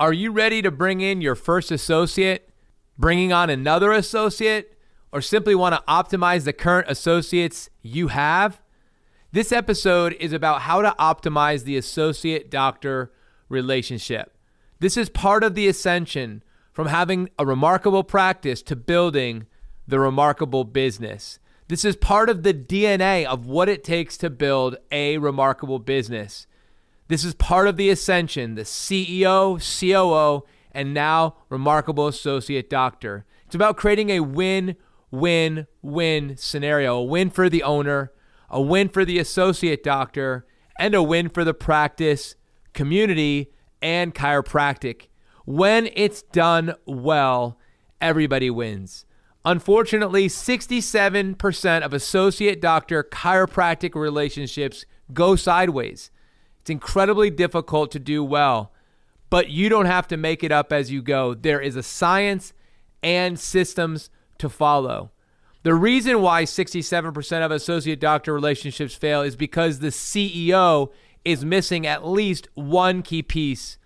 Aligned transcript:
Are 0.00 0.14
you 0.14 0.32
ready 0.32 0.62
to 0.62 0.70
bring 0.70 1.02
in 1.02 1.20
your 1.20 1.34
first 1.34 1.70
associate, 1.70 2.48
bringing 2.96 3.34
on 3.34 3.50
another 3.50 3.92
associate, 3.92 4.78
or 5.12 5.20
simply 5.20 5.54
want 5.54 5.74
to 5.74 5.82
optimize 5.86 6.44
the 6.44 6.54
current 6.54 6.88
associates 6.88 7.68
you 7.82 8.08
have? 8.08 8.62
This 9.32 9.52
episode 9.52 10.16
is 10.18 10.32
about 10.32 10.62
how 10.62 10.80
to 10.80 10.94
optimize 10.98 11.64
the 11.64 11.76
associate 11.76 12.50
doctor 12.50 13.12
relationship. 13.50 14.34
This 14.78 14.96
is 14.96 15.10
part 15.10 15.44
of 15.44 15.54
the 15.54 15.68
ascension 15.68 16.42
from 16.72 16.86
having 16.86 17.28
a 17.38 17.44
remarkable 17.44 18.02
practice 18.02 18.62
to 18.62 18.76
building 18.76 19.48
the 19.86 20.00
remarkable 20.00 20.64
business. 20.64 21.38
This 21.68 21.84
is 21.84 21.94
part 21.96 22.30
of 22.30 22.42
the 22.42 22.54
DNA 22.54 23.26
of 23.26 23.44
what 23.44 23.68
it 23.68 23.84
takes 23.84 24.16
to 24.16 24.30
build 24.30 24.76
a 24.90 25.18
remarkable 25.18 25.78
business. 25.78 26.46
This 27.10 27.24
is 27.24 27.34
part 27.34 27.66
of 27.66 27.76
the 27.76 27.90
ascension, 27.90 28.54
the 28.54 28.62
CEO, 28.62 29.58
COO, 29.58 30.46
and 30.70 30.94
now 30.94 31.38
remarkable 31.48 32.06
associate 32.06 32.70
doctor. 32.70 33.26
It's 33.46 33.54
about 33.56 33.76
creating 33.76 34.10
a 34.10 34.20
win 34.20 34.76
win 35.10 35.66
win 35.82 36.36
scenario 36.36 36.98
a 36.98 37.02
win 37.02 37.30
for 37.30 37.48
the 37.48 37.64
owner, 37.64 38.12
a 38.48 38.62
win 38.62 38.88
for 38.88 39.04
the 39.04 39.18
associate 39.18 39.82
doctor, 39.82 40.46
and 40.78 40.94
a 40.94 41.02
win 41.02 41.28
for 41.28 41.42
the 41.42 41.52
practice, 41.52 42.36
community, 42.74 43.50
and 43.82 44.14
chiropractic. 44.14 45.08
When 45.44 45.90
it's 45.96 46.22
done 46.22 46.74
well, 46.86 47.58
everybody 48.00 48.50
wins. 48.50 49.04
Unfortunately, 49.44 50.28
67% 50.28 51.80
of 51.80 51.92
associate 51.92 52.60
doctor 52.60 53.02
chiropractic 53.02 53.96
relationships 53.96 54.84
go 55.12 55.34
sideways. 55.34 56.12
It's 56.60 56.70
incredibly 56.70 57.30
difficult 57.30 57.90
to 57.92 57.98
do 57.98 58.22
well, 58.22 58.72
but 59.30 59.50
you 59.50 59.68
don't 59.68 59.86
have 59.86 60.08
to 60.08 60.16
make 60.16 60.44
it 60.44 60.52
up 60.52 60.72
as 60.72 60.90
you 60.90 61.02
go. 61.02 61.34
There 61.34 61.60
is 61.60 61.76
a 61.76 61.82
science 61.82 62.52
and 63.02 63.38
systems 63.38 64.10
to 64.38 64.48
follow. 64.48 65.10
The 65.62 65.74
reason 65.74 66.22
why 66.22 66.44
67% 66.44 67.44
of 67.44 67.50
associate 67.50 68.00
doctor 68.00 68.32
relationships 68.32 68.94
fail 68.94 69.20
is 69.22 69.36
because 69.36 69.78
the 69.78 69.88
CEO 69.88 70.90
is 71.24 71.44
missing 71.44 71.86
at 71.86 72.06
least 72.06 72.48
one 72.54 73.02
key 73.02 73.22
piece 73.22 73.76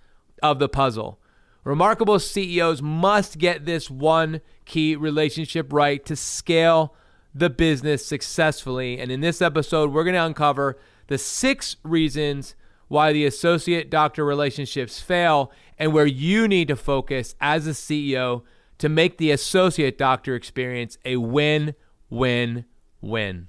of 0.43 0.59
the 0.59 0.69
puzzle. 0.69 1.19
Remarkable 1.65 2.19
CEOs 2.19 2.83
must 2.83 3.39
get 3.39 3.65
this 3.65 3.91
one 3.91 4.41
key 4.67 4.95
relationship 4.95 5.73
right 5.73 6.05
to 6.05 6.15
scale 6.15 6.95
the 7.35 7.51
business 7.51 8.07
successfully. 8.07 9.01
And 9.01 9.11
in 9.11 9.21
this 9.21 9.43
episode, 9.43 9.93
we're 9.93 10.05
going 10.05 10.15
to 10.15 10.25
uncover 10.25 10.79
the 11.09 11.19
six 11.19 11.77
reasons 11.83 12.55
why 12.89 13.13
the 13.13 13.27
associate 13.27 13.91
doctor 13.91 14.25
relationships 14.25 15.01
fail 15.01 15.51
and 15.79 15.93
where 15.93 16.07
you 16.07 16.47
need 16.49 16.69
to 16.69 16.77
focus 16.77 17.35
as 17.41 17.67
a 17.67 17.71
CEO 17.71 18.43
to 18.79 18.89
make 18.89 19.19
the 19.19 19.31
associate 19.31 19.99
doctor 19.99 20.35
experience 20.35 20.99
a 21.05 21.17
win 21.17 21.75
win 22.11 22.65
win. 23.01 23.49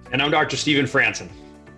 And 0.11 0.21
I'm 0.21 0.29
Dr. 0.29 0.57
Stephen 0.57 0.87
Franson. 0.87 1.29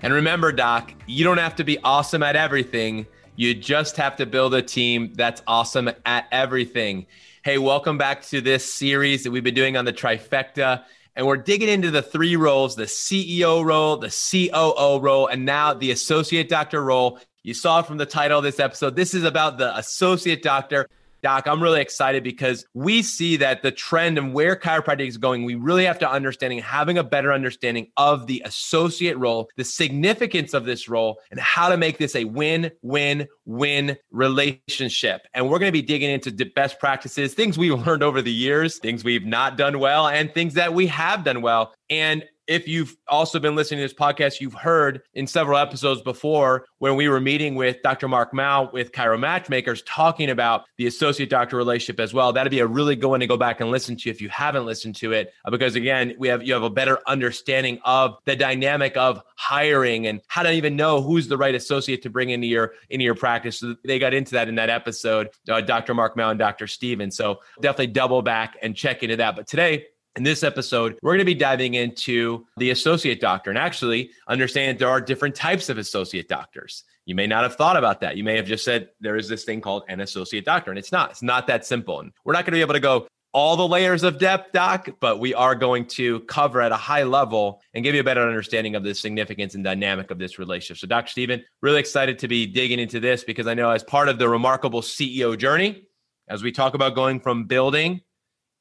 And 0.02 0.12
remember, 0.12 0.52
Doc, 0.52 0.92
you 1.06 1.24
don't 1.24 1.38
have 1.38 1.56
to 1.58 1.64
be 1.64 1.78
awesome 1.84 2.24
at 2.24 2.36
everything. 2.36 3.06
You 3.36 3.54
just 3.54 3.96
have 3.98 4.16
to 4.16 4.26
build 4.26 4.56
a 4.56 4.62
team 4.64 5.14
that's 5.14 5.44
awesome 5.46 5.92
at 6.04 6.28
everything. 6.32 7.06
Hey, 7.44 7.60
welcome 7.60 8.00
back 8.00 8.24
to 8.30 8.42
this 8.42 8.74
series 8.74 9.24
that 9.24 9.30
we've 9.30 9.44
been 9.44 9.54
doing 9.54 9.78
on 9.78 9.86
the 9.86 9.94
trifecta. 9.94 10.84
And 11.16 11.28
we're 11.28 11.38
digging 11.38 11.70
into 11.70 11.92
the 11.92 12.02
three 12.02 12.36
roles 12.36 12.76
the 12.76 12.86
CEO 12.86 13.64
role, 13.64 13.98
the 13.98 14.10
COO 14.10 15.00
role, 15.00 15.28
and 15.28 15.46
now 15.46 15.76
the 15.76 15.92
associate 15.92 16.50
doctor 16.50 16.84
role. 16.84 17.20
You 17.44 17.54
saw 17.54 17.84
from 17.84 17.98
the 17.98 18.06
title 18.08 18.40
of 18.40 18.44
this 18.44 18.60
episode, 18.60 18.96
this 18.96 19.14
is 19.14 19.26
about 19.26 19.60
the 19.60 19.78
associate 19.78 20.42
doctor. 20.42 20.90
Doc, 21.24 21.48
I'm 21.48 21.64
really 21.64 21.80
excited 21.80 22.22
because 22.22 22.66
we 22.74 23.02
see 23.02 23.38
that 23.38 23.64
the 23.64 23.72
trend 23.72 24.18
and 24.18 24.34
where 24.34 24.58
chiropractic 24.58 25.08
is 25.08 25.18
going, 25.18 25.46
we 25.46 25.56
really 25.56 25.86
have 25.86 25.98
to 26.00 26.12
understanding 26.12 26.60
having 26.60 26.98
a 26.98 27.04
better 27.04 27.32
understanding 27.32 27.88
of 27.96 28.28
the 28.28 28.42
associate 28.46 29.18
role, 29.18 29.50
the 29.56 29.64
significance 29.64 30.54
of 30.54 30.66
this 30.66 30.90
role, 30.90 31.20
and 31.32 31.40
how 31.40 31.70
to 31.70 31.78
make 31.78 31.98
this 31.98 32.14
a 32.16 32.26
win-win-win 32.26 33.98
relationship. 34.12 35.22
And 35.34 35.50
we're 35.50 35.60
going 35.60 35.70
to 35.70 35.74
be 35.74 35.82
digging 35.82 36.12
into 36.12 36.30
the 36.30 36.44
best 36.44 36.78
practices, 36.78 37.34
things 37.34 37.58
we've 37.58 37.74
learned 37.88 38.04
over 38.04 38.22
the 38.22 38.32
years, 38.32 38.78
things 38.80 39.06
we've 39.06 39.26
not 39.26 39.56
done 39.56 39.80
well, 39.80 40.10
and 40.10 40.34
things 40.34 40.56
that 40.56 40.74
we 40.74 40.88
have 40.88 41.24
done 41.24 41.42
well. 41.42 41.74
And 41.90 42.26
if 42.48 42.68
you've 42.68 42.96
also 43.08 43.40
been 43.40 43.56
listening 43.56 43.80
to 43.80 43.84
this 43.84 43.94
podcast, 43.94 44.42
you've 44.42 44.54
heard 44.54 45.02
in 45.14 45.28
several 45.28 45.58
episodes 45.58 46.02
before 46.02 46.66
when 46.80 46.96
we 46.96 47.08
were 47.08 47.22
meeting 47.22 47.56
with 47.56 47.82
Dr. 47.84 48.08
Mark 48.08 48.34
Mao 48.34 48.70
with 48.72 48.92
Chiro 48.92 49.20
Matchmakers 49.20 49.82
talking 49.84 50.30
about 50.30 50.66
the 50.78 50.88
associate 50.88 51.30
doctor 51.30 51.56
relationship 51.56 52.00
as 52.00 52.14
well. 52.14 52.34
That'd 52.34 52.52
be 52.52 52.60
a 52.60 52.68
really 52.68 52.96
good 52.96 53.08
one 53.08 53.22
to 53.22 53.28
go 53.28 53.38
back 53.38 53.62
and 53.62 53.72
listen 53.72 53.96
to 53.98 54.10
if 54.10 54.22
you 54.22 54.30
haven't 54.30 54.66
listened 54.66 54.96
to 54.98 55.14
it, 55.14 55.34
uh, 55.46 55.52
because 55.52 55.76
again, 55.76 56.16
we 56.18 56.28
have 56.28 56.44
you 56.44 56.54
have 56.54 56.64
a 56.64 56.70
better 56.70 57.00
understanding 57.08 57.80
of 57.86 58.18
the 58.26 58.36
dynamic 58.36 58.98
of 58.98 59.22
hiring 59.36 60.08
and 60.08 60.22
how 60.28 60.44
to 60.44 60.52
even 60.52 60.76
know 60.76 61.02
who's 61.02 61.28
the 61.28 61.38
right 61.38 61.56
associate 61.56 62.02
to 62.04 62.10
bring 62.10 62.30
into 62.30 62.48
your 62.48 62.74
into 62.90 63.04
your 63.04 63.16
practice. 63.16 63.60
So 63.60 63.76
they 63.86 64.00
got 64.00 64.14
into 64.14 64.32
that 64.32 64.50
in 64.50 64.56
that 64.56 64.70
episode, 64.70 65.30
uh, 65.50 65.62
Dr. 65.62 65.94
Mark 65.94 66.18
Mao 66.18 66.30
and 66.30 66.40
Dr. 66.40 66.68
Stephen. 66.68 67.12
So 67.12 67.40
definitely 67.62 67.88
double 67.88 68.22
back 68.22 68.58
and 68.62 68.76
check 68.76 69.04
into 69.04 69.16
that. 69.18 69.36
But 69.36 69.48
today 69.48 69.86
in 70.16 70.24
this 70.24 70.44
episode, 70.44 70.98
we're 71.02 71.12
going 71.12 71.20
to 71.20 71.26
be 71.26 71.34
diving 71.34 71.74
into 71.74 72.46
the 72.58 72.70
associate 72.70 73.20
doctor 73.20 73.50
and 73.50 73.58
actually 73.58 74.12
understand 74.28 74.70
that 74.70 74.80
there 74.80 74.90
are 74.90 75.02
different 75.02 75.36
types 75.36 75.70
of 75.70 75.78
associate 75.78 76.28
doctors. 76.28 76.84
You 77.06 77.16
may 77.16 77.28
not 77.28 77.44
have 77.44 77.56
thought 77.56 77.78
about 77.78 78.02
that. 78.02 78.16
You 78.16 78.24
may 78.24 78.36
have 78.36 78.46
just 78.46 78.64
said 78.64 78.90
there 79.02 79.18
is 79.18 79.28
this 79.28 79.44
thing 79.44 79.60
called 79.60 79.84
an 79.90 80.00
associate 80.00 80.46
doctor, 80.46 80.72
and 80.72 80.78
it's 80.78 80.92
not. 80.92 81.12
It's 81.12 81.24
not 81.24 81.48
that 81.48 81.66
simple. 81.66 82.00
And 82.00 82.12
we're 82.24 82.34
not 82.34 82.46
going 82.46 82.54
to 82.54 82.58
be 82.58 82.62
able 82.62 82.76
to 82.76 82.80
go 82.80 83.08
all 83.34 83.58
the 83.58 83.68
layers 83.68 84.04
of 84.04 84.20
depth, 84.20 84.52
Doc, 84.52 84.90
but 85.00 85.20
we 85.20 85.34
are 85.34 85.56
going 85.56 85.88
to 85.88 86.20
cover 86.22 86.62
at 86.62 86.72
a 86.72 86.78
high 86.78 87.02
level 87.02 87.62
and 87.74 87.84
give 87.84 87.96
you 87.96 88.02
a 88.02 88.04
better 88.04 88.22
understanding 88.22 88.76
of 88.76 88.84
the 88.84 88.94
significance 88.94 89.56
and 89.56 89.64
dynamic 89.64 90.12
of 90.12 90.20
this 90.20 90.38
relationship. 90.38 90.78
So, 90.78 90.88
Dr. 90.88 91.10
Stephen, 91.10 91.44
really 91.62 91.80
excited 91.80 92.20
to 92.20 92.28
be 92.28 92.46
digging 92.46 92.80
into 92.80 93.00
this 93.00 93.24
because 93.24 93.48
I 93.48 93.56
know 93.56 93.72
as 93.72 93.84
part 93.84 94.08
of 94.08 94.20
the 94.20 94.30
remarkable 94.30 94.82
CEO 94.82 95.36
journey, 95.36 95.88
as 96.28 96.44
we 96.44 96.52
talk 96.52 96.76
about 96.76 96.94
going 96.94 97.20
from 97.20 97.46
building 97.46 98.02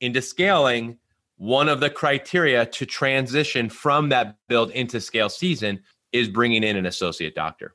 into 0.01 0.23
scaling, 0.23 0.99
one 1.43 1.69
of 1.69 1.81
the 1.81 1.91
criteria 1.91 2.65
to 2.65 2.87
transition 2.87 3.69
from 3.69 4.11
that 4.11 4.37
build 4.49 4.71
into 4.71 5.01
scale 5.01 5.29
season 5.29 5.83
is 6.13 6.29
bringing 6.29 6.63
in 6.63 6.77
an 6.77 6.87
associate 6.87 7.35
doctor. 7.35 7.75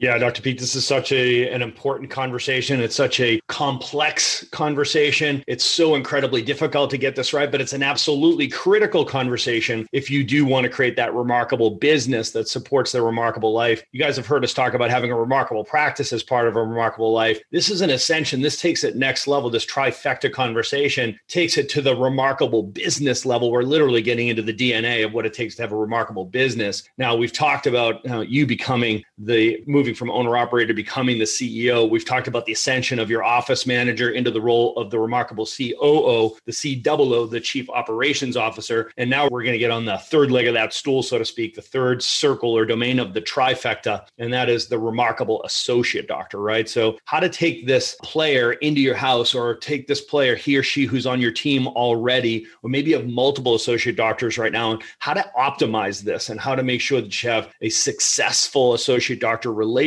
Yeah, 0.00 0.16
Dr. 0.16 0.42
Pete, 0.42 0.60
this 0.60 0.76
is 0.76 0.86
such 0.86 1.10
a 1.10 1.50
an 1.50 1.60
important 1.60 2.08
conversation. 2.08 2.80
It's 2.80 2.94
such 2.94 3.18
a 3.18 3.40
complex 3.48 4.46
conversation. 4.50 5.42
It's 5.48 5.64
so 5.64 5.96
incredibly 5.96 6.40
difficult 6.40 6.90
to 6.90 6.98
get 6.98 7.16
this 7.16 7.32
right, 7.32 7.50
but 7.50 7.60
it's 7.60 7.72
an 7.72 7.82
absolutely 7.82 8.46
critical 8.46 9.04
conversation 9.04 9.88
if 9.92 10.08
you 10.08 10.22
do 10.22 10.44
want 10.44 10.64
to 10.64 10.70
create 10.70 10.94
that 10.96 11.14
remarkable 11.14 11.72
business 11.72 12.30
that 12.30 12.46
supports 12.46 12.92
the 12.92 13.02
remarkable 13.02 13.52
life. 13.52 13.82
You 13.90 13.98
guys 13.98 14.16
have 14.16 14.26
heard 14.26 14.44
us 14.44 14.54
talk 14.54 14.72
about 14.72 14.88
having 14.88 15.10
a 15.10 15.18
remarkable 15.18 15.64
practice 15.64 16.12
as 16.12 16.22
part 16.22 16.46
of 16.46 16.54
a 16.54 16.62
remarkable 16.62 17.12
life. 17.12 17.40
This 17.50 17.68
is 17.68 17.80
an 17.80 17.90
ascension. 17.90 18.40
This 18.40 18.60
takes 18.60 18.84
it 18.84 18.94
next 18.94 19.26
level. 19.26 19.50
This 19.50 19.66
trifecta 19.66 20.32
conversation 20.32 21.18
takes 21.26 21.58
it 21.58 21.68
to 21.70 21.82
the 21.82 21.96
remarkable 21.96 22.62
business 22.62 23.26
level. 23.26 23.50
We're 23.50 23.62
literally 23.62 24.02
getting 24.02 24.28
into 24.28 24.42
the 24.42 24.54
DNA 24.54 25.04
of 25.04 25.12
what 25.12 25.26
it 25.26 25.34
takes 25.34 25.56
to 25.56 25.62
have 25.62 25.72
a 25.72 25.76
remarkable 25.76 26.24
business. 26.24 26.84
Now, 26.98 27.16
we've 27.16 27.32
talked 27.32 27.66
about 27.66 28.08
uh, 28.08 28.20
you 28.20 28.46
becoming 28.46 29.02
the 29.18 29.60
movie 29.66 29.87
moving 29.88 29.96
from 29.96 30.10
owner 30.10 30.36
operator 30.36 30.68
to 30.68 30.74
becoming 30.74 31.18
the 31.18 31.24
CEO. 31.24 31.88
We've 31.88 32.04
talked 32.04 32.28
about 32.28 32.44
the 32.44 32.52
ascension 32.52 32.98
of 32.98 33.08
your 33.08 33.24
office 33.24 33.66
manager 33.66 34.10
into 34.10 34.30
the 34.30 34.40
role 34.40 34.76
of 34.76 34.90
the 34.90 34.98
remarkable 34.98 35.46
COO, 35.46 36.36
the 36.44 36.82
COO, 36.84 37.26
the 37.26 37.40
chief 37.40 37.70
operations 37.70 38.36
officer. 38.36 38.92
And 38.98 39.08
now 39.08 39.28
we're 39.30 39.42
going 39.42 39.54
to 39.54 39.58
get 39.58 39.70
on 39.70 39.86
the 39.86 39.96
third 39.96 40.30
leg 40.30 40.46
of 40.46 40.52
that 40.52 40.74
stool, 40.74 41.02
so 41.02 41.16
to 41.16 41.24
speak, 41.24 41.54
the 41.54 41.62
third 41.62 42.02
circle 42.02 42.54
or 42.54 42.66
domain 42.66 42.98
of 42.98 43.14
the 43.14 43.22
trifecta. 43.22 44.06
And 44.18 44.30
that 44.30 44.50
is 44.50 44.66
the 44.66 44.78
remarkable 44.78 45.42
associate 45.44 46.06
doctor, 46.06 46.38
right? 46.38 46.68
So, 46.68 46.98
how 47.06 47.20
to 47.20 47.30
take 47.30 47.66
this 47.66 47.96
player 48.02 48.52
into 48.54 48.82
your 48.82 48.94
house 48.94 49.34
or 49.34 49.54
take 49.54 49.86
this 49.86 50.02
player, 50.02 50.36
he 50.36 50.58
or 50.58 50.62
she 50.62 50.84
who's 50.84 51.06
on 51.06 51.18
your 51.18 51.32
team 51.32 51.66
already, 51.66 52.46
or 52.62 52.68
maybe 52.68 52.90
you 52.90 52.96
have 52.98 53.06
multiple 53.06 53.54
associate 53.54 53.96
doctors 53.96 54.36
right 54.36 54.52
now, 54.52 54.72
and 54.72 54.82
how 54.98 55.14
to 55.14 55.24
optimize 55.38 56.02
this 56.02 56.28
and 56.28 56.38
how 56.38 56.54
to 56.54 56.62
make 56.62 56.82
sure 56.82 57.00
that 57.00 57.22
you 57.22 57.30
have 57.30 57.54
a 57.62 57.70
successful 57.70 58.74
associate 58.74 59.20
doctor 59.20 59.50
relationship 59.50 59.77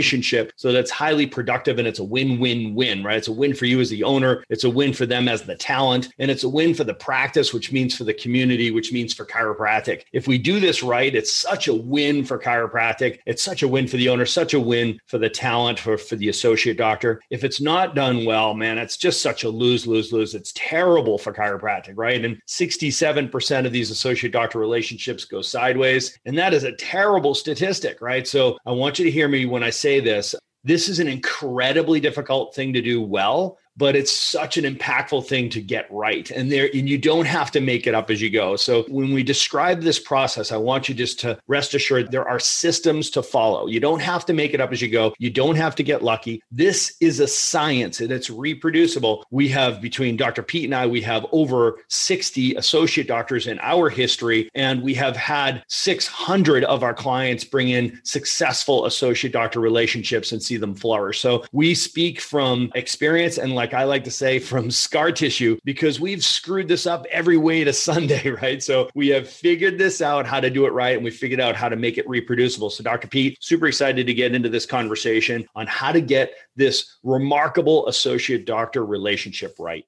so 0.56 0.72
that's 0.72 0.92
highly 0.92 1.26
productive 1.26 1.80
and 1.80 1.88
it's 1.88 2.00
a 2.00 2.04
win 2.04 2.40
win 2.40 2.76
win, 2.76 3.04
right? 3.04 3.18
It's 3.18 3.28
a 3.28 3.32
win 3.32 3.54
for 3.54 3.66
you 3.66 3.80
as 3.82 3.90
the 3.90 4.04
owner, 4.04 4.44
it's 4.50 4.64
a 4.64 4.70
win 4.70 4.94
for 4.94 5.06
them 5.06 5.28
as 5.28 5.44
the 5.44 5.56
talent, 5.56 6.10
and 6.20 6.32
it's 6.32 6.44
a 6.44 6.50
win 6.50 6.74
for 6.74 6.84
the 6.84 6.94
practice, 6.94 7.54
which 7.54 7.72
means 7.72 7.96
for 7.96 8.04
the 8.04 8.14
community, 8.14 8.72
which 8.72 8.92
means 8.92 9.14
for 9.14 9.26
chiropractic. 9.26 10.04
If 10.12 10.28
we 10.28 10.38
do 10.38 10.60
this 10.60 10.84
right, 10.84 11.14
it's 11.14 11.36
such 11.36 11.68
a 11.68 11.74
win 11.74 12.24
for 12.24 12.38
chiropractic. 12.38 13.20
It's 13.26 13.44
such 13.44 13.64
a 13.64 13.68
win 13.68 13.88
for 13.88 13.98
the 13.98 14.10
owner, 14.10 14.26
such 14.26 14.54
a 14.54 14.60
win 14.60 15.00
for 15.08 15.18
the 15.18 15.30
talent, 15.30 15.80
for, 15.80 15.98
for 15.98 16.16
the 16.16 16.30
associate 16.30 16.78
doctor. 16.78 17.22
If 17.30 17.44
it's 17.44 17.62
not 17.62 17.96
done 17.96 18.26
well, 18.26 18.54
man, 18.54 18.78
it's 18.78 18.98
just 18.98 19.22
such 19.22 19.44
a 19.44 19.50
lose, 19.50 19.88
lose, 19.88 20.12
lose. 20.12 20.36
It's 20.36 20.54
terrible 20.56 21.18
for 21.18 21.34
chiropractic, 21.34 21.94
right? 21.96 22.24
And 22.24 22.42
67% 22.48 23.66
of 23.66 23.72
these 23.72 23.92
associate 23.92 24.32
doctor 24.32 24.60
relationships 24.60 25.26
go 25.26 25.42
sideways. 25.42 26.18
And 26.26 26.38
that 26.38 26.54
is 26.54 26.64
a 26.64 26.74
terrible 26.74 27.36
statistic, 27.36 28.02
right? 28.02 28.28
So 28.28 28.58
I 28.66 28.72
want 28.72 29.00
you 29.00 29.06
to 29.06 29.12
hear 29.12 29.28
me 29.28 29.46
when 29.46 29.64
I 29.64 29.70
say 29.82 30.00
this. 30.00 30.36
This 30.64 30.88
is 30.88 31.00
an 31.00 31.08
incredibly 31.08 32.00
difficult 32.00 32.54
thing 32.54 32.74
to 32.74 32.82
do 32.82 33.02
well 33.02 33.58
but 33.78 33.96
it's 33.96 34.12
such 34.12 34.58
an 34.58 34.66
impactful 34.66 35.26
thing 35.26 35.50
to 35.50 35.62
get 35.62 35.88
right. 35.92 36.30
And 36.32 36.52
there 36.52 36.70
and 36.74 36.90
you 36.90 36.98
don't 36.98 37.26
have 37.26 37.52
to 37.52 37.62
make 37.62 37.88
it 37.88 37.96
up 37.96 38.10
as 38.10 38.22
you 38.22 38.30
go. 38.30 38.56
So 38.56 38.84
when 38.84 39.14
we 39.14 39.24
describe 39.24 39.82
this 39.82 40.00
process 40.00 40.52
i 40.52 40.58
want 40.58 40.90
you 40.90 40.96
just 40.96 41.20
to 41.22 41.38
rest 41.48 41.74
assured 41.74 42.12
there 42.12 42.28
are 42.28 42.40
systems 42.40 43.10
to 43.12 43.24
follow. 43.24 43.68
You 43.68 43.80
don't 43.80 44.02
have 44.02 44.26
to 44.26 44.34
make 44.34 44.54
it 44.54 44.62
up 44.62 44.72
as 44.72 44.82
you 44.82 44.90
go. 44.90 45.14
You 45.18 45.30
don't 45.30 45.56
have 45.56 45.76
to 45.76 45.84
get 45.84 46.04
lucky. 46.04 46.44
This 46.52 46.96
is 47.00 47.20
a 47.20 47.28
science 47.28 48.02
and 48.02 48.12
it's 48.12 48.30
reproducible. 48.30 49.26
We 49.32 49.48
have 49.50 49.82
between 49.82 50.18
dr 50.18 50.44
pete 50.44 50.66
and 50.66 50.76
i 50.76 50.86
we 50.86 51.02
have 51.02 51.26
over 51.32 51.80
60 51.88 52.56
associate 52.56 53.08
doctors 53.08 53.48
in 53.48 53.60
our 53.62 53.90
history 53.90 54.50
and 54.56 54.82
we 54.82 54.94
have 54.96 55.16
had 55.16 55.64
600 55.68 56.64
of 56.66 56.84
our 56.84 56.94
clients 56.94 57.44
bring 57.44 57.70
in 57.70 58.00
successful 58.04 58.86
associate 58.86 59.34
doctor 59.34 59.60
relationships 59.60 60.32
and 60.32 60.42
see 60.42 60.58
them 60.58 60.76
flourish. 60.76 61.20
So 61.20 61.44
we 61.52 61.76
speak 61.76 62.20
from 62.20 62.72
experience 62.76 63.38
and 63.38 63.56
like 63.62 63.76
I 63.76 63.84
like 63.84 64.04
to 64.06 64.12
say, 64.12 64.40
from 64.40 64.72
scar 64.72 65.12
tissue, 65.12 65.56
because 65.64 66.00
we've 66.00 66.24
screwed 66.24 66.68
this 66.68 66.88
up 66.88 67.06
every 67.12 67.38
way 67.38 67.64
to 67.64 67.72
Sunday, 67.72 68.30
right? 68.42 68.62
So 68.62 68.90
we 68.96 69.10
have 69.10 69.30
figured 69.30 69.78
this 69.78 70.02
out 70.02 70.26
how 70.26 70.40
to 70.40 70.50
do 70.50 70.66
it 70.66 70.74
right, 70.74 70.96
and 70.96 71.04
we 71.04 71.12
figured 71.12 71.40
out 71.40 71.56
how 71.56 71.70
to 71.70 71.76
make 71.76 72.00
it 72.00 72.10
reproducible. 72.10 72.72
So, 72.72 72.84
Dr. 72.84 73.08
Pete, 73.08 73.38
super 73.40 73.68
excited 73.68 74.08
to 74.08 74.14
get 74.16 74.34
into 74.34 74.50
this 74.50 74.66
conversation 74.66 75.46
on 75.56 75.68
how 75.68 75.92
to 75.92 76.02
get 76.02 76.34
this 76.56 76.98
remarkable 77.04 77.88
associate 77.88 78.46
doctor 78.46 78.84
relationship 78.84 79.56
right. 79.60 79.86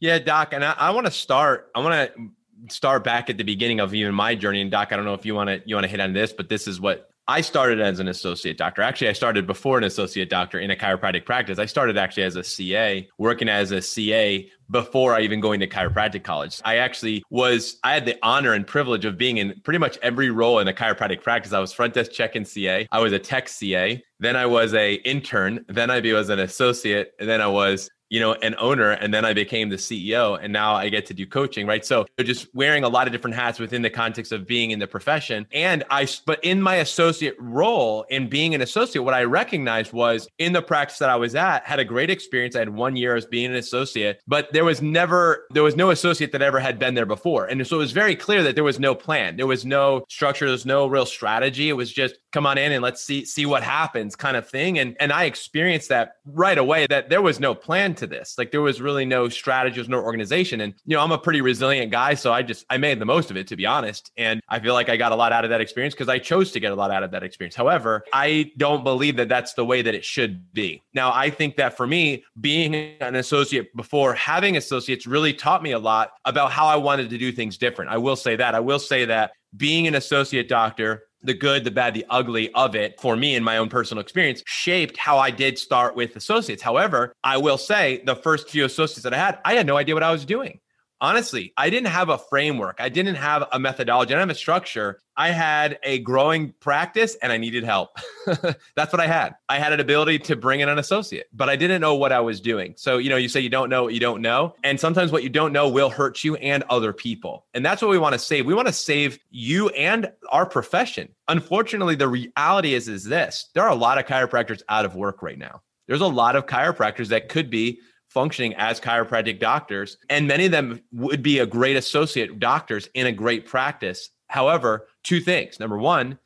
Yeah, 0.00 0.18
Doc, 0.18 0.52
and 0.52 0.62
I, 0.62 0.72
I 0.72 0.90
want 0.90 1.06
to 1.06 1.12
start. 1.12 1.70
I 1.74 1.80
want 1.80 2.14
to 2.14 2.74
start 2.74 3.02
back 3.02 3.30
at 3.30 3.38
the 3.38 3.44
beginning 3.44 3.80
of 3.80 3.94
even 3.94 4.14
my 4.14 4.34
journey. 4.34 4.60
And 4.60 4.70
Doc, 4.70 4.92
I 4.92 4.96
don't 4.96 5.06
know 5.06 5.14
if 5.14 5.24
you 5.24 5.34
want 5.34 5.48
to 5.48 5.62
you 5.64 5.74
want 5.74 5.84
to 5.84 5.90
hit 5.90 6.00
on 6.00 6.12
this, 6.12 6.34
but 6.34 6.50
this 6.50 6.68
is 6.68 6.80
what 6.80 7.09
I 7.30 7.42
started 7.42 7.80
as 7.80 8.00
an 8.00 8.08
associate 8.08 8.58
doctor. 8.58 8.82
Actually, 8.82 9.06
I 9.06 9.12
started 9.12 9.46
before 9.46 9.78
an 9.78 9.84
associate 9.84 10.28
doctor 10.28 10.58
in 10.58 10.72
a 10.72 10.74
chiropractic 10.74 11.24
practice. 11.24 11.60
I 11.60 11.66
started 11.66 11.96
actually 11.96 12.24
as 12.24 12.34
a 12.34 12.42
CA, 12.42 13.08
working 13.18 13.48
as 13.48 13.70
a 13.70 13.80
CA 13.80 14.50
before 14.68 15.14
I 15.14 15.20
even 15.20 15.38
going 15.38 15.60
to 15.60 15.68
chiropractic 15.68 16.24
college. 16.24 16.60
I 16.64 16.78
actually 16.78 17.22
was, 17.30 17.78
I 17.84 17.94
had 17.94 18.04
the 18.04 18.18
honor 18.24 18.54
and 18.54 18.66
privilege 18.66 19.04
of 19.04 19.16
being 19.16 19.36
in 19.36 19.54
pretty 19.62 19.78
much 19.78 19.96
every 20.02 20.30
role 20.30 20.58
in 20.58 20.66
a 20.66 20.72
chiropractic 20.72 21.22
practice. 21.22 21.52
I 21.52 21.60
was 21.60 21.72
front 21.72 21.94
desk 21.94 22.10
check-in 22.10 22.44
CA. 22.44 22.88
I 22.90 22.98
was 22.98 23.12
a 23.12 23.18
tech 23.20 23.48
CA. 23.48 24.02
Then 24.18 24.34
I 24.34 24.46
was 24.46 24.74
a 24.74 24.94
intern. 24.94 25.64
Then 25.68 25.88
I 25.88 26.00
was 26.00 26.30
an 26.30 26.40
associate. 26.40 27.12
And 27.20 27.28
then 27.28 27.40
I 27.40 27.46
was 27.46 27.88
you 28.10 28.20
know, 28.20 28.34
an 28.34 28.54
owner, 28.58 28.90
and 28.90 29.14
then 29.14 29.24
I 29.24 29.32
became 29.32 29.68
the 29.68 29.76
CEO, 29.76 30.38
and 30.42 30.52
now 30.52 30.74
I 30.74 30.88
get 30.88 31.06
to 31.06 31.14
do 31.14 31.26
coaching, 31.26 31.66
right? 31.66 31.84
So 31.84 32.06
just 32.20 32.52
wearing 32.54 32.84
a 32.84 32.88
lot 32.88 33.06
of 33.06 33.12
different 33.12 33.36
hats 33.36 33.58
within 33.58 33.82
the 33.82 33.90
context 33.90 34.32
of 34.32 34.46
being 34.46 34.72
in 34.72 34.80
the 34.80 34.86
profession. 34.86 35.46
And 35.52 35.84
I, 35.90 36.08
but 36.26 36.44
in 36.44 36.60
my 36.60 36.76
associate 36.76 37.36
role, 37.38 38.04
in 38.10 38.28
being 38.28 38.54
an 38.54 38.60
associate, 38.60 39.02
what 39.02 39.14
I 39.14 39.22
recognized 39.24 39.92
was 39.92 40.28
in 40.38 40.52
the 40.52 40.60
practice 40.60 40.98
that 40.98 41.08
I 41.08 41.16
was 41.16 41.34
at, 41.34 41.64
had 41.64 41.78
a 41.78 41.84
great 41.84 42.10
experience. 42.10 42.56
I 42.56 42.60
had 42.60 42.70
one 42.70 42.96
year 42.96 43.14
as 43.14 43.26
being 43.26 43.46
an 43.46 43.56
associate, 43.56 44.20
but 44.26 44.52
there 44.52 44.64
was 44.64 44.82
never, 44.82 45.46
there 45.50 45.62
was 45.62 45.76
no 45.76 45.90
associate 45.90 46.32
that 46.32 46.42
ever 46.42 46.58
had 46.58 46.78
been 46.78 46.94
there 46.94 47.06
before. 47.06 47.46
And 47.46 47.64
so 47.66 47.76
it 47.76 47.78
was 47.78 47.92
very 47.92 48.16
clear 48.16 48.42
that 48.42 48.56
there 48.56 48.64
was 48.64 48.80
no 48.80 48.94
plan, 48.94 49.36
there 49.36 49.46
was 49.46 49.64
no 49.64 50.04
structure, 50.08 50.46
there 50.46 50.52
was 50.52 50.66
no 50.66 50.88
real 50.88 51.06
strategy. 51.06 51.68
It 51.68 51.74
was 51.74 51.92
just 51.92 52.16
come 52.32 52.46
on 52.46 52.58
in 52.58 52.72
and 52.72 52.82
let's 52.82 53.02
see 53.02 53.24
see 53.24 53.46
what 53.46 53.62
happens 53.62 54.16
kind 54.16 54.36
of 54.36 54.48
thing. 54.48 54.78
And 54.78 54.96
and 55.00 55.12
I 55.12 55.24
experienced 55.24 55.88
that 55.88 56.16
right 56.24 56.58
away 56.58 56.86
that 56.88 57.08
there 57.08 57.22
was 57.22 57.40
no 57.40 57.54
plan 57.54 57.94
to 58.00 58.06
this. 58.06 58.34
Like 58.36 58.50
there 58.50 58.60
was 58.60 58.80
really 58.80 59.04
no 59.04 59.28
strategy, 59.28 59.80
there 59.80 59.88
no 59.88 60.00
organization. 60.00 60.60
And 60.60 60.74
you 60.84 60.96
know, 60.96 61.02
I'm 61.02 61.12
a 61.12 61.18
pretty 61.18 61.40
resilient 61.40 61.92
guy, 61.92 62.14
so 62.14 62.32
I 62.32 62.42
just 62.42 62.66
I 62.68 62.76
made 62.78 62.98
the 62.98 63.06
most 63.06 63.30
of 63.30 63.36
it 63.36 63.46
to 63.48 63.56
be 63.56 63.66
honest. 63.66 64.10
And 64.16 64.40
I 64.48 64.58
feel 64.58 64.74
like 64.74 64.88
I 64.88 64.96
got 64.96 65.12
a 65.12 65.14
lot 65.14 65.32
out 65.32 65.44
of 65.44 65.50
that 65.50 65.60
experience 65.60 65.94
because 65.94 66.08
I 66.08 66.18
chose 66.18 66.52
to 66.52 66.60
get 66.60 66.72
a 66.72 66.74
lot 66.74 66.90
out 66.90 67.02
of 67.02 67.10
that 67.12 67.22
experience. 67.22 67.54
However, 67.54 68.04
I 68.12 68.52
don't 68.56 68.84
believe 68.84 69.16
that 69.16 69.28
that's 69.28 69.54
the 69.54 69.64
way 69.64 69.82
that 69.82 69.94
it 69.94 70.04
should 70.04 70.52
be. 70.52 70.82
Now, 70.92 71.12
I 71.12 71.30
think 71.30 71.56
that 71.56 71.76
for 71.76 71.86
me, 71.86 72.24
being 72.40 72.74
an 72.74 73.14
associate 73.14 73.74
before 73.76 74.14
having 74.14 74.56
associates 74.56 75.06
really 75.06 75.32
taught 75.32 75.62
me 75.62 75.72
a 75.72 75.78
lot 75.78 76.10
about 76.24 76.52
how 76.52 76.66
I 76.66 76.76
wanted 76.76 77.10
to 77.10 77.18
do 77.18 77.32
things 77.32 77.56
different. 77.56 77.90
I 77.90 77.98
will 77.98 78.16
say 78.16 78.36
that. 78.36 78.54
I 78.54 78.60
will 78.60 78.78
say 78.78 79.04
that 79.06 79.32
being 79.56 79.86
an 79.86 79.94
associate 79.94 80.48
doctor 80.48 81.04
the 81.22 81.34
good, 81.34 81.64
the 81.64 81.70
bad, 81.70 81.94
the 81.94 82.06
ugly 82.10 82.50
of 82.54 82.74
it 82.74 83.00
for 83.00 83.16
me 83.16 83.34
in 83.34 83.44
my 83.44 83.58
own 83.58 83.68
personal 83.68 84.00
experience 84.00 84.42
shaped 84.46 84.96
how 84.96 85.18
I 85.18 85.30
did 85.30 85.58
start 85.58 85.94
with 85.94 86.16
associates. 86.16 86.62
However, 86.62 87.12
I 87.22 87.36
will 87.36 87.58
say 87.58 88.02
the 88.06 88.16
first 88.16 88.48
few 88.48 88.64
associates 88.64 89.02
that 89.02 89.14
I 89.14 89.18
had, 89.18 89.38
I 89.44 89.54
had 89.54 89.66
no 89.66 89.76
idea 89.76 89.94
what 89.94 90.02
I 90.02 90.12
was 90.12 90.24
doing 90.24 90.60
honestly, 91.00 91.52
I 91.56 91.70
didn't 91.70 91.88
have 91.88 92.08
a 92.08 92.18
framework. 92.18 92.76
I 92.78 92.88
didn't 92.88 93.16
have 93.16 93.44
a 93.52 93.58
methodology. 93.58 94.14
I 94.14 94.18
didn't 94.18 94.28
have 94.28 94.36
a 94.36 94.38
structure. 94.38 95.00
I 95.16 95.30
had 95.30 95.78
a 95.82 95.98
growing 95.98 96.54
practice 96.60 97.16
and 97.22 97.32
I 97.32 97.36
needed 97.36 97.64
help. 97.64 97.98
That's 98.74 98.92
what 98.92 99.00
I 99.00 99.06
had. 99.06 99.34
I 99.48 99.58
had 99.58 99.72
an 99.72 99.80
ability 99.80 100.18
to 100.20 100.36
bring 100.36 100.60
in 100.60 100.68
an 100.68 100.78
associate, 100.78 101.28
but 101.32 101.48
I 101.48 101.56
didn't 101.56 101.80
know 101.80 101.94
what 101.94 102.12
I 102.12 102.20
was 102.20 102.40
doing. 102.40 102.74
So, 102.76 102.98
you 102.98 103.10
know, 103.10 103.16
you 103.16 103.28
say 103.28 103.40
you 103.40 103.50
don't 103.50 103.68
know 103.68 103.84
what 103.84 103.94
you 103.94 104.00
don't 104.00 104.22
know. 104.22 104.54
And 104.64 104.80
sometimes 104.80 105.12
what 105.12 105.22
you 105.22 105.28
don't 105.28 105.52
know 105.52 105.68
will 105.68 105.90
hurt 105.90 106.24
you 106.24 106.36
and 106.36 106.62
other 106.70 106.92
people. 106.92 107.46
And 107.52 107.64
that's 107.64 107.82
what 107.82 107.90
we 107.90 107.98
want 107.98 108.14
to 108.14 108.18
save. 108.18 108.46
We 108.46 108.54
want 108.54 108.68
to 108.68 108.72
save 108.72 109.18
you 109.30 109.68
and 109.70 110.10
our 110.30 110.46
profession. 110.46 111.08
Unfortunately, 111.28 111.96
the 111.96 112.08
reality 112.08 112.74
is, 112.74 112.88
is 112.88 113.04
this 113.04 113.50
there 113.54 113.64
are 113.64 113.70
a 113.70 113.74
lot 113.74 113.98
of 113.98 114.06
chiropractors 114.06 114.62
out 114.68 114.84
of 114.84 114.94
work 114.94 115.22
right 115.22 115.38
now. 115.38 115.62
There's 115.86 116.00
a 116.00 116.06
lot 116.06 116.36
of 116.36 116.46
chiropractors 116.46 117.08
that 117.08 117.28
could 117.28 117.50
be 117.50 117.80
functioning 118.10 118.54
as 118.54 118.80
chiropractic 118.80 119.40
doctors. 119.40 119.96
And 120.10 120.28
many 120.28 120.46
of 120.46 120.52
them 120.52 120.82
would 120.92 121.22
be 121.22 121.38
a 121.38 121.46
great 121.46 121.76
associate 121.76 122.38
doctors 122.38 122.88
in 122.94 123.06
a 123.06 123.12
great 123.12 123.46
practice. 123.46 124.10
However, 124.28 124.88
two 125.02 125.20
things. 125.20 125.58
Number 125.58 125.78
one, 125.78 126.18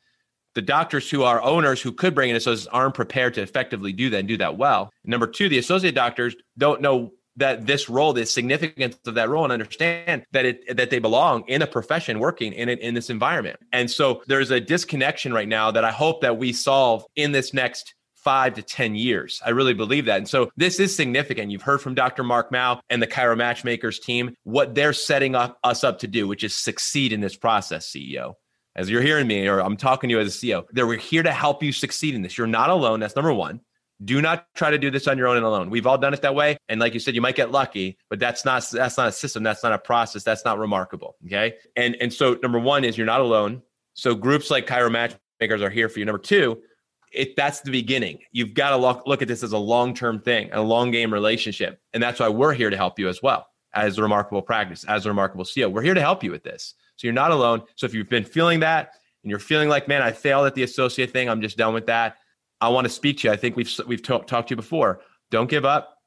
the 0.55 0.61
doctors 0.61 1.09
who 1.09 1.23
are 1.23 1.41
owners 1.41 1.81
who 1.81 1.91
could 1.91 2.15
bring 2.15 2.29
in 2.29 2.35
associates 2.35 2.67
aren't 2.67 2.95
prepared 2.95 3.33
to 3.35 3.41
effectively 3.41 3.93
do 3.93 4.09
that 4.09 4.19
and 4.19 4.27
do 4.27 4.37
that 4.37 4.57
well. 4.57 4.91
number 5.03 5.27
two, 5.27 5.49
the 5.49 5.57
associate 5.57 5.95
doctors 5.95 6.35
don't 6.57 6.81
know 6.81 7.11
that 7.37 7.67
this 7.67 7.89
role, 7.89 8.13
the 8.13 8.25
significance 8.25 8.97
of 9.05 9.15
that 9.15 9.29
role, 9.29 9.43
and 9.43 9.51
understand 9.51 10.25
that 10.31 10.45
it 10.45 10.77
that 10.77 10.89
they 10.89 10.99
belong 10.99 11.43
in 11.47 11.61
a 11.61 11.67
profession 11.67 12.19
working 12.19 12.53
in 12.53 12.69
it 12.69 12.79
in 12.79 12.93
this 12.93 13.09
environment. 13.09 13.59
And 13.73 13.89
so 13.91 14.23
there's 14.27 14.51
a 14.51 14.61
disconnection 14.61 15.33
right 15.33 15.47
now 15.47 15.71
that 15.71 15.83
I 15.83 15.91
hope 15.91 16.21
that 16.21 16.37
we 16.37 16.53
solve 16.53 17.03
in 17.15 17.33
this 17.33 17.53
next 17.53 17.94
five 18.25 18.55
to 18.55 18.63
10 18.63 18.95
years. 18.95 19.39
I 19.45 19.51
really 19.51 19.75
believe 19.75 20.05
that. 20.05 20.17
And 20.17 20.27
so 20.27 20.49
this 20.57 20.79
is 20.79 20.93
significant. 20.93 21.51
You've 21.51 21.61
heard 21.61 21.79
from 21.79 21.93
Dr. 21.93 22.23
Mark 22.23 22.51
Mao 22.51 22.81
and 22.89 22.99
the 22.99 23.05
Chiro 23.07 23.37
Matchmakers 23.37 23.99
team, 23.99 24.35
what 24.43 24.73
they're 24.73 24.93
setting 24.93 25.35
up 25.35 25.59
us 25.63 25.83
up 25.83 25.99
to 25.99 26.07
do, 26.07 26.27
which 26.27 26.43
is 26.43 26.55
succeed 26.55 27.13
in 27.13 27.21
this 27.21 27.35
process, 27.35 27.87
CEO. 27.87 28.33
As 28.75 28.89
you're 28.89 29.03
hearing 29.03 29.27
me, 29.27 29.47
or 29.47 29.59
I'm 29.59 29.77
talking 29.77 30.09
to 30.09 30.15
you 30.15 30.19
as 30.19 30.35
a 30.35 30.37
CEO, 30.37 30.65
that 30.73 30.87
we're 30.87 30.97
here 30.97 31.21
to 31.21 31.31
help 31.31 31.61
you 31.61 31.71
succeed 31.71 32.15
in 32.15 32.23
this. 32.23 32.35
You're 32.35 32.47
not 32.47 32.71
alone. 32.71 32.99
That's 32.99 33.15
number 33.15 33.31
one. 33.31 33.61
Do 34.03 34.21
not 34.21 34.47
try 34.55 34.71
to 34.71 34.77
do 34.79 34.89
this 34.89 35.07
on 35.07 35.19
your 35.19 35.27
own 35.27 35.37
and 35.37 35.45
alone. 35.45 35.69
We've 35.69 35.87
all 35.87 35.97
done 35.97 36.13
it 36.13 36.23
that 36.23 36.35
way. 36.35 36.57
And 36.67 36.81
like 36.81 36.95
you 36.95 36.99
said, 36.99 37.13
you 37.13 37.21
might 37.21 37.35
get 37.35 37.51
lucky, 37.51 37.97
but 38.09 38.19
that's 38.19 38.43
not 38.43 38.67
that's 38.71 38.97
not 38.97 39.07
a 39.07 39.11
system. 39.11 39.43
That's 39.43 39.63
not 39.63 39.71
a 39.71 39.77
process. 39.77 40.23
That's 40.23 40.43
not 40.43 40.57
remarkable. 40.57 41.15
Okay. 41.27 41.53
And 41.77 41.95
and 42.01 42.11
so 42.11 42.37
number 42.41 42.59
one 42.59 42.83
is 42.83 42.97
you're 42.97 43.05
not 43.05 43.21
alone. 43.21 43.61
So 43.93 44.15
groups 44.15 44.51
like 44.51 44.67
Chiro 44.67 44.91
Matchmakers 44.91 45.61
are 45.61 45.69
here 45.69 45.87
for 45.87 45.99
you. 45.99 46.05
Number 46.05 46.19
two, 46.19 46.61
it 47.15 47.35
that's 47.35 47.61
the 47.61 47.71
beginning. 47.71 48.19
You've 48.31 48.53
got 48.53 48.71
to 48.71 48.77
look, 48.77 49.05
look 49.05 49.21
at 49.21 49.27
this 49.27 49.43
as 49.43 49.51
a 49.51 49.57
long-term 49.57 50.21
thing, 50.21 50.49
a 50.51 50.61
long 50.61 50.91
game 50.91 51.13
relationship. 51.13 51.79
And 51.93 52.01
that's 52.01 52.19
why 52.19 52.29
we're 52.29 52.53
here 52.53 52.69
to 52.69 52.77
help 52.77 52.99
you 52.99 53.07
as 53.07 53.21
well 53.23 53.47
as 53.73 53.97
a 53.97 54.01
remarkable 54.01 54.41
practice, 54.41 54.85
as 54.85 55.05
a 55.05 55.09
remarkable 55.09 55.43
CEO. 55.43 55.71
We're 55.71 55.81
here 55.81 55.93
to 55.93 56.01
help 56.01 56.23
you 56.23 56.31
with 56.31 56.43
this. 56.43 56.75
So 56.95 57.07
you're 57.07 57.13
not 57.13 57.31
alone. 57.31 57.63
So 57.75 57.85
if 57.85 57.93
you've 57.93 58.09
been 58.09 58.23
feeling 58.23 58.61
that 58.61 58.91
and 59.23 59.29
you're 59.29 59.39
feeling 59.39 59.69
like, 59.69 59.87
man, 59.87 60.01
I 60.01 60.11
failed 60.11 60.47
at 60.47 60.55
the 60.55 60.63
associate 60.63 61.11
thing, 61.11 61.29
I'm 61.29 61.41
just 61.41 61.57
done 61.57 61.73
with 61.73 61.87
that. 61.87 62.17
I 62.61 62.69
want 62.69 62.85
to 62.85 62.89
speak 62.89 63.19
to 63.19 63.27
you. 63.27 63.33
I 63.33 63.37
think 63.37 63.55
we've 63.55 63.69
we've 63.85 64.01
talked 64.01 64.29
to 64.29 64.45
you 64.49 64.55
before. 64.55 65.01
Don't 65.29 65.49
give 65.49 65.65
up. 65.65 65.97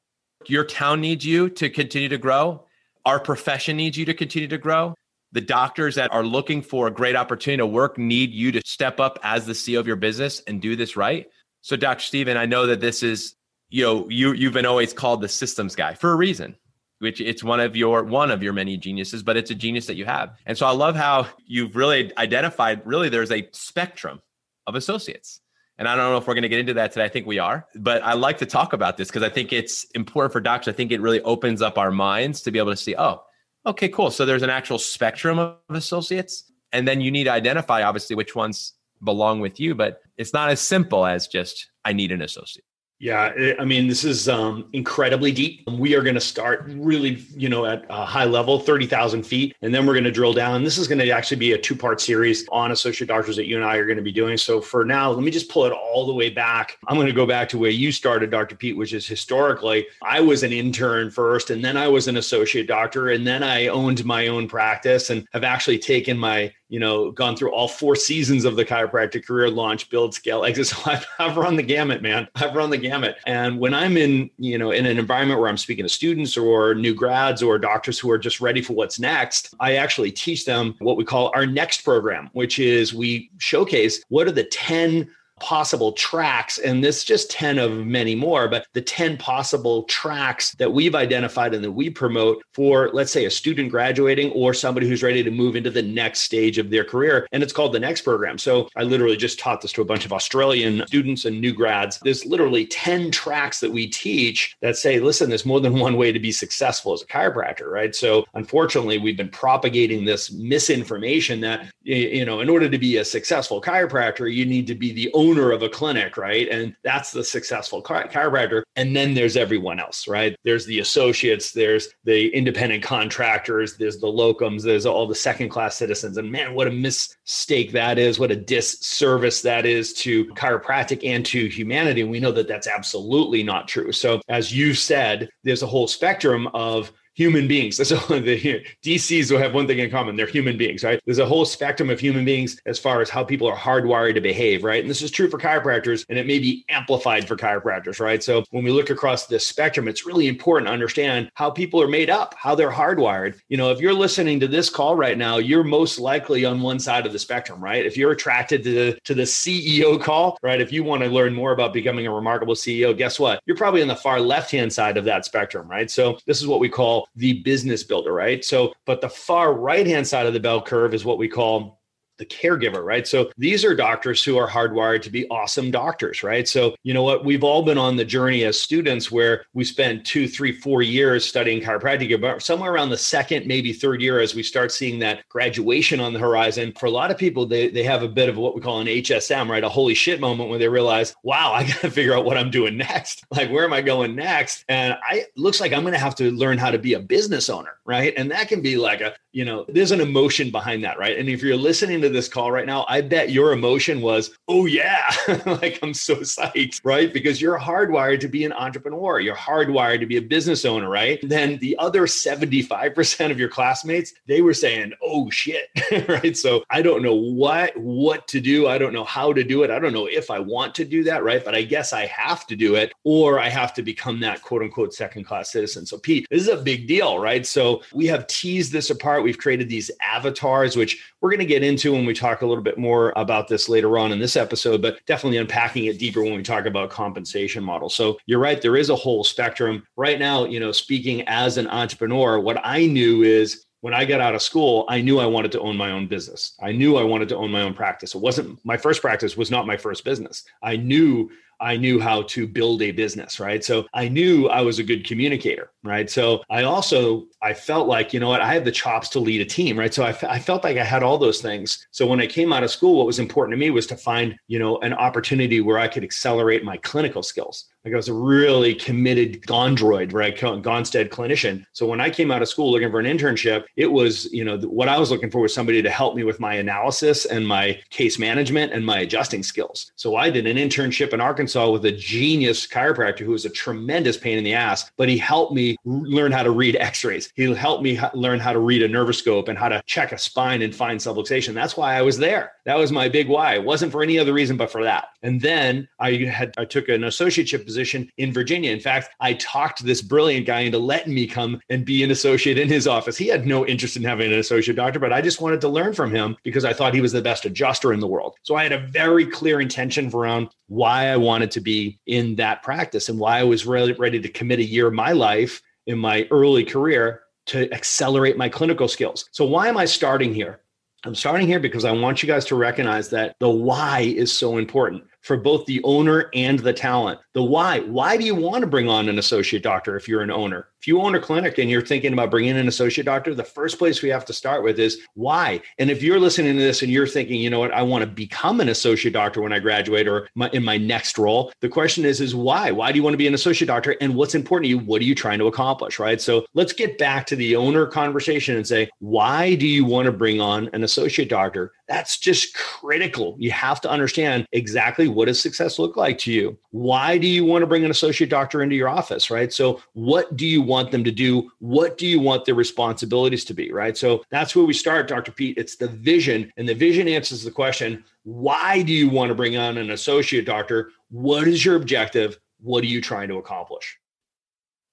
Your 0.47 0.65
town 0.65 1.01
needs 1.01 1.25
you 1.25 1.51
to 1.51 1.69
continue 1.69 2.09
to 2.09 2.19
grow. 2.19 2.65
Our 3.05 3.21
profession 3.21 3.77
needs 3.77 3.97
you 3.97 4.05
to 4.07 4.15
continue 4.15 4.49
to 4.49 4.59
grow. 4.59 4.95
The 5.33 5.41
doctors 5.41 5.97
that 5.97 6.13
are 6.13 6.25
looking 6.25 6.63
for 6.63 6.87
a 6.87 6.91
great 6.91 7.17
opportunity 7.17 7.59
to 7.59 7.67
work 7.67 7.99
need 7.99 8.33
you 8.33 8.51
to 8.53 8.63
step 8.65 8.99
up 8.99 9.19
as 9.23 9.47
the 9.47 9.53
CEO 9.53 9.79
of 9.79 9.87
your 9.87 9.97
business 9.97 10.41
and 10.47 10.61
do 10.61 10.75
this 10.75 10.97
right. 10.97 11.27
So, 11.61 11.77
Dr. 11.77 12.01
Stephen, 12.01 12.37
I 12.37 12.47
know 12.47 12.67
that 12.67 12.81
this 12.81 13.03
is, 13.03 13.35
you 13.69 13.85
know, 13.85 14.09
you 14.09 14.33
you've 14.33 14.55
been 14.55 14.67
always 14.67 14.93
called 14.93 15.21
the 15.21 15.29
systems 15.29 15.77
guy 15.77 15.95
for 15.95 16.13
a 16.13 16.17
reason, 16.17 16.57
which 17.01 17.21
it's 17.21 17.45
one 17.45 17.61
of 17.61 17.77
your 17.77 18.05
one 18.05 18.31
of 18.31 18.43
your 18.43 18.53
many 18.53 18.77
geniuses, 18.77 19.23
but 19.23 19.37
it's 19.37 19.51
a 19.51 19.55
genius 19.55 19.87
that 19.87 19.97
you 19.97 20.07
have. 20.07 20.31
And 20.47 20.57
so 20.57 20.67
I 20.67 20.71
love 20.71 20.97
how 20.97 21.27
you've 21.47 21.77
really 21.77 22.17
identified 22.17 22.87
really 22.87 23.09
there's 23.09 23.33
a 23.33 23.49
spectrum 23.53 24.23
of 24.67 24.75
associates. 24.75 25.41
And 25.79 25.87
I 25.87 25.95
don't 25.95 26.11
know 26.11 26.19
if 26.19 26.27
we're 26.27 26.35
going 26.35 26.43
to 26.43 26.49
get 26.49 26.59
into 26.59 26.75
that 26.75 26.93
today. 26.93 27.05
I 27.05 27.09
think 27.09 27.27
we 27.27 27.39
are, 27.39 27.67
but 27.77 28.03
I 28.03 28.15
like 28.15 28.39
to 28.39 28.47
talk 28.47 28.73
about 28.73 28.97
this 28.97 29.09
because 29.09 29.23
I 29.23 29.29
think 29.29 29.53
it's 29.53 29.85
important 29.95 30.33
for 30.33 30.41
doctors. 30.41 30.73
I 30.73 30.77
think 30.77 30.91
it 30.91 31.01
really 31.01 31.23
opens 31.23 31.63
up 31.63 31.79
our 31.79 31.93
minds 31.93 32.43
to 32.43 32.51
be 32.51 32.59
able 32.59 32.73
to 32.73 32.77
see, 32.77 32.97
oh, 32.97 33.23
okay, 33.69 33.89
cool. 33.89 34.11
So 34.11 34.25
there's 34.25 34.43
an 34.43 34.51
actual 34.51 34.79
spectrum 34.79 35.39
of 35.39 35.57
associates. 35.71 36.51
And 36.73 36.87
then 36.87 37.01
you 37.01 37.11
need 37.11 37.25
to 37.25 37.33
identify, 37.33 37.83
obviously, 37.83 38.17
which 38.17 38.35
ones 38.35 38.75
belong 39.03 39.41
with 39.41 39.61
you, 39.61 39.75
but 39.75 40.03
it's 40.17 40.33
not 40.33 40.51
as 40.51 40.61
simple 40.61 41.07
as 41.07 41.29
just, 41.29 41.71
I 41.85 41.93
need 41.93 42.13
an 42.13 42.23
associate. 42.23 42.65
Yeah, 43.01 43.55
I 43.61 43.65
mean, 43.65 43.87
this 43.87 44.03
is 44.03 44.29
um, 44.29 44.69
incredibly 44.73 45.31
deep. 45.31 45.69
We 45.71 45.95
are 45.95 46.03
going 46.03 46.17
to 46.17 46.21
start 46.21 46.65
really, 46.67 47.25
you 47.37 47.49
know, 47.49 47.65
at 47.65 47.85
a 47.89 48.05
high 48.05 48.25
level, 48.25 48.59
30,000 48.59 49.23
feet, 49.23 49.55
and 49.63 49.73
then 49.73 49.87
we're 49.87 49.93
going 49.93 50.03
to 50.03 50.11
drill 50.11 50.33
down. 50.33 50.65
This 50.65 50.79
is 50.79 50.89
going 50.89 50.99
to 50.99 51.11
actually 51.11 51.37
be 51.37 51.53
a 51.53 51.59
two 51.59 51.77
part 51.77 52.01
series 52.01 52.49
on 52.49 52.73
associate 52.73 53.07
doctors 53.07 53.37
that 53.37 53.47
you 53.47 53.55
and 53.55 53.65
I 53.65 53.77
are 53.77 53.87
going 53.87 53.99
to 53.99 54.03
be 54.03 54.11
doing. 54.11 54.37
So 54.37 54.61
for 54.61 54.85
now, 54.85 55.13
let 55.13 55.23
me 55.23 55.31
just 55.31 55.49
pull 55.49 55.65
it 55.65 55.73
all 55.73 56.09
the 56.09 56.13
way 56.13 56.29
back. 56.29 56.77
I'm 56.89 56.97
going 56.97 57.07
to 57.07 57.13
go 57.13 57.25
back 57.25 57.49
to 57.51 57.59
where 57.59 57.71
you 57.71 57.93
started, 57.93 58.33
Dr. 58.33 58.57
Pete, 58.57 58.77
which 58.77 58.93
is 58.93 59.07
historically, 59.07 59.87
I 60.03 60.21
was 60.21 60.43
an 60.43 60.53
intern 60.53 61.13
first, 61.13 61.51
and 61.51 61.65
then 61.65 61.77
I 61.77 61.87
was 61.87 62.09
an 62.09 62.17
associate 62.17 62.67
doctor, 62.67 63.11
and 63.11 63.25
then 63.25 63.45
I 63.45 63.69
owned 63.69 64.05
my 64.05 64.27
own 64.27 64.49
practice 64.49 65.11
and 65.11 65.25
have 65.33 65.45
actually 65.45 65.79
taken 65.79 66.19
my 66.19 66.53
you 66.69 66.79
know, 66.79 67.11
gone 67.11 67.37
through 67.37 67.53
all 67.53 67.69
four 67.69 67.97
seasons 67.97 68.45
of 68.45 68.57
the 68.57 68.65
chiropractic 68.65 69.27
career 69.27 69.51
launch, 69.51 69.89
build, 69.91 70.15
scale, 70.15 70.45
exit. 70.45 70.59
So 70.69 70.91
I've, 70.91 71.07
I've 71.19 71.37
run 71.37 71.57
the 71.57 71.63
gamut, 71.63 72.03
man. 72.03 72.29
I've 72.35 72.55
run 72.55 72.69
the 72.69 72.77
gamut. 72.77 73.17
And 73.27 73.59
when 73.59 73.73
I'm 73.73 73.97
in, 73.97 74.29
you 74.39 74.59
know, 74.59 74.73
in 74.73 74.85
an 74.85 74.99
environment 74.99 75.41
where 75.41 75.49
I'm 75.49 75.57
speaking 75.57 75.85
to 75.85 75.89
students 75.89 76.37
or 76.37 76.75
new 76.75 76.95
grads 76.95 77.43
or 77.43 77.59
doctors 77.59 77.99
who 77.99 78.11
are 78.11 78.19
just 78.19 78.41
ready 78.41 78.61
for 78.61 78.75
what's 78.75 79.01
next, 79.01 79.55
I 79.61 79.77
actually 79.77 80.13
teach 80.13 80.45
them 80.45 80.75
what 80.81 80.97
we 80.97 81.05
call 81.05 81.31
our 81.35 81.47
next 81.47 81.83
program, 81.83 82.29
which 82.33 82.59
is 82.59 82.93
we 82.93 83.31
showcase 83.39 84.05
what 84.09 84.27
are 84.27 84.33
the 84.33 84.45
10 84.45 85.09
possible 85.41 85.93
tracks, 85.93 86.59
and 86.59 86.83
this 86.83 87.05
just 87.05 87.31
10 87.31 87.59
of 87.59 87.87
many 87.87 88.15
more, 88.15 88.49
but 88.49 88.67
the 88.73 88.83
10 88.83 89.17
possible 89.17 89.85
tracks 89.85 90.53
that 90.57 90.73
we've 90.73 90.95
identified 90.95 91.55
and 91.55 91.65
that 91.65 91.73
we 91.73 91.91
promote 91.91 92.43
for, 92.53 92.91
let's 92.93 93.13
say, 93.13 93.25
a 93.25 93.31
student 93.31 93.71
graduating 93.71 94.31
or 94.33 94.55
somebody 94.55 94.89
who's 94.89 95.03
ready 95.03 95.23
to 95.23 95.31
move 95.31 95.57
into 95.57 95.71
the 95.71 95.83
next 95.83 96.21
stage 96.21 96.59
of 96.59 96.71
their 96.71 96.85
career. 96.85 97.27
And 97.33 97.43
it's 97.43 97.53
called 97.53 97.73
the 97.73 97.81
Next 97.81 98.03
Program. 98.03 98.39
So 98.39 98.69
I 98.77 98.83
literally 98.83 99.17
just 99.17 99.39
taught 99.39 99.61
this 99.61 99.73
to 99.73 99.83
a 99.83 99.85
bunch 99.85 100.05
of 100.05 100.13
Australian 100.13 100.87
students 100.87 101.25
and 101.25 101.41
new 101.41 101.53
grads. 101.53 102.01
There's 102.03 102.25
literally 102.25 102.67
10 102.67 103.11
tracks 103.11 103.61
that 103.61 103.71
we 103.71 103.87
teach 103.87 104.57
that 104.63 104.77
say, 104.77 105.01
listen, 105.01 105.29
there's 105.29 105.47
more 105.47 105.61
than 105.61 105.79
one 105.79 105.97
way 105.97 106.13
to 106.13 106.19
be 106.19 106.33
successful 106.33 106.93
as 106.93 107.03
a 107.03 107.07
chiropractor, 107.07 107.71
right? 107.71 107.95
So 107.95 108.25
unfortunately, 108.35 108.99
we've 108.99 109.17
been 109.17 109.29
propagating 109.29 110.05
this 110.05 110.33
misinformation 110.33 111.41
that, 111.41 111.71
you 111.83 112.25
know, 112.25 112.41
in 112.41 112.49
order 112.49 112.69
to 112.69 112.79
be 112.79 112.97
a 112.97 113.05
successful 113.05 113.61
chiropractor, 113.61 114.33
you 114.33 114.45
need 114.45 114.67
to 114.67 114.75
be 114.75 114.93
the 114.93 115.11
only 115.15 115.28
owner 115.29 115.51
of 115.53 115.63
a 115.63 115.69
clinic, 115.69 116.17
right? 116.17 116.49
And 116.49 116.75
that's 116.83 117.13
the 117.13 117.25
successful 117.25 117.83
chiropractor. 117.83 118.63
And 118.77 118.95
then 118.95 119.15
there's 119.15 119.37
everyone 119.37 119.81
else, 119.81 120.09
right? 120.09 120.37
There's 120.45 120.67
the 120.67 120.79
associates, 120.81 121.53
there's 121.53 121.89
the 122.05 122.29
independent 122.29 122.83
contractors, 122.83 123.77
there's 123.77 123.99
the 123.99 124.07
locums, 124.07 124.63
there's 124.63 124.87
all 124.87 125.07
the 125.07 125.15
second 125.15 125.49
class 125.49 125.77
citizens. 125.77 126.17
And 126.17 126.31
man, 126.31 126.55
what 126.55 126.69
a 126.69 126.73
mistake 126.73 127.73
that 127.73 127.99
is. 127.99 128.19
What 128.19 128.31
a 128.31 128.37
disservice 128.37 129.43
that 129.43 129.67
is 129.67 129.93
to 129.95 130.27
chiropractic 130.27 131.01
and 131.05 131.25
to 131.27 131.49
humanity. 131.49 132.03
And 132.03 132.11
we 132.11 132.21
know 132.21 132.33
that 132.33 132.49
that's 132.49 132.67
absolutely 132.67 133.43
not 133.43 133.69
true. 133.69 133.93
So, 133.93 134.21
as 134.29 134.55
you 134.55 134.75
said, 134.75 135.29
there's 135.45 135.63
a 135.63 135.67
whole 135.67 135.89
spectrum 135.89 136.49
of 136.55 136.93
human 137.19 137.49
beings. 137.49 137.77
So 137.89 137.97
the 138.21 138.65
DCs 138.85 139.33
will 139.33 139.39
have 139.39 139.53
one 139.53 139.67
thing 139.67 139.81
in 139.81 139.91
common. 139.91 140.15
They're 140.15 140.27
human 140.27 140.57
beings, 140.57 140.85
right? 140.85 141.01
There's 141.05 141.19
a 141.19 141.27
whole 141.27 141.45
spectrum 141.45 141.91
of 141.91 141.99
human 141.99 142.25
beings 142.25 142.61
as 142.65 142.79
far 142.79 143.03
as 143.03 143.11
how 143.11 143.25
people 143.25 143.49
are 143.49 143.57
hardwired 143.57 144.15
to 144.15 144.21
behave, 144.21 144.63
right? 144.63 144.81
And 144.81 144.89
this 144.89 145.03
is 145.03 145.11
true 145.11 145.29
for 145.29 145.37
chiropractors 145.37 146.07
and 146.09 146.17
it 146.17 146.29
may 146.29 146.39
be 146.39 146.65
amplified 146.69 147.27
for 147.27 147.35
chiropractors, 147.35 147.99
right? 147.99 148.23
So 148.23 148.45
when 148.53 148.63
we 148.63 148.71
look 148.71 148.91
across 148.91 149.27
this 149.27 149.45
spectrum, 149.45 149.89
it's 149.89 150.07
really 150.07 150.29
important 150.29 150.69
to 150.69 150.73
understand 150.73 151.31
how 151.35 151.51
people 151.51 151.83
are 151.83 151.89
made 151.89 152.09
up, 152.09 152.37
how 152.39 152.55
they're 152.55 152.71
hardwired. 152.71 153.41
You 153.49 153.57
know, 153.57 153.73
if 153.73 153.81
you're 153.81 153.93
listening 153.93 154.39
to 154.39 154.47
this 154.47 154.71
call 154.71 154.95
right 154.95 155.19
now, 155.19 155.39
you're 155.39 155.65
most 155.65 155.99
likely 155.99 156.45
on 156.45 156.61
one 156.61 156.79
side 156.79 157.05
of 157.05 157.13
the 157.13 157.19
spectrum, 157.19 157.63
right? 157.63 157.85
If 157.85 157.97
you're 157.97 158.13
attracted 158.13 158.63
to 158.63 158.73
the 158.73 158.99
to 159.05 159.15
the 159.15 159.23
CEO 159.23 160.01
call, 160.01 160.39
right? 160.41 160.61
If 160.61 160.73
you 160.73 160.85
want 160.85 161.03
to 161.03 161.09
learn 161.09 161.35
more 161.35 161.51
about 161.51 161.73
becoming 161.73 162.07
a 162.07 162.15
remarkable 162.15 162.55
CEO, 162.55 162.97
guess 162.97 163.19
what? 163.19 163.43
You're 163.45 163.57
probably 163.57 163.83
on 163.83 163.89
the 163.89 163.97
far 163.97 164.21
left-hand 164.21 164.73
side 164.73 164.97
of 164.97 165.05
that 165.07 165.25
spectrum, 165.25 165.69
right? 165.69 165.91
So 165.91 166.19
this 166.27 166.41
is 166.41 166.47
what 166.47 166.61
we 166.61 166.69
call 166.69 167.08
the 167.17 167.43
business 167.43 167.83
builder, 167.83 168.13
right? 168.13 168.45
So, 168.45 168.73
but 168.85 169.01
the 169.01 169.09
far 169.09 169.55
right 169.55 169.87
hand 169.87 170.07
side 170.07 170.27
of 170.27 170.33
the 170.35 170.41
bell 170.41 170.63
curve 170.63 170.95
is 170.95 171.05
what 171.05 171.19
we 171.19 171.29
call 171.29 171.78
the 172.19 172.27
caregiver, 172.27 172.85
right? 172.85 173.07
So 173.07 173.31
these 173.39 173.65
are 173.65 173.75
doctors 173.75 174.23
who 174.23 174.37
are 174.37 174.49
hardwired 174.49 175.03
to 175.03 175.11
be 175.11 175.29
awesome 175.29 175.71
doctors, 175.71 176.23
right? 176.23 176.47
So, 176.47 176.75
you 176.83 176.93
know 176.93 177.03
what? 177.03 177.25
We've 177.25 177.45
all 177.45 177.63
been 177.63 177.79
on 177.79 177.97
the 177.97 178.05
journey 178.05 178.45
as 178.45 178.61
students 178.61 179.11
where 179.11 179.45
we 179.55 179.65
spend 179.65 180.05
two, 180.05 180.29
three, 180.29 180.53
four 180.53 180.83
years 180.83 181.25
studying 181.25 181.61
chiropractic, 181.63 182.21
but 182.21 182.43
somewhere 182.43 182.73
around 182.73 182.91
the 182.91 182.99
second, 182.99 183.47
maybe 183.47 183.73
third 183.73 184.03
year, 184.03 184.21
as 184.21 184.35
we 184.35 184.43
start 184.43 184.73
seeing 184.73 184.99
that 184.99 185.29
graduation 185.29 186.01
on 186.01 186.13
the 186.13 186.19
horizon, 186.19 186.73
for 186.79 186.87
a 186.87 186.91
lot 186.91 187.11
of 187.11 187.19
people, 187.19 187.47
they, 187.47 187.69
they 187.69 187.85
have 187.85 188.03
a 188.03 188.09
bit 188.09 188.29
of 188.29 188.37
what 188.37 188.55
we 188.55 188.61
call 188.61 188.81
an 188.81 188.87
HSM, 188.87 189.49
right? 189.49 189.65
A 189.65 189.69
holy 189.69 189.95
shit 189.95 190.21
moment 190.21 190.51
when 190.51 190.59
they 190.59 190.69
realize, 190.69 191.15
wow, 191.23 191.53
I 191.53 191.65
got 191.67 191.81
to 191.81 191.91
figure 191.91 192.15
out 192.15 192.25
what 192.25 192.37
I'm 192.37 192.51
doing 192.51 192.77
next. 192.77 193.25
Like, 193.31 193.51
where 193.51 193.65
am 193.65 193.73
I 193.73 193.83
going 193.83 194.17
next? 194.17 194.65
And 194.69 194.97
I 195.03 195.27
looks 195.37 195.61
like 195.61 195.73
I'm 195.73 195.83
going 195.83 195.93
to 195.93 195.99
have 195.99 196.15
to 196.17 196.31
learn 196.33 196.59
how 196.59 196.71
to 196.71 196.79
be 196.79 196.95
a 196.95 197.01
business 197.01 197.49
owner, 197.49 197.78
right? 197.89 198.13
And 198.19 198.31
that 198.31 198.49
can 198.49 198.61
be 198.61 198.77
like 198.77 199.01
a, 199.01 199.15
you 199.33 199.47
know, 199.47 199.65
there's 199.67 199.93
an 199.93 200.03
emotion 200.03 200.51
behind 200.51 200.85
that, 200.85 200.99
right? 200.99 201.19
And 201.19 201.27
if 201.27 201.43
you're 201.43 201.57
listening 201.57 202.03
to 202.03 202.11
this 202.11 202.29
call 202.29 202.53
right 202.53 202.67
now, 202.67 202.85
I 202.87 203.01
bet 203.01 203.31
your 203.31 203.53
emotion 203.53 204.03
was, 204.03 204.31
oh, 204.47 204.67
yeah, 204.67 205.11
like 205.47 205.79
I'm 205.83 205.95
so 205.95 206.17
psyched, 206.17 206.83
right? 206.85 207.11
Because 207.11 207.41
you're 207.41 207.59
hardwired 207.59 208.21
to 208.21 208.29
be 208.29 208.45
an 208.45 208.53
entrepreneur, 208.53 209.21
you're 209.21 209.35
hardwired 209.35 210.01
to 210.01 210.07
be 210.07 210.19
a 210.19 210.23
business 210.23 210.67
owner, 210.67 210.91
right? 210.91 211.19
Then 211.23 211.57
the 211.59 211.79
other 211.79 212.03
75% 212.03 213.31
of 213.31 213.39
your 213.39 213.49
classmates, 213.49 214.13
they 214.27 214.43
were 214.43 214.55
saying, 214.55 214.93
oh, 215.03 215.31
shit, 215.31 215.69
right? 216.09 216.37
So 216.37 216.65
I 216.69 216.83
don't 216.83 217.03
know 217.03 217.15
what, 217.15 217.75
what 217.75 218.29
to 218.29 218.41
do. 218.41 218.69
I 218.69 218.77
don't 218.77 218.93
know 218.93 219.05
how 219.05 219.33
to 219.33 219.43
do 219.43 219.63
it. 219.63 219.71
I 219.71 219.79
don't 219.79 219.95
know 219.95 220.07
if 220.07 220.31
I 220.31 220.41
want 220.41 220.75
to 220.75 220.85
do 220.85 221.05
that, 221.05 221.25
right? 221.25 221.43
But 221.43 221.55
I 221.55 221.63
guess 221.63 221.95
I 221.95 222.05
have 222.05 222.47
to 222.49 222.57
do 222.57 222.75
it 222.75 222.93
or 223.05 223.41
I 223.41 223.49
have 223.49 223.73
to 223.75 223.83
become 223.83 224.21
that 224.21 224.43
quote 224.43 224.61
unquote 224.61 224.93
second 224.93 225.25
class 225.25 225.51
citizen. 225.51 225.87
So, 225.87 225.97
Pete, 225.97 226.27
this 226.31 226.43
is 226.43 226.49
a 226.49 226.59
big 226.59 226.87
deal, 226.87 227.19
right? 227.19 227.47
So 227.47 227.78
we 227.93 228.07
have 228.07 228.27
teased 228.27 228.73
this 228.73 228.91
apart. 228.91 229.23
We've 229.23 229.39
created 229.39 229.69
these 229.69 229.91
avatars, 230.03 230.77
which 230.77 231.13
we're 231.21 231.31
going 231.31 231.39
to 231.41 231.47
get 231.47 231.63
into 231.63 231.93
when 231.93 232.07
we 232.07 232.15
talk 232.15 232.43
a 232.43 232.47
little 232.47 232.63
bit 232.63 232.79
more 232.79 233.13
about 233.17 233.49
this 233.49 233.69
later 233.69 233.99
on 233.99 234.13
in 234.13 234.19
this 234.19 234.37
episode, 234.37 234.83
but 234.83 235.05
definitely 235.07 235.39
unpacking 235.39 235.87
it 235.87 235.99
deeper 235.99 236.23
when 236.23 236.37
we 236.37 236.43
talk 236.43 236.67
about 236.67 236.91
compensation 236.91 237.63
models. 237.63 237.95
So 237.95 238.19
you're 238.27 238.39
right, 238.39 238.61
there 238.61 238.77
is 238.77 238.91
a 238.91 238.97
whole 238.97 239.25
spectrum. 239.25 239.87
Right 239.97 240.19
now, 240.19 240.45
you 240.45 240.61
know, 240.61 240.73
speaking 240.73 241.23
as 241.27 241.59
an 241.59 241.69
entrepreneur, 241.69 242.39
what 242.39 242.61
I 242.65 242.87
knew 242.87 243.23
is 243.23 243.65
when 243.81 243.95
I 243.95 244.05
got 244.05 244.21
out 244.21 244.35
of 244.35 244.43
school, 244.43 244.85
I 244.89 245.01
knew 245.01 245.21
I 245.21 245.27
wanted 245.27 245.53
to 245.53 245.61
own 245.61 245.77
my 245.77 245.93
own 245.93 246.09
business. 246.09 246.55
I 246.61 246.73
knew 246.73 246.97
I 246.97 247.05
wanted 247.05 247.29
to 247.29 247.37
own 247.37 247.51
my 247.51 247.63
own 247.63 247.75
practice. 247.75 248.15
It 248.15 248.21
wasn't 248.21 248.59
my 248.65 248.77
first 248.77 249.01
practice 249.01 249.37
was 249.37 249.51
not 249.51 249.67
my 249.67 249.77
first 249.77 250.05
business. 250.05 250.45
I 250.63 250.77
knew 250.77 251.31
I 251.61 251.77
knew 251.77 252.01
how 252.01 252.23
to 252.23 252.47
build 252.47 252.83
a 252.83 252.93
business, 252.93 253.41
right? 253.41 253.65
So 253.65 253.87
I 253.95 254.09
knew 254.09 254.49
I 254.49 254.61
was 254.61 254.79
a 254.79 254.85
good 254.85 255.07
communicator, 255.07 255.71
right? 255.83 256.09
So 256.09 256.43
I 256.51 256.63
also 256.63 257.27
I 257.43 257.55
felt 257.55 257.89
like 257.89 258.13
you 258.13 258.21
know 258.21 258.29
what 258.29 258.41
I 258.41 258.53
have 258.55 258.65
the 258.65 258.73
chops 258.73 259.09
to 259.11 259.21
lead 259.21 259.41
a 259.41 259.45
team, 259.45 259.79
right? 259.79 259.93
So 259.93 260.05
I, 260.05 260.11
f- 260.11 260.25
I 260.25 260.39
felt 260.39 260.65
like 260.65 260.77
I 260.77 260.85
had 260.85 261.03
all 261.03 261.19
those 261.19 261.41
things. 261.41 261.87
So 261.91 262.07
when 262.07 262.21
I 262.21 262.27
came 262.27 262.53
out 262.53 262.63
of 262.63 262.71
school, 262.71 262.97
what 262.99 263.07
was 263.07 263.19
important 263.19 263.53
to 263.55 263.59
me 263.59 263.71
was 263.71 263.87
to 263.89 263.97
find 263.97 264.37
you 264.49 264.59
know 264.59 264.79
an 264.79 264.93
opportunity 264.93 265.61
where 265.61 265.79
I 265.79 265.89
could 265.89 266.05
accelerate 266.05 266.65
my 266.65 266.77
clinical 266.79 267.23
skills. 267.23 267.67
Like 267.85 267.95
I 267.95 267.97
was 267.97 268.09
a 268.09 268.15
really 268.15 268.75
committed 268.75 269.41
Gondroid, 269.43 270.13
right? 270.13 270.37
Gonstead 270.37 271.09
clinician. 271.09 271.65
So 271.73 271.87
when 271.87 272.03
I 272.03 272.11
came 272.11 272.31
out 272.31 272.43
of 272.43 272.49
school 272.49 272.71
looking 272.71 272.91
for 272.91 273.01
an 273.01 273.07
internship, 273.07 273.65
it 273.77 273.91
was, 273.91 274.31
you 274.31 274.45
know, 274.45 274.59
what 274.59 274.89
I 274.89 274.99
was 274.99 275.11
looking 275.11 275.31
for 275.31 275.41
was 275.41 275.55
somebody 275.55 275.81
to 275.81 275.89
help 275.89 276.15
me 276.15 276.23
with 276.23 276.39
my 276.39 276.55
analysis 276.55 277.25
and 277.25 277.49
my 277.49 277.81
case 277.89 278.19
management 278.19 278.73
and 278.73 278.85
my 278.85 278.99
adjusting 278.99 279.43
skills. 279.43 279.91
So 279.97 280.17
I 280.17 280.29
did 280.29 280.47
an 280.47 280.59
internship 280.59 281.15
in 281.15 281.21
Arkansas 281.21 281.48
Arkansas 281.49 281.71
with 281.71 281.85
a 281.87 281.93
genius 281.93 282.67
chiropractor 282.67 283.21
who 283.21 283.31
was 283.31 283.47
a 283.47 283.51
tremendous 283.51 284.19
pain 284.19 284.37
in 284.37 284.45
the 284.45 284.53
ass, 284.53 284.91
but 284.99 285.09
he 285.09 285.17
helped 285.17 285.55
me 285.55 285.77
learn 285.85 286.31
how 286.31 286.43
to 286.43 286.51
read 286.51 286.77
x-rays. 286.77 287.33
He 287.37 287.55
helped 287.55 287.83
me 287.83 287.99
learn 288.13 288.39
how 288.39 288.53
to 288.53 288.59
read 288.59 288.83
a 288.83 288.89
nervoscope 288.89 289.49
and 289.49 289.59
how 289.59 289.69
to 289.69 289.83
check 289.87 290.13
a 290.13 290.19
spine 290.19 290.61
and 290.61 290.75
find 290.75 291.01
subluxation. 291.01 291.55
That's 291.55 291.77
why 291.77 291.95
I 291.95 292.03
was 292.03 292.19
there. 292.19 292.53
That 292.67 292.77
was 292.77 292.93
my 292.93 293.09
big 293.09 293.29
why. 293.29 293.55
It 293.55 293.65
wasn't 293.65 293.93
for 293.93 294.03
any 294.03 294.19
other 294.19 294.35
reason 294.35 294.59
but 294.59 294.71
for 294.71 294.85
that. 294.85 295.09
And 295.23 295.41
then 295.41 295.89
I 295.99 296.17
had 296.17 296.53
I 296.59 296.67
took 296.67 296.91
an 296.91 297.01
associateship 297.01 297.65
position 297.65 298.11
in 298.19 298.31
Virginia. 298.31 298.71
In 298.71 298.81
fact, 298.81 299.09
I 299.21 299.35
talked 299.35 299.83
this 299.83 300.03
brilliant 300.03 300.47
guy 300.47 300.61
into 300.61 300.79
letting 300.79 301.15
me 301.15 301.27
come 301.27 301.63
and 301.71 301.85
be 301.85 302.03
an 302.03 302.11
associate 302.11 302.59
in 302.59 302.69
his 302.69 302.87
office. 302.87 303.17
He 303.17 303.29
had 303.29 303.47
no 303.47 303.67
interest 303.67 303.97
in 303.97 304.03
having 304.03 304.31
an 304.31 304.39
associate 304.39 304.75
doctor, 304.75 304.99
but 304.99 305.15
I 305.15 305.23
just 305.23 305.41
wanted 305.41 305.63
to 305.63 305.69
learn 305.69 305.95
from 305.95 306.15
him 306.15 306.37
because 306.43 306.67
I 306.67 306.75
thought 306.75 306.93
he 306.93 307.01
was 307.01 307.13
the 307.13 307.23
best 307.23 307.47
adjuster 307.47 307.95
in 307.95 308.01
the 308.01 308.07
world. 308.07 308.37
So 308.43 308.55
I 308.55 308.65
had 308.65 308.73
a 308.73 308.87
very 308.87 309.25
clear 309.25 309.63
intention 309.63 310.11
around 310.15 310.51
why 310.67 311.07
I 311.07 311.17
wanted 311.17 311.38
to 311.47 311.61
be 311.61 312.01
in 312.07 312.37
that 312.37 312.63
practice 312.63 313.09
and 313.09 313.19
why 313.19 313.39
I 313.39 313.45
was 313.45 313.67
really 313.67 313.93
ready 313.93 314.21
to 314.21 314.29
commit 314.29 314.59
a 314.59 314.65
year 314.65 314.89
of 314.89 314.95
my 314.95 315.13
life 315.13 315.63
in 315.87 315.99
my 315.99 316.27
early 316.31 316.65
career 316.65 317.23
to 317.47 317.73
accelerate 317.73 318.37
my 318.37 318.49
clinical 318.49 318.89
skills. 318.89 319.29
So 319.33 319.45
why 319.45 319.69
am 319.69 319.77
I 319.77 319.85
starting 319.85 320.35
here? 320.35 320.61
I'm 321.05 321.15
starting 321.15 321.47
here 321.47 321.61
because 321.61 321.85
I 321.85 321.93
want 321.93 322.23
you 322.23 322.27
guys 322.27 322.45
to 322.47 322.57
recognize 322.57 323.11
that 323.11 323.37
the 323.39 323.49
why 323.49 324.01
is 324.01 324.33
so 324.33 324.59
important 324.59 325.05
for 325.23 325.37
both 325.37 325.67
the 325.67 325.83
owner 325.85 326.31
and 326.35 326.59
the 326.59 326.73
talent. 326.73 327.21
The 327.35 327.43
why. 327.43 327.81
Why 327.81 328.17
do 328.17 328.25
you 328.25 328.35
want 328.35 328.63
to 328.63 328.67
bring 328.67 328.89
on 328.89 329.09
an 329.09 329.19
associate 329.19 329.63
doctor 329.63 329.97
if 329.97 330.09
you're 330.09 330.23
an 330.23 330.31
owner? 330.31 330.69
If 330.81 330.87
you 330.87 331.01
own 331.01 331.15
a 331.17 331.21
clinic 331.21 331.59
and 331.59 331.69
you're 331.69 331.83
thinking 331.83 332.13
about 332.13 332.31
bringing 332.31 332.51
in 332.51 332.57
an 332.57 332.69
associate 332.69 333.05
doctor, 333.05 333.35
the 333.35 333.43
first 333.43 333.79
place 333.79 334.01
we 334.01 334.09
have 334.11 334.25
to 334.27 334.33
start 334.33 334.63
with 334.63 334.79
is 334.79 335.01
why. 335.15 335.61
And 335.79 335.91
if 335.91 336.03
you're 336.03 336.21
listening 336.21 336.55
to 336.55 336.63
this 336.63 336.83
and 336.83 336.91
you're 336.91 337.07
thinking, 337.07 337.41
you 337.41 337.51
know 337.51 337.59
what, 337.59 337.73
I 337.73 337.83
want 337.83 338.03
to 338.03 338.07
become 338.07 338.61
an 338.61 338.69
associate 338.69 339.13
doctor 339.13 339.43
when 339.43 339.53
I 339.53 339.59
graduate 339.59 340.07
or 340.07 340.29
my, 340.37 340.49
in 340.51 340.63
my 340.63 340.77
next 340.77 341.19
role, 341.19 341.53
the 341.61 341.69
question 341.69 342.05
is, 342.05 342.21
is 342.21 342.35
why? 342.35 342.71
Why 342.71 342.93
do 342.93 342.97
you 342.97 343.03
want 343.03 343.15
to 343.15 343.19
be 343.19 343.27
an 343.27 343.35
associate 343.35 343.67
doctor? 343.67 343.97
And 344.01 344.15
what's 344.15 344.37
important 344.37 344.67
to 344.67 344.71
you? 344.71 344.79
What 344.79 345.01
are 345.03 345.05
you 345.05 345.17
trying 345.17 345.41
to 345.41 345.47
accomplish? 345.47 345.99
Right. 345.99 346.21
So 346.21 346.47
let's 346.55 346.73
get 346.73 346.97
back 346.97 347.27
to 347.27 347.37
the 347.37 347.57
owner 347.57 347.87
conversation 347.87 348.57
and 348.57 348.67
say, 348.67 348.89
why 349.01 349.57
do 349.57 349.67
you 349.67 349.85
want 349.85 350.07
to 350.07 350.13
bring 350.13 350.41
on 350.41 350.71
an 350.73 350.85
associate 350.85 351.29
doctor? 351.29 351.73
That's 351.89 352.19
just 352.19 352.55
critical. 352.55 353.35
You 353.39 353.51
have 353.51 353.81
to 353.81 353.91
understand 353.91 354.47
exactly 354.53 355.09
what 355.09 355.25
does 355.25 355.41
success 355.41 355.79
look 355.79 355.97
like 355.97 356.19
to 356.19 356.33
you? 356.33 356.59
Why 356.71 357.17
do 357.17 357.27
you 357.27 357.47
want 357.47 357.63
to 357.63 357.67
bring 357.67 357.85
an 357.85 357.91
associate 357.91 358.29
doctor 358.29 358.63
into 358.63 358.77
your 358.77 358.91
office, 358.91 359.31
right? 359.31 359.51
So, 359.51 359.81
what 359.95 360.37
do 360.37 360.47
you 360.47 360.61
want 360.61 360.91
them 360.91 361.03
to 361.05 361.11
do? 361.11 361.51
What 361.61 361.97
do 361.97 362.07
you 362.07 362.21
want 362.21 362.45
their 362.45 362.55
responsibilities 362.55 363.45
to 363.47 363.55
be, 363.55 363.73
right? 363.73 363.97
So, 363.97 364.23
that's 364.31 364.55
where 364.55 364.67
we 364.67 364.75
start, 364.75 365.09
Dr. 365.09 365.33
Pete. 365.33 365.57
It's 365.57 365.77
the 365.77 365.89
vision, 365.89 366.53
and 366.59 366.69
the 366.69 366.75
vision 366.75 367.09
answers 367.09 367.43
the 367.43 367.51
question 367.51 368.05
why 368.25 368.83
do 368.83 368.93
you 368.93 369.09
want 369.09 369.31
to 369.31 369.35
bring 369.35 369.57
on 369.57 369.79
an 369.79 369.91
associate 369.91 370.45
doctor? 370.45 370.91
What 371.09 371.49
is 371.49 371.65
your 371.65 371.77
objective? 371.77 372.39
What 372.61 372.85
are 372.85 372.89
you 372.89 373.01
trying 373.01 373.29
to 373.29 373.37
accomplish? 373.37 373.99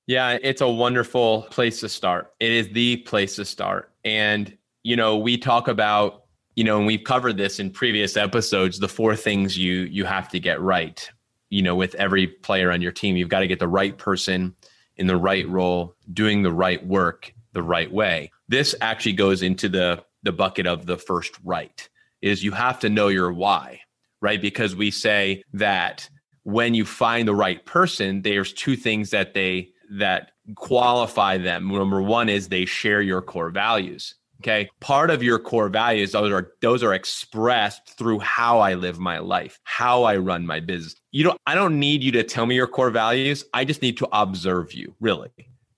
Yeah, 0.08 0.38
it's 0.42 0.62
a 0.62 0.70
wonderful 0.70 1.42
place 1.50 1.82
to 1.82 1.90
start. 1.90 2.34
It 2.40 2.52
is 2.52 2.70
the 2.70 2.98
place 2.98 3.36
to 3.36 3.44
start. 3.44 3.92
And, 4.06 4.56
you 4.84 4.96
know, 4.96 5.18
we 5.18 5.38
talk 5.38 5.68
about 5.68 6.25
you 6.56 6.64
know, 6.64 6.78
and 6.78 6.88
we've 6.88 7.04
covered 7.04 7.38
this 7.38 7.60
in 7.60 7.70
previous 7.70 8.16
episodes, 8.18 8.80
the 8.80 8.88
four 8.88 9.16
things 9.16 9.58
you 9.58 9.82
you 9.82 10.06
have 10.06 10.30
to 10.30 10.40
get 10.40 10.62
right. 10.62 11.10
You 11.50 11.62
know, 11.62 11.76
with 11.76 11.96
every 11.96 12.28
player 12.28 12.72
on 12.72 12.82
your 12.82 12.92
team, 12.92 13.16
you've 13.18 13.30
got 13.30 13.42
to 13.42 13.48
get 13.48 13.60
the 13.60 13.68
right 13.68 13.98
person 13.98 14.56
in 14.98 15.08
the 15.08 15.18
right 15.18 15.48
role, 15.48 15.96
doing 16.12 16.42
the 16.42 16.52
right 16.52 16.86
work 16.86 17.34
the 17.54 17.64
right 17.64 17.92
way. 17.92 18.32
This 18.48 18.76
actually 18.82 19.14
goes 19.14 19.42
into 19.42 19.70
the 19.70 20.04
the 20.24 20.32
bucket 20.32 20.66
of 20.66 20.86
the 20.86 20.98
first 20.98 21.34
right 21.44 21.88
is 22.22 22.44
you 22.44 22.52
have 22.52 22.80
to 22.80 22.90
know 22.90 23.10
your 23.10 23.32
why, 23.32 23.80
right? 24.22 24.42
Because 24.42 24.76
we 24.76 24.90
say 24.90 25.44
that 25.54 26.10
when 26.44 26.74
you 26.74 26.86
find 26.86 27.28
the 27.28 27.36
right 27.36 27.64
person, 27.66 28.22
there's 28.24 28.52
two 28.54 28.76
things 28.76 29.12
that 29.12 29.34
they 29.34 29.70
that 29.92 30.32
qualify 30.56 31.38
them. 31.38 31.68
Number 31.68 32.02
one 32.02 32.30
is 32.30 32.48
they 32.48 32.66
share 32.66 33.02
your 33.02 33.22
core 33.22 33.52
values. 33.52 34.16
Okay. 34.42 34.70
Part 34.80 35.10
of 35.10 35.24
your 35.24 35.40
core 35.40 35.70
values, 35.70 36.12
those 36.12 36.32
are 36.32 36.52
those 36.62 36.84
are 36.84 36.94
expressed 36.94 37.98
through 37.98 38.20
how 38.20 38.60
I 38.60 38.74
live 38.76 39.00
my 39.00 39.20
life, 39.20 39.60
how 39.64 40.04
I 40.04 40.18
run 40.18 40.46
my 40.46 40.60
business. 40.60 40.96
You 41.12 41.24
know, 41.24 41.38
I 41.48 41.56
don't 41.56 41.80
need 41.80 42.04
you 42.04 42.12
to 42.14 42.24
tell 42.24 42.46
me 42.46 42.56
your 42.56 42.68
core 42.68 42.92
values. 42.92 43.46
I 43.54 43.66
just 43.66 43.82
need 43.82 43.98
to 43.98 44.08
observe 44.12 44.74
you, 44.74 44.94
really. 45.00 45.30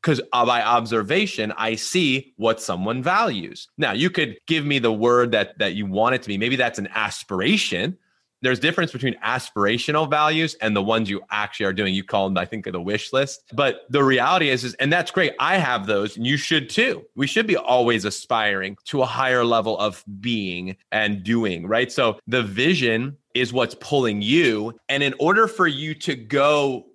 Because 0.01 0.21
uh, 0.33 0.45
by 0.45 0.61
observation, 0.61 1.53
I 1.57 1.75
see 1.75 2.33
what 2.37 2.61
someone 2.61 3.03
values. 3.03 3.67
Now, 3.77 3.91
you 3.91 4.09
could 4.09 4.37
give 4.47 4.65
me 4.65 4.79
the 4.79 4.93
word 4.93 5.31
that 5.31 5.57
that 5.59 5.75
you 5.75 5.85
want 5.85 6.15
it 6.15 6.21
to 6.23 6.27
be. 6.27 6.37
Maybe 6.37 6.55
that's 6.55 6.79
an 6.79 6.89
aspiration 6.93 7.97
there's 8.41 8.59
a 8.59 8.61
difference 8.61 8.91
between 8.91 9.15
aspirational 9.23 10.09
values 10.09 10.55
and 10.61 10.75
the 10.75 10.81
ones 10.81 11.09
you 11.09 11.21
actually 11.31 11.65
are 11.65 11.73
doing. 11.73 11.93
You 11.93 12.03
call 12.03 12.27
them, 12.27 12.37
I 12.37 12.45
think, 12.45 12.65
the 12.65 12.81
wish 12.81 13.13
list. 13.13 13.43
But 13.53 13.81
the 13.89 14.03
reality 14.03 14.49
is, 14.49 14.63
is, 14.63 14.73
and 14.75 14.91
that's 14.91 15.11
great. 15.11 15.33
I 15.39 15.57
have 15.57 15.87
those, 15.87 16.17
and 16.17 16.25
you 16.25 16.37
should 16.37 16.69
too. 16.69 17.05
We 17.15 17.27
should 17.27 17.47
be 17.47 17.57
always 17.57 18.05
aspiring 18.05 18.77
to 18.85 19.01
a 19.01 19.05
higher 19.05 19.43
level 19.43 19.77
of 19.79 20.03
being 20.19 20.75
and 20.91 21.23
doing, 21.23 21.67
right? 21.67 21.91
So 21.91 22.19
the 22.27 22.43
vision 22.43 23.17
is 23.33 23.53
what's 23.53 23.75
pulling 23.75 24.21
you. 24.21 24.77
And 24.89 25.01
in 25.01 25.13
order 25.19 25.47
for 25.47 25.67
you 25.67 25.93
to 25.95 26.15
go 26.15 26.85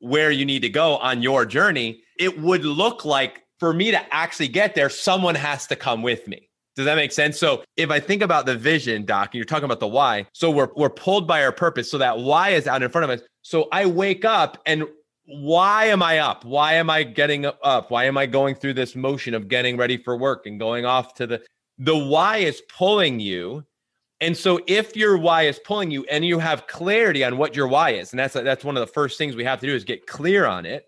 where 0.00 0.30
you 0.30 0.44
need 0.44 0.60
to 0.60 0.68
go 0.68 0.96
on 0.98 1.22
your 1.22 1.44
journey, 1.44 2.02
it 2.18 2.40
would 2.40 2.64
look 2.64 3.04
like 3.04 3.42
for 3.58 3.72
me 3.72 3.90
to 3.90 4.14
actually 4.14 4.48
get 4.48 4.74
there, 4.74 4.88
someone 4.88 5.34
has 5.34 5.66
to 5.66 5.76
come 5.76 6.02
with 6.02 6.28
me. 6.28 6.47
Does 6.78 6.84
that 6.84 6.94
make 6.94 7.10
sense? 7.10 7.36
So 7.36 7.64
if 7.76 7.90
I 7.90 7.98
think 7.98 8.22
about 8.22 8.46
the 8.46 8.56
vision, 8.56 9.04
Doc, 9.04 9.30
and 9.30 9.34
you're 9.34 9.44
talking 9.44 9.64
about 9.64 9.80
the 9.80 9.88
why, 9.88 10.28
so 10.32 10.48
we're 10.48 10.68
we're 10.76 10.88
pulled 10.88 11.26
by 11.26 11.42
our 11.42 11.50
purpose. 11.50 11.90
So 11.90 11.98
that 11.98 12.20
why 12.20 12.50
is 12.50 12.68
out 12.68 12.84
in 12.84 12.88
front 12.88 13.02
of 13.02 13.10
us. 13.10 13.26
So 13.42 13.66
I 13.72 13.84
wake 13.86 14.24
up 14.24 14.62
and 14.64 14.84
why 15.24 15.86
am 15.86 16.04
I 16.04 16.20
up? 16.20 16.44
Why 16.44 16.74
am 16.74 16.88
I 16.88 17.02
getting 17.02 17.46
up? 17.46 17.90
Why 17.90 18.04
am 18.04 18.16
I 18.16 18.26
going 18.26 18.54
through 18.54 18.74
this 18.74 18.94
motion 18.94 19.34
of 19.34 19.48
getting 19.48 19.76
ready 19.76 19.96
for 19.96 20.16
work 20.16 20.46
and 20.46 20.56
going 20.56 20.84
off 20.84 21.14
to 21.14 21.26
the 21.26 21.42
the 21.78 21.96
why 21.96 22.36
is 22.36 22.62
pulling 22.76 23.18
you. 23.18 23.64
And 24.20 24.36
so 24.36 24.60
if 24.68 24.94
your 24.94 25.18
why 25.18 25.46
is 25.46 25.58
pulling 25.58 25.90
you 25.90 26.04
and 26.08 26.24
you 26.24 26.38
have 26.38 26.68
clarity 26.68 27.24
on 27.24 27.38
what 27.38 27.56
your 27.56 27.66
why 27.66 27.90
is, 27.90 28.12
and 28.12 28.20
that's 28.20 28.34
that's 28.34 28.64
one 28.64 28.76
of 28.76 28.86
the 28.86 28.92
first 28.92 29.18
things 29.18 29.34
we 29.34 29.42
have 29.42 29.58
to 29.58 29.66
do 29.66 29.74
is 29.74 29.82
get 29.82 30.06
clear 30.06 30.46
on 30.46 30.64
it, 30.64 30.86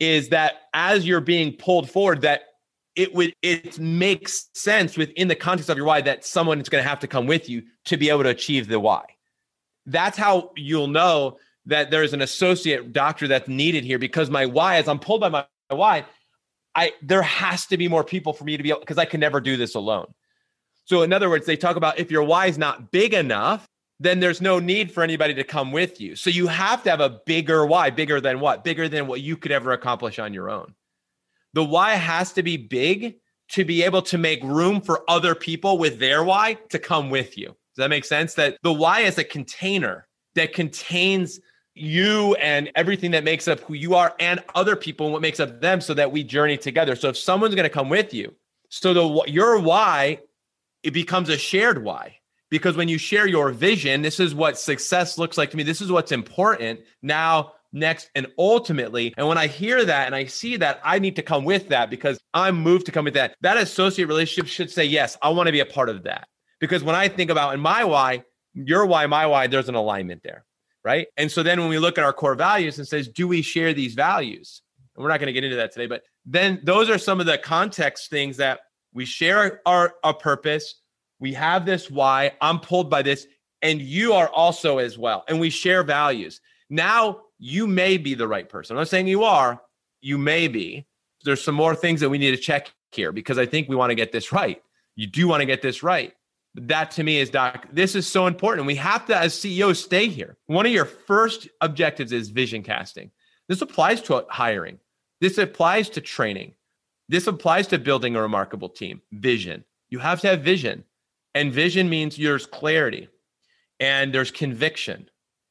is 0.00 0.30
that 0.30 0.62
as 0.72 1.06
you're 1.06 1.20
being 1.20 1.52
pulled 1.52 1.90
forward, 1.90 2.22
that 2.22 2.47
it 2.98 3.14
would 3.14 3.32
it 3.42 3.78
makes 3.78 4.48
sense 4.54 4.98
within 4.98 5.28
the 5.28 5.36
context 5.36 5.70
of 5.70 5.76
your 5.76 5.86
why 5.86 6.00
that 6.00 6.24
someone 6.24 6.60
is 6.60 6.68
going 6.68 6.82
to 6.82 6.88
have 6.88 6.98
to 6.98 7.06
come 7.06 7.26
with 7.26 7.48
you 7.48 7.62
to 7.84 7.96
be 7.96 8.10
able 8.10 8.24
to 8.24 8.28
achieve 8.28 8.66
the 8.66 8.80
why. 8.80 9.04
That's 9.86 10.18
how 10.18 10.50
you'll 10.56 10.88
know 10.88 11.38
that 11.66 11.92
there's 11.92 12.12
an 12.12 12.22
associate 12.22 12.92
doctor 12.92 13.28
that's 13.28 13.48
needed 13.48 13.84
here 13.84 14.00
because 14.00 14.30
my 14.30 14.46
why, 14.46 14.76
as 14.76 14.88
I'm 14.88 14.98
pulled 14.98 15.20
by 15.20 15.28
my, 15.28 15.46
my 15.70 15.76
why, 15.76 16.06
I 16.74 16.92
there 17.00 17.22
has 17.22 17.66
to 17.66 17.76
be 17.76 17.86
more 17.86 18.02
people 18.02 18.32
for 18.32 18.42
me 18.42 18.56
to 18.56 18.62
be 18.64 18.70
able 18.70 18.80
because 18.80 18.98
I 18.98 19.04
can 19.04 19.20
never 19.20 19.40
do 19.40 19.56
this 19.56 19.76
alone. 19.76 20.12
So 20.84 21.02
in 21.02 21.12
other 21.12 21.30
words, 21.30 21.46
they 21.46 21.56
talk 21.56 21.76
about 21.76 22.00
if 22.00 22.10
your 22.10 22.24
why 22.24 22.46
is 22.46 22.58
not 22.58 22.90
big 22.90 23.14
enough, 23.14 23.68
then 24.00 24.18
there's 24.18 24.40
no 24.40 24.58
need 24.58 24.90
for 24.90 25.04
anybody 25.04 25.34
to 25.34 25.44
come 25.44 25.70
with 25.70 26.00
you. 26.00 26.16
So 26.16 26.30
you 26.30 26.48
have 26.48 26.82
to 26.82 26.90
have 26.90 27.00
a 27.00 27.20
bigger 27.26 27.64
why, 27.64 27.90
bigger 27.90 28.20
than 28.20 28.40
what? 28.40 28.64
Bigger 28.64 28.88
than 28.88 29.06
what 29.06 29.20
you 29.20 29.36
could 29.36 29.52
ever 29.52 29.70
accomplish 29.70 30.18
on 30.18 30.34
your 30.34 30.50
own 30.50 30.74
the 31.54 31.64
why 31.64 31.92
has 31.92 32.32
to 32.32 32.42
be 32.42 32.56
big 32.56 33.16
to 33.50 33.64
be 33.64 33.82
able 33.82 34.02
to 34.02 34.18
make 34.18 34.42
room 34.42 34.80
for 34.80 35.02
other 35.08 35.34
people 35.34 35.78
with 35.78 35.98
their 35.98 36.22
why 36.22 36.54
to 36.68 36.78
come 36.78 37.10
with 37.10 37.38
you. 37.38 37.46
Does 37.46 37.84
that 37.84 37.88
make 37.88 38.04
sense? 38.04 38.34
That 38.34 38.58
the 38.62 38.72
why 38.72 39.00
is 39.00 39.18
a 39.18 39.24
container 39.24 40.06
that 40.34 40.52
contains 40.52 41.40
you 41.74 42.34
and 42.34 42.70
everything 42.74 43.12
that 43.12 43.24
makes 43.24 43.48
up 43.48 43.60
who 43.60 43.74
you 43.74 43.94
are 43.94 44.14
and 44.20 44.42
other 44.54 44.76
people 44.76 45.06
and 45.06 45.12
what 45.12 45.22
makes 45.22 45.40
up 45.40 45.60
them 45.60 45.80
so 45.80 45.94
that 45.94 46.12
we 46.12 46.24
journey 46.24 46.56
together. 46.56 46.96
So 46.96 47.08
if 47.08 47.16
someone's 47.16 47.54
going 47.54 47.64
to 47.64 47.70
come 47.70 47.88
with 47.88 48.12
you, 48.12 48.34
so 48.68 48.92
the 48.92 49.30
your 49.30 49.58
why 49.60 50.20
it 50.82 50.92
becomes 50.92 51.28
a 51.28 51.38
shared 51.38 51.82
why 51.82 52.18
because 52.50 52.76
when 52.76 52.88
you 52.88 52.98
share 52.98 53.26
your 53.26 53.50
vision, 53.50 54.02
this 54.02 54.20
is 54.20 54.34
what 54.34 54.58
success 54.58 55.18
looks 55.18 55.36
like 55.36 55.50
to 55.50 55.56
me. 55.56 55.62
This 55.62 55.80
is 55.80 55.92
what's 55.92 56.12
important. 56.12 56.80
Now 57.02 57.52
next. 57.72 58.10
And 58.14 58.26
ultimately 58.38 59.14
and 59.16 59.28
when 59.28 59.38
i 59.38 59.46
hear 59.46 59.84
that 59.84 60.06
and 60.06 60.14
i 60.14 60.24
see 60.24 60.56
that 60.56 60.80
i 60.84 60.98
need 60.98 61.16
to 61.16 61.22
come 61.22 61.44
with 61.44 61.68
that 61.68 61.90
because 61.90 62.18
i'm 62.34 62.56
moved 62.56 62.86
to 62.86 62.92
come 62.92 63.04
with 63.04 63.14
that. 63.14 63.36
That 63.40 63.56
associate 63.56 64.06
relationship 64.06 64.50
should 64.50 64.70
say 64.70 64.84
yes 64.84 65.16
i 65.22 65.28
want 65.28 65.46
to 65.46 65.52
be 65.52 65.60
a 65.60 65.66
part 65.66 65.88
of 65.88 66.04
that. 66.04 66.26
Because 66.60 66.82
when 66.82 66.94
i 66.94 67.08
think 67.08 67.30
about 67.30 67.54
in 67.54 67.60
my 67.60 67.84
why 67.84 68.24
your 68.54 68.86
why 68.86 69.06
my 69.06 69.26
why 69.26 69.46
there's 69.46 69.68
an 69.68 69.74
alignment 69.74 70.22
there 70.22 70.44
right? 70.84 71.08
And 71.16 71.30
so 71.30 71.42
then 71.42 71.60
when 71.60 71.68
we 71.68 71.78
look 71.78 71.98
at 71.98 72.04
our 72.04 72.12
core 72.12 72.34
values 72.34 72.78
and 72.78 72.88
says 72.88 73.08
do 73.08 73.28
we 73.28 73.42
share 73.42 73.74
these 73.74 73.94
values? 73.94 74.62
And 74.96 75.02
we're 75.02 75.10
not 75.10 75.20
going 75.20 75.26
to 75.26 75.32
get 75.32 75.44
into 75.44 75.56
that 75.56 75.72
today 75.72 75.86
but 75.86 76.02
then 76.24 76.60
those 76.62 76.90
are 76.90 76.98
some 76.98 77.20
of 77.20 77.26
the 77.26 77.38
context 77.38 78.10
things 78.10 78.36
that 78.36 78.60
we 78.92 79.04
share 79.04 79.60
our, 79.66 79.94
our 80.04 80.14
purpose. 80.14 80.74
We 81.20 81.32
have 81.34 81.64
this 81.64 81.90
why. 81.90 82.32
I'm 82.40 82.60
pulled 82.60 82.90
by 82.90 83.02
this. 83.02 83.26
And 83.62 83.80
you 83.80 84.12
are 84.12 84.28
also 84.28 84.78
as 84.78 84.96
well. 84.96 85.24
And 85.28 85.40
we 85.40 85.50
share 85.50 85.82
values. 85.82 86.40
Now 86.70 87.22
you 87.38 87.66
may 87.66 87.96
be 87.96 88.14
the 88.14 88.28
right 88.28 88.48
person. 88.48 88.76
I'm 88.76 88.80
not 88.80 88.88
saying 88.88 89.06
you 89.06 89.24
are, 89.24 89.60
you 90.00 90.18
may 90.18 90.48
be. 90.48 90.86
There's 91.24 91.42
some 91.42 91.54
more 91.54 91.74
things 91.74 92.00
that 92.00 92.10
we 92.10 92.18
need 92.18 92.30
to 92.32 92.36
check 92.36 92.72
here 92.92 93.12
because 93.12 93.38
I 93.38 93.46
think 93.46 93.68
we 93.68 93.76
want 93.76 93.90
to 93.90 93.94
get 93.94 94.12
this 94.12 94.32
right. 94.32 94.62
You 94.96 95.06
do 95.06 95.28
want 95.28 95.40
to 95.40 95.46
get 95.46 95.62
this 95.62 95.82
right. 95.82 96.14
that 96.54 96.90
to 96.92 97.04
me 97.04 97.18
is 97.18 97.30
doc 97.30 97.66
this 97.72 97.94
is 97.94 98.06
so 98.06 98.26
important. 98.26 98.66
We 98.66 98.74
have 98.76 99.06
to 99.06 99.16
as 99.16 99.38
ceos 99.38 99.82
stay 99.82 100.08
here. 100.08 100.36
One 100.46 100.66
of 100.66 100.72
your 100.72 100.84
first 100.84 101.48
objectives 101.60 102.12
is 102.12 102.30
vision 102.30 102.62
casting. 102.62 103.10
This 103.48 103.62
applies 103.62 104.00
to 104.02 104.26
hiring. 104.28 104.78
This 105.20 105.38
applies 105.38 105.88
to 105.90 106.00
training. 106.00 106.54
This 107.08 107.26
applies 107.26 107.66
to 107.68 107.78
building 107.78 108.16
a 108.16 108.22
remarkable 108.22 108.68
team. 108.68 109.00
Vision. 109.12 109.64
You 109.88 109.98
have 109.98 110.20
to 110.20 110.28
have 110.28 110.42
vision. 110.42 110.84
And 111.34 111.52
vision 111.52 111.88
means 111.88 112.16
there's 112.16 112.46
clarity 112.46 113.08
and 113.80 114.12
there's 114.12 114.30
conviction 114.30 115.08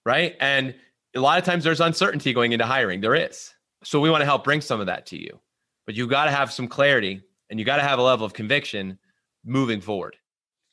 right? 0.08 0.38
And 0.40 0.74
a 1.16 1.20
lot 1.20 1.38
of 1.38 1.46
times 1.46 1.64
there's 1.64 1.82
uncertainty 1.82 2.34
going 2.34 2.52
into 2.52 2.66
hiring 2.66 3.02
there 3.02 3.16
is 3.16 3.54
so 3.84 4.00
we 4.00 4.10
want 4.10 4.22
to 4.22 4.26
help 4.26 4.44
bring 4.44 4.62
some 4.62 4.80
of 4.80 4.88
that 4.88 5.06
to 5.06 5.18
you 5.18 5.40
but 5.86 5.96
you 5.96 6.08
got 6.08 6.26
to 6.26 6.32
have 6.32 6.52
some 6.52 6.68
clarity 6.68 7.22
and 7.50 7.60
you 7.60 7.66
got 7.66 7.78
to 7.78 7.84
have 7.84 8.00
a 8.00 8.02
level 8.02 8.26
of 8.26 8.34
conviction 8.34 8.98
moving 9.46 9.82
forward 9.82 10.18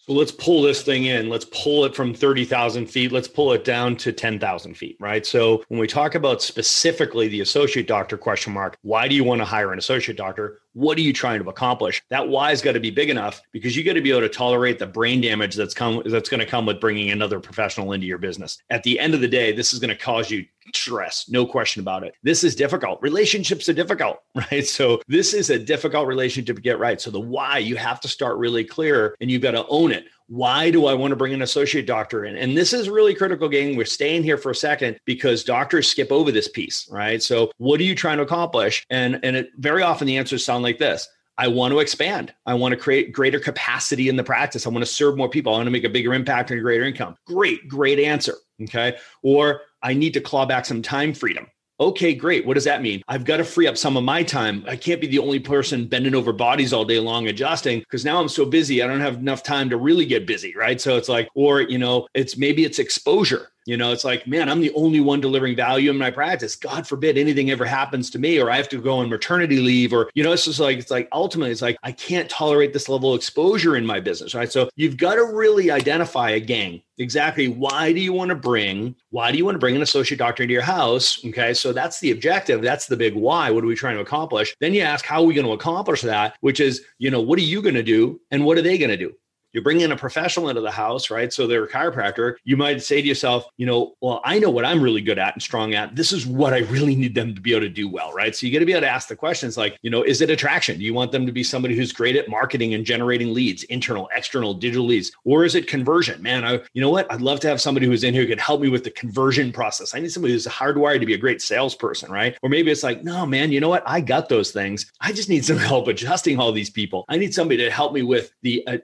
so 0.06 0.12
let's 0.12 0.32
pull 0.32 0.60
this 0.60 0.82
thing 0.82 1.04
in. 1.04 1.30
Let's 1.30 1.46
pull 1.46 1.86
it 1.86 1.96
from 1.96 2.12
30,000 2.12 2.86
feet. 2.86 3.10
Let's 3.10 3.26
pull 3.26 3.54
it 3.54 3.64
down 3.64 3.96
to 3.96 4.12
10,000 4.12 4.74
feet, 4.74 4.98
right? 5.00 5.24
So 5.24 5.64
when 5.68 5.80
we 5.80 5.86
talk 5.86 6.14
about 6.14 6.42
specifically 6.42 7.26
the 7.26 7.40
associate 7.40 7.86
doctor 7.86 8.18
question 8.18 8.52
mark, 8.52 8.76
why 8.82 9.08
do 9.08 9.14
you 9.14 9.24
want 9.24 9.40
to 9.40 9.46
hire 9.46 9.72
an 9.72 9.78
associate 9.78 10.18
doctor? 10.18 10.60
What 10.74 10.98
are 10.98 11.02
you 11.02 11.12
trying 11.12 11.42
to 11.42 11.48
accomplish? 11.48 12.02
That 12.10 12.28
why's 12.28 12.60
got 12.60 12.72
to 12.72 12.80
be 12.80 12.90
big 12.90 13.10
enough 13.10 13.40
because 13.52 13.76
you 13.76 13.82
got 13.82 13.94
to 13.94 14.02
be 14.02 14.10
able 14.10 14.20
to 14.20 14.28
tolerate 14.28 14.78
the 14.78 14.86
brain 14.86 15.20
damage 15.20 15.54
that's 15.54 15.74
come 15.74 16.02
that's 16.04 16.28
going 16.28 16.40
to 16.40 16.46
come 16.46 16.66
with 16.66 16.80
bringing 16.80 17.10
another 17.10 17.40
professional 17.40 17.92
into 17.92 18.06
your 18.06 18.18
business. 18.18 18.58
At 18.70 18.82
the 18.82 18.98
end 18.98 19.14
of 19.14 19.20
the 19.20 19.28
day, 19.28 19.52
this 19.52 19.72
is 19.72 19.78
going 19.78 19.90
to 19.90 19.96
cause 19.96 20.30
you 20.30 20.44
stress, 20.72 21.28
no 21.28 21.44
question 21.46 21.80
about 21.80 22.04
it. 22.04 22.14
This 22.22 22.44
is 22.44 22.54
difficult. 22.54 23.00
Relationships 23.02 23.68
are 23.68 23.74
difficult, 23.74 24.18
right? 24.34 24.66
So 24.66 25.00
this 25.08 25.34
is 25.34 25.50
a 25.50 25.58
difficult 25.58 26.06
relationship 26.06 26.56
to 26.56 26.62
get 26.62 26.78
right. 26.78 27.00
So 27.00 27.10
the 27.10 27.20
why 27.20 27.58
you 27.58 27.76
have 27.76 28.00
to 28.00 28.08
start 28.08 28.38
really 28.38 28.64
clear 28.64 29.16
and 29.20 29.30
you've 29.30 29.42
got 29.42 29.52
to 29.52 29.66
own 29.68 29.92
it. 29.92 30.06
Why 30.28 30.70
do 30.70 30.86
I 30.86 30.94
want 30.94 31.12
to 31.12 31.16
bring 31.16 31.34
an 31.34 31.42
associate 31.42 31.86
doctor 31.86 32.24
in? 32.24 32.36
And 32.36 32.56
this 32.56 32.72
is 32.72 32.88
really 32.88 33.14
critical, 33.14 33.48
gang. 33.48 33.76
We're 33.76 33.84
staying 33.84 34.22
here 34.22 34.38
for 34.38 34.50
a 34.50 34.54
second 34.54 34.98
because 35.04 35.44
doctors 35.44 35.88
skip 35.88 36.10
over 36.10 36.32
this 36.32 36.48
piece, 36.48 36.88
right? 36.90 37.22
So 37.22 37.50
what 37.58 37.78
are 37.80 37.84
you 37.84 37.94
trying 37.94 38.16
to 38.16 38.22
accomplish? 38.22 38.84
And 38.90 39.20
and 39.22 39.36
it 39.36 39.50
very 39.58 39.82
often 39.82 40.06
the 40.06 40.16
answers 40.16 40.44
sound 40.44 40.62
like 40.62 40.78
this. 40.78 41.06
I 41.36 41.48
want 41.48 41.72
to 41.72 41.80
expand. 41.80 42.32
I 42.46 42.54
want 42.54 42.72
to 42.72 42.80
create 42.80 43.12
greater 43.12 43.40
capacity 43.40 44.08
in 44.08 44.16
the 44.16 44.22
practice. 44.22 44.66
I 44.66 44.70
want 44.70 44.84
to 44.84 44.90
serve 44.90 45.16
more 45.16 45.28
people. 45.28 45.52
I 45.52 45.56
want 45.56 45.66
to 45.66 45.72
make 45.72 45.84
a 45.84 45.88
bigger 45.88 46.14
impact 46.14 46.50
and 46.50 46.60
a 46.60 46.62
greater 46.62 46.84
income. 46.84 47.16
Great, 47.26 47.66
great 47.68 47.98
answer. 47.98 48.34
Okay. 48.62 48.96
Or 49.22 49.62
I 49.82 49.94
need 49.94 50.14
to 50.14 50.20
claw 50.20 50.46
back 50.46 50.64
some 50.64 50.80
time 50.80 51.12
freedom. 51.12 51.48
Okay, 51.80 52.14
great. 52.14 52.46
What 52.46 52.54
does 52.54 52.64
that 52.64 52.82
mean? 52.82 53.02
I've 53.08 53.24
got 53.24 53.38
to 53.38 53.44
free 53.44 53.66
up 53.66 53.76
some 53.76 53.96
of 53.96 54.04
my 54.04 54.22
time. 54.22 54.64
I 54.68 54.76
can't 54.76 55.00
be 55.00 55.08
the 55.08 55.18
only 55.18 55.40
person 55.40 55.88
bending 55.88 56.14
over 56.14 56.32
bodies 56.32 56.72
all 56.72 56.84
day 56.84 57.00
long 57.00 57.26
adjusting 57.26 57.80
because 57.80 58.04
now 58.04 58.20
I'm 58.20 58.28
so 58.28 58.44
busy. 58.44 58.80
I 58.80 58.86
don't 58.86 59.00
have 59.00 59.16
enough 59.16 59.42
time 59.42 59.70
to 59.70 59.76
really 59.76 60.06
get 60.06 60.24
busy. 60.24 60.54
Right. 60.54 60.80
So 60.80 60.96
it's 60.96 61.08
like, 61.08 61.28
or, 61.34 61.62
you 61.62 61.78
know, 61.78 62.06
it's 62.14 62.36
maybe 62.36 62.64
it's 62.64 62.78
exposure. 62.78 63.50
You 63.66 63.76
know, 63.76 63.92
it's 63.92 64.04
like, 64.04 64.26
man, 64.26 64.48
I'm 64.48 64.60
the 64.60 64.72
only 64.74 65.00
one 65.00 65.20
delivering 65.20 65.56
value 65.56 65.90
in 65.90 65.96
my 65.96 66.10
practice. 66.10 66.56
God 66.56 66.86
forbid 66.86 67.16
anything 67.16 67.50
ever 67.50 67.64
happens 67.64 68.10
to 68.10 68.18
me, 68.18 68.38
or 68.38 68.50
I 68.50 68.56
have 68.56 68.68
to 68.70 68.80
go 68.80 68.98
on 68.98 69.08
maternity 69.08 69.60
leave, 69.60 69.92
or, 69.92 70.10
you 70.14 70.22
know, 70.22 70.32
it's 70.32 70.44
just 70.44 70.60
like, 70.60 70.78
it's 70.78 70.90
like 70.90 71.08
ultimately, 71.12 71.50
it's 71.50 71.62
like, 71.62 71.76
I 71.82 71.92
can't 71.92 72.28
tolerate 72.28 72.72
this 72.72 72.88
level 72.88 73.12
of 73.12 73.18
exposure 73.18 73.76
in 73.76 73.86
my 73.86 74.00
business. 74.00 74.34
Right. 74.34 74.50
So 74.52 74.68
you've 74.76 74.96
got 74.96 75.14
to 75.14 75.24
really 75.24 75.70
identify 75.70 76.30
a 76.30 76.40
gang 76.40 76.82
exactly 76.98 77.48
why 77.48 77.92
do 77.92 78.00
you 78.00 78.12
want 78.12 78.28
to 78.28 78.34
bring 78.34 78.94
why 79.10 79.32
do 79.32 79.38
you 79.38 79.44
want 79.44 79.54
to 79.54 79.58
bring 79.58 79.74
an 79.74 79.82
associate 79.82 80.18
doctor 80.18 80.42
into 80.42 80.52
your 80.52 80.62
house 80.62 81.24
okay 81.24 81.52
so 81.52 81.72
that's 81.72 81.98
the 82.00 82.10
objective 82.10 82.62
that's 82.62 82.86
the 82.86 82.96
big 82.96 83.14
why 83.14 83.50
what 83.50 83.64
are 83.64 83.66
we 83.66 83.74
trying 83.74 83.96
to 83.96 84.00
accomplish 84.00 84.54
then 84.60 84.72
you 84.72 84.80
ask 84.80 85.04
how 85.04 85.20
are 85.20 85.26
we 85.26 85.34
going 85.34 85.46
to 85.46 85.52
accomplish 85.52 86.02
that 86.02 86.36
which 86.40 86.60
is 86.60 86.82
you 86.98 87.10
know 87.10 87.20
what 87.20 87.38
are 87.38 87.42
you 87.42 87.60
going 87.60 87.74
to 87.74 87.82
do 87.82 88.20
and 88.30 88.44
what 88.44 88.56
are 88.56 88.62
they 88.62 88.78
going 88.78 88.90
to 88.90 88.96
do 88.96 89.12
you're 89.54 89.62
bringing 89.62 89.90
a 89.90 89.96
professional 89.96 90.48
into 90.48 90.60
the 90.60 90.70
house, 90.70 91.10
right? 91.10 91.32
So 91.32 91.46
they're 91.46 91.64
a 91.64 91.68
chiropractor. 91.68 92.34
You 92.44 92.56
might 92.56 92.82
say 92.82 93.00
to 93.00 93.06
yourself, 93.06 93.46
you 93.56 93.66
know, 93.66 93.94
well, 94.00 94.20
I 94.24 94.38
know 94.40 94.50
what 94.50 94.64
I'm 94.64 94.82
really 94.82 95.00
good 95.00 95.18
at 95.18 95.34
and 95.34 95.42
strong 95.42 95.74
at. 95.74 95.94
This 95.94 96.12
is 96.12 96.26
what 96.26 96.52
I 96.52 96.58
really 96.58 96.96
need 96.96 97.14
them 97.14 97.34
to 97.34 97.40
be 97.40 97.52
able 97.52 97.60
to 97.62 97.68
do 97.68 97.88
well, 97.88 98.12
right? 98.12 98.34
So 98.34 98.46
you 98.46 98.52
got 98.52 98.58
to 98.58 98.66
be 98.66 98.72
able 98.72 98.82
to 98.82 98.90
ask 98.90 99.08
the 99.08 99.16
questions 99.16 99.56
like, 99.56 99.78
you 99.82 99.90
know, 99.90 100.02
is 100.02 100.20
it 100.20 100.28
attraction? 100.28 100.78
Do 100.78 100.84
you 100.84 100.92
want 100.92 101.12
them 101.12 101.24
to 101.24 101.32
be 101.32 101.44
somebody 101.44 101.76
who's 101.76 101.92
great 101.92 102.16
at 102.16 102.28
marketing 102.28 102.74
and 102.74 102.84
generating 102.84 103.32
leads, 103.32 103.62
internal, 103.64 104.10
external, 104.14 104.54
digital 104.54 104.86
leads? 104.86 105.12
Or 105.24 105.44
is 105.44 105.54
it 105.54 105.68
conversion? 105.68 106.20
Man, 106.20 106.44
I, 106.44 106.60
you 106.72 106.80
know 106.80 106.90
what? 106.90 107.10
I'd 107.10 107.20
love 107.20 107.38
to 107.40 107.48
have 107.48 107.60
somebody 107.60 107.86
who's 107.86 108.02
in 108.02 108.12
here 108.12 108.24
who 108.24 108.28
could 108.28 108.40
help 108.40 108.60
me 108.60 108.68
with 108.68 108.82
the 108.82 108.90
conversion 108.90 109.52
process. 109.52 109.94
I 109.94 110.00
need 110.00 110.10
somebody 110.10 110.32
who's 110.32 110.46
hardwired 110.46 111.00
to 111.00 111.06
be 111.06 111.14
a 111.14 111.18
great 111.18 111.40
salesperson, 111.40 112.10
right? 112.10 112.36
Or 112.42 112.48
maybe 112.48 112.72
it's 112.72 112.82
like, 112.82 113.04
no, 113.04 113.24
man, 113.24 113.52
you 113.52 113.60
know 113.60 113.68
what? 113.68 113.84
I 113.86 114.00
got 114.00 114.28
those 114.28 114.50
things. 114.50 114.90
I 115.00 115.12
just 115.12 115.28
need 115.28 115.44
some 115.44 115.58
help 115.70 115.86
adjusting 115.86 116.40
all 116.40 116.50
these 116.50 116.70
people. 116.70 117.04
I 117.08 117.18
need 117.18 117.34
somebody 117.34 117.62
to 117.62 117.70
help 117.70 117.92
me 117.92 118.02
with 118.02 118.32
the 118.42 118.66
uh, 118.66 118.78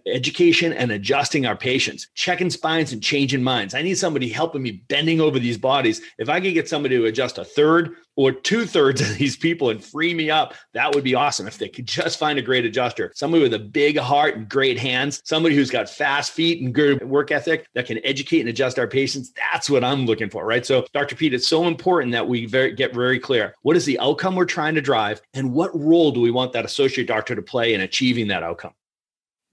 and 0.63 0.93
adjusting 0.93 1.47
our 1.47 1.57
patients, 1.57 2.09
checking 2.15 2.51
spines 2.51 2.93
and 2.93 3.03
changing 3.03 3.43
minds. 3.43 3.75
I 3.75 3.83
need 3.83 3.97
somebody 3.97 4.29
helping 4.29 4.63
me 4.63 4.83
bending 4.89 5.21
over 5.21 5.39
these 5.39 5.59
bodies. 5.59 6.01
If 6.19 6.29
I 6.29 6.41
could 6.41 6.55
get 6.55 6.69
somebody 6.69 6.97
to 6.97 7.07
adjust 7.07 7.39
a 7.39 7.45
third 7.45 7.97
or 8.17 8.33
two 8.33 8.67
thirds 8.67 9.01
of 9.01 9.17
these 9.17 9.37
people 9.37 9.71
and 9.71 9.83
free 9.83 10.13
me 10.13 10.31
up, 10.31 10.55
that 10.75 10.95
would 10.95 11.05
be 11.05 11.15
awesome. 11.15 11.47
If 11.47 11.59
they 11.59 11.69
could 11.69 11.87
just 11.87 12.19
find 12.19 12.39
a 12.39 12.43
great 12.43 12.65
adjuster, 12.65 13.13
somebody 13.15 13.43
with 13.43 13.55
a 13.55 13.59
big 13.59 13.97
heart 13.99 14.37
and 14.37 14.49
great 14.49 14.79
hands, 14.79 15.23
somebody 15.25 15.55
who's 15.55 15.71
got 15.71 15.89
fast 15.89 16.33
feet 16.33 16.63
and 16.63 16.75
good 16.75 17.03
work 17.09 17.31
ethic 17.31 17.67
that 17.75 17.87
can 17.87 17.99
educate 18.05 18.41
and 18.41 18.49
adjust 18.49 18.79
our 18.79 18.87
patients, 18.87 19.33
that's 19.53 19.71
what 19.71 19.85
I'm 19.85 20.07
looking 20.07 20.29
for, 20.29 20.45
right? 20.45 20.67
So, 20.67 20.85
Dr. 20.93 21.17
Pete, 21.17 21.35
it's 21.35 21.49
so 21.49 21.67
important 21.67 22.13
that 22.13 22.29
we 22.29 22.47
very, 22.47 22.75
get 22.75 22.95
very 22.95 23.19
clear. 23.19 23.55
What 23.63 23.77
is 23.77 23.87
the 23.87 23.99
outcome 24.01 24.35
we're 24.35 24.45
trying 24.45 24.75
to 24.75 24.81
drive, 24.81 25.23
and 25.35 25.53
what 25.53 25.71
role 25.79 26.11
do 26.11 26.21
we 26.21 26.31
want 26.31 26.53
that 26.53 26.65
associate 26.65 27.07
doctor 27.07 27.35
to 27.35 27.43
play 27.43 27.75
in 27.75 27.81
achieving 27.81 28.29
that 28.29 28.43
outcome? 28.43 28.73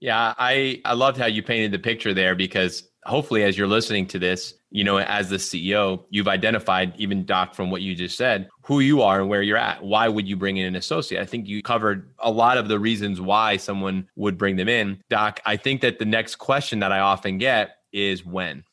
Yeah, 0.00 0.34
I 0.38 0.80
I 0.84 0.94
loved 0.94 1.16
how 1.16 1.26
you 1.26 1.42
painted 1.42 1.72
the 1.72 1.78
picture 1.78 2.14
there 2.14 2.34
because 2.34 2.84
hopefully 3.04 3.42
as 3.42 3.56
you're 3.56 3.66
listening 3.66 4.06
to 4.06 4.18
this, 4.18 4.54
you 4.70 4.84
know, 4.84 4.98
as 4.98 5.30
the 5.30 5.36
CEO, 5.36 6.04
you've 6.10 6.28
identified 6.28 6.94
even 6.98 7.24
Doc 7.24 7.54
from 7.54 7.70
what 7.70 7.80
you 7.80 7.94
just 7.94 8.16
said, 8.16 8.48
who 8.62 8.80
you 8.80 9.02
are 9.02 9.20
and 9.20 9.28
where 9.28 9.42
you're 9.42 9.56
at. 9.56 9.82
Why 9.82 10.08
would 10.08 10.28
you 10.28 10.36
bring 10.36 10.58
in 10.58 10.66
an 10.66 10.76
associate? 10.76 11.20
I 11.20 11.24
think 11.24 11.48
you 11.48 11.62
covered 11.62 12.10
a 12.18 12.30
lot 12.30 12.58
of 12.58 12.68
the 12.68 12.78
reasons 12.78 13.20
why 13.20 13.56
someone 13.56 14.06
would 14.16 14.36
bring 14.36 14.56
them 14.56 14.68
in. 14.68 15.02
Doc, 15.08 15.40
I 15.46 15.56
think 15.56 15.80
that 15.80 15.98
the 15.98 16.04
next 16.04 16.36
question 16.36 16.80
that 16.80 16.92
I 16.92 17.00
often 17.00 17.38
get 17.38 17.76
is 17.92 18.24
when 18.24 18.64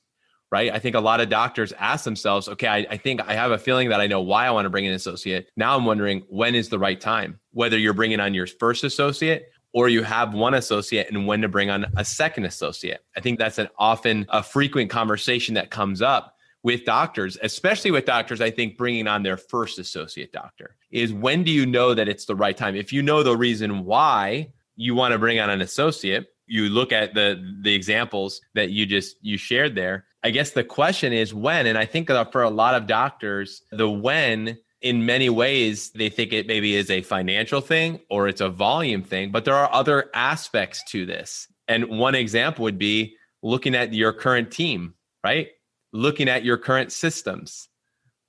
right? 0.52 0.72
I 0.72 0.80
think 0.80 0.96
a 0.96 1.00
lot 1.02 1.20
of 1.20 1.28
doctors 1.28 1.74
ask 1.80 2.06
themselves, 2.06 2.48
okay, 2.48 2.68
I, 2.68 2.88
I, 2.92 2.98
think 2.98 3.20
I 3.28 3.34
have 3.34 3.52
a 3.52 3.58
feeling 3.58 3.90
that 3.90 4.00
I 4.00 4.08
know 4.08 4.22
why 4.22 4.46
I 4.46 4.52
want 4.52 4.66
to 4.66 4.70
bring 4.70 4.88
an 4.88 4.94
associate. 4.94 5.50
Now 5.58 5.76
I'm 5.76 5.84
wondering 5.84 6.24
when 6.30 6.56
is 6.56 6.70
the 6.70 6.80
right 6.80 7.02
time, 7.02 7.40
whether 7.52 7.78
you're 7.78 7.94
bringing 7.94 8.22
on 8.22 8.34
your 8.34 8.48
first 8.48 8.86
associate 8.86 9.48
or 9.76 9.90
you 9.90 10.04
have 10.04 10.34
one 10.34 10.54
associate 10.54 11.12
and 11.12 11.28
when 11.28 11.42
to 11.42 11.50
bring 11.50 11.70
on 11.70 11.86
a 11.98 12.06
second 12.06 12.46
associate. 12.46 13.04
I 13.18 13.20
think 13.20 13.38
that's 13.38 13.58
an 13.58 13.68
often 13.78 14.26
a 14.30 14.42
frequent 14.42 14.90
conversation 14.90 15.56
that 15.56 15.70
comes 15.70 16.02
up 16.02 16.38
with 16.64 16.86
doctors, 16.86 17.38
especially 17.44 17.92
with 17.92 18.06
doctors, 18.06 18.40
I 18.40 18.52
think 18.52 18.78
bringing 18.78 19.06
on 19.06 19.22
their 19.22 19.36
first 19.36 19.78
associate 19.78 20.32
doctor 20.32 20.78
is 20.92 21.12
when 21.12 21.44
do 21.44 21.52
you 21.52 21.66
know 21.66 21.94
that 21.94 22.08
it's 22.08 22.24
the 22.24 22.38
right 22.38 22.56
time? 22.56 22.74
If 22.74 22.94
you 22.94 23.04
know 23.04 23.22
the 23.22 23.36
reason 23.36 23.84
why 23.84 24.54
you 24.78 24.96
want 24.96 25.12
to 25.12 25.20
bring 25.20 25.42
on 25.42 25.50
an 25.50 25.60
associate, 25.60 26.28
you 26.48 26.70
look 26.70 26.94
at 26.94 27.14
the 27.14 27.58
the 27.62 27.76
examples 27.76 28.40
that 28.54 28.70
you 28.70 28.86
just 28.86 29.18
you 29.22 29.38
shared 29.38 29.76
there. 29.76 30.06
I 30.24 30.30
guess 30.30 30.52
the 30.52 30.64
question 30.64 31.12
is 31.12 31.34
when, 31.34 31.68
and 31.68 31.78
I 31.78 31.86
think 31.86 32.10
for 32.32 32.44
a 32.44 32.50
lot 32.50 32.76
of 32.76 32.88
doctors, 32.88 33.62
the 33.72 33.90
when 33.90 34.58
in 34.86 35.04
many 35.04 35.32
ways 35.32 35.90
they 35.90 36.10
think 36.10 36.32
it 36.32 36.46
maybe 36.46 36.76
is 36.76 36.92
a 36.92 37.02
financial 37.02 37.60
thing 37.60 38.00
or 38.08 38.28
it's 38.28 38.40
a 38.40 38.50
volume 38.50 39.02
thing 39.02 39.32
but 39.32 39.44
there 39.44 39.56
are 39.56 39.74
other 39.74 40.12
aspects 40.14 40.84
to 40.84 41.08
this. 41.08 41.48
And 41.68 41.90
one 41.90 42.14
example 42.14 42.62
would 42.64 42.78
be 42.78 43.16
looking 43.42 43.74
at 43.74 43.94
your 43.94 44.14
current 44.14 44.52
team 44.52 44.94
right? 45.24 45.48
Looking 45.92 46.30
at 46.30 46.46
your 46.46 46.58
current 46.58 46.92
systems. 46.92 47.68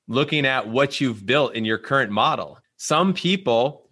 Looking 0.09 0.47
at 0.47 0.67
what 0.67 0.99
you've 0.99 1.27
built 1.27 1.55
in 1.55 1.67
your 1.67 1.77
current 1.77 2.11
model. 2.11 2.59
Some 2.79 3.13
people 3.13 3.91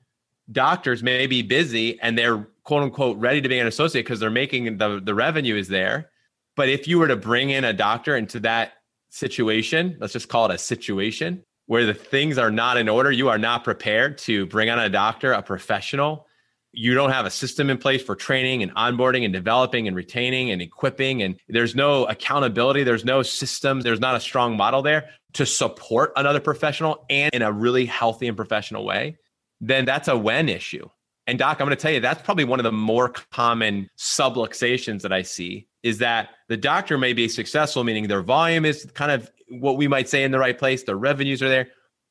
doctors 0.50 1.02
may 1.02 1.26
be 1.26 1.42
busy 1.42 2.00
and 2.00 2.16
they're 2.16 2.48
quote 2.62 2.82
unquote 2.82 3.18
ready 3.18 3.42
to 3.42 3.48
be 3.48 3.58
an 3.58 3.66
associate 3.66 4.04
because 4.04 4.20
they're 4.20 4.30
making 4.30 4.78
the 4.78 5.02
the 5.04 5.14
revenue 5.14 5.56
is 5.56 5.68
there. 5.68 6.10
But 6.56 6.70
if 6.70 6.88
you 6.88 6.98
were 6.98 7.08
to 7.08 7.16
bring 7.16 7.50
in 7.50 7.64
a 7.64 7.74
doctor 7.74 8.16
into 8.16 8.40
that 8.40 8.72
situation 9.10 9.96
let's 10.00 10.14
just 10.14 10.28
call 10.28 10.50
it 10.50 10.54
a 10.54 10.58
situation 10.58 11.44
where 11.66 11.86
the 11.86 11.94
things 11.94 12.38
are 12.38 12.50
not 12.50 12.76
in 12.76 12.88
order, 12.88 13.10
you 13.10 13.28
are 13.28 13.38
not 13.38 13.64
prepared 13.64 14.18
to 14.18 14.46
bring 14.46 14.68
on 14.68 14.78
a 14.78 14.88
doctor, 14.88 15.32
a 15.32 15.42
professional. 15.42 16.26
You 16.72 16.94
don't 16.94 17.10
have 17.10 17.24
a 17.24 17.30
system 17.30 17.70
in 17.70 17.78
place 17.78 18.02
for 18.02 18.16
training 18.16 18.62
and 18.62 18.74
onboarding 18.74 19.24
and 19.24 19.32
developing 19.32 19.86
and 19.86 19.96
retaining 19.96 20.50
and 20.50 20.60
equipping. 20.60 21.22
And 21.22 21.36
there's 21.48 21.74
no 21.74 22.04
accountability, 22.06 22.82
there's 22.82 23.04
no 23.04 23.22
systems, 23.22 23.84
there's 23.84 24.00
not 24.00 24.16
a 24.16 24.20
strong 24.20 24.56
model 24.56 24.82
there 24.82 25.08
to 25.34 25.46
support 25.46 26.12
another 26.16 26.40
professional 26.40 27.04
and 27.08 27.32
in 27.32 27.42
a 27.42 27.52
really 27.52 27.86
healthy 27.86 28.26
and 28.28 28.36
professional 28.36 28.84
way. 28.84 29.16
Then 29.60 29.84
that's 29.84 30.08
a 30.08 30.16
when 30.16 30.48
issue. 30.48 30.88
And 31.26 31.38
Doc, 31.38 31.60
I'm 31.60 31.66
going 31.66 31.76
to 31.76 31.80
tell 31.80 31.92
you, 31.92 32.00
that's 32.00 32.22
probably 32.22 32.44
one 32.44 32.60
of 32.60 32.64
the 32.64 32.72
more 32.72 33.08
common 33.08 33.88
subluxations 33.96 35.02
that 35.02 35.12
I 35.12 35.22
see 35.22 35.66
is 35.82 35.98
that 35.98 36.30
the 36.48 36.56
doctor 36.56 36.98
may 36.98 37.12
be 37.12 37.28
successful, 37.28 37.84
meaning 37.84 38.08
their 38.08 38.22
volume 38.22 38.64
is 38.64 38.90
kind 38.94 39.10
of 39.10 39.30
what 39.48 39.76
we 39.76 39.88
might 39.88 40.08
say 40.08 40.24
in 40.24 40.30
the 40.30 40.38
right 40.38 40.58
place, 40.58 40.82
their 40.82 40.96
revenues 40.96 41.42
are 41.42 41.48
there, 41.48 41.68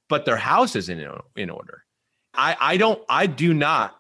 but 0.10 0.26
their 0.26 0.38
house 0.38 0.76
isn't 0.76 1.00
in, 1.00 1.12
in 1.36 1.50
order. 1.50 1.84
I, 2.34 2.56
I 2.60 2.78
don't, 2.78 3.02
I 3.10 3.28
do 3.28 3.54
not 3.54 3.96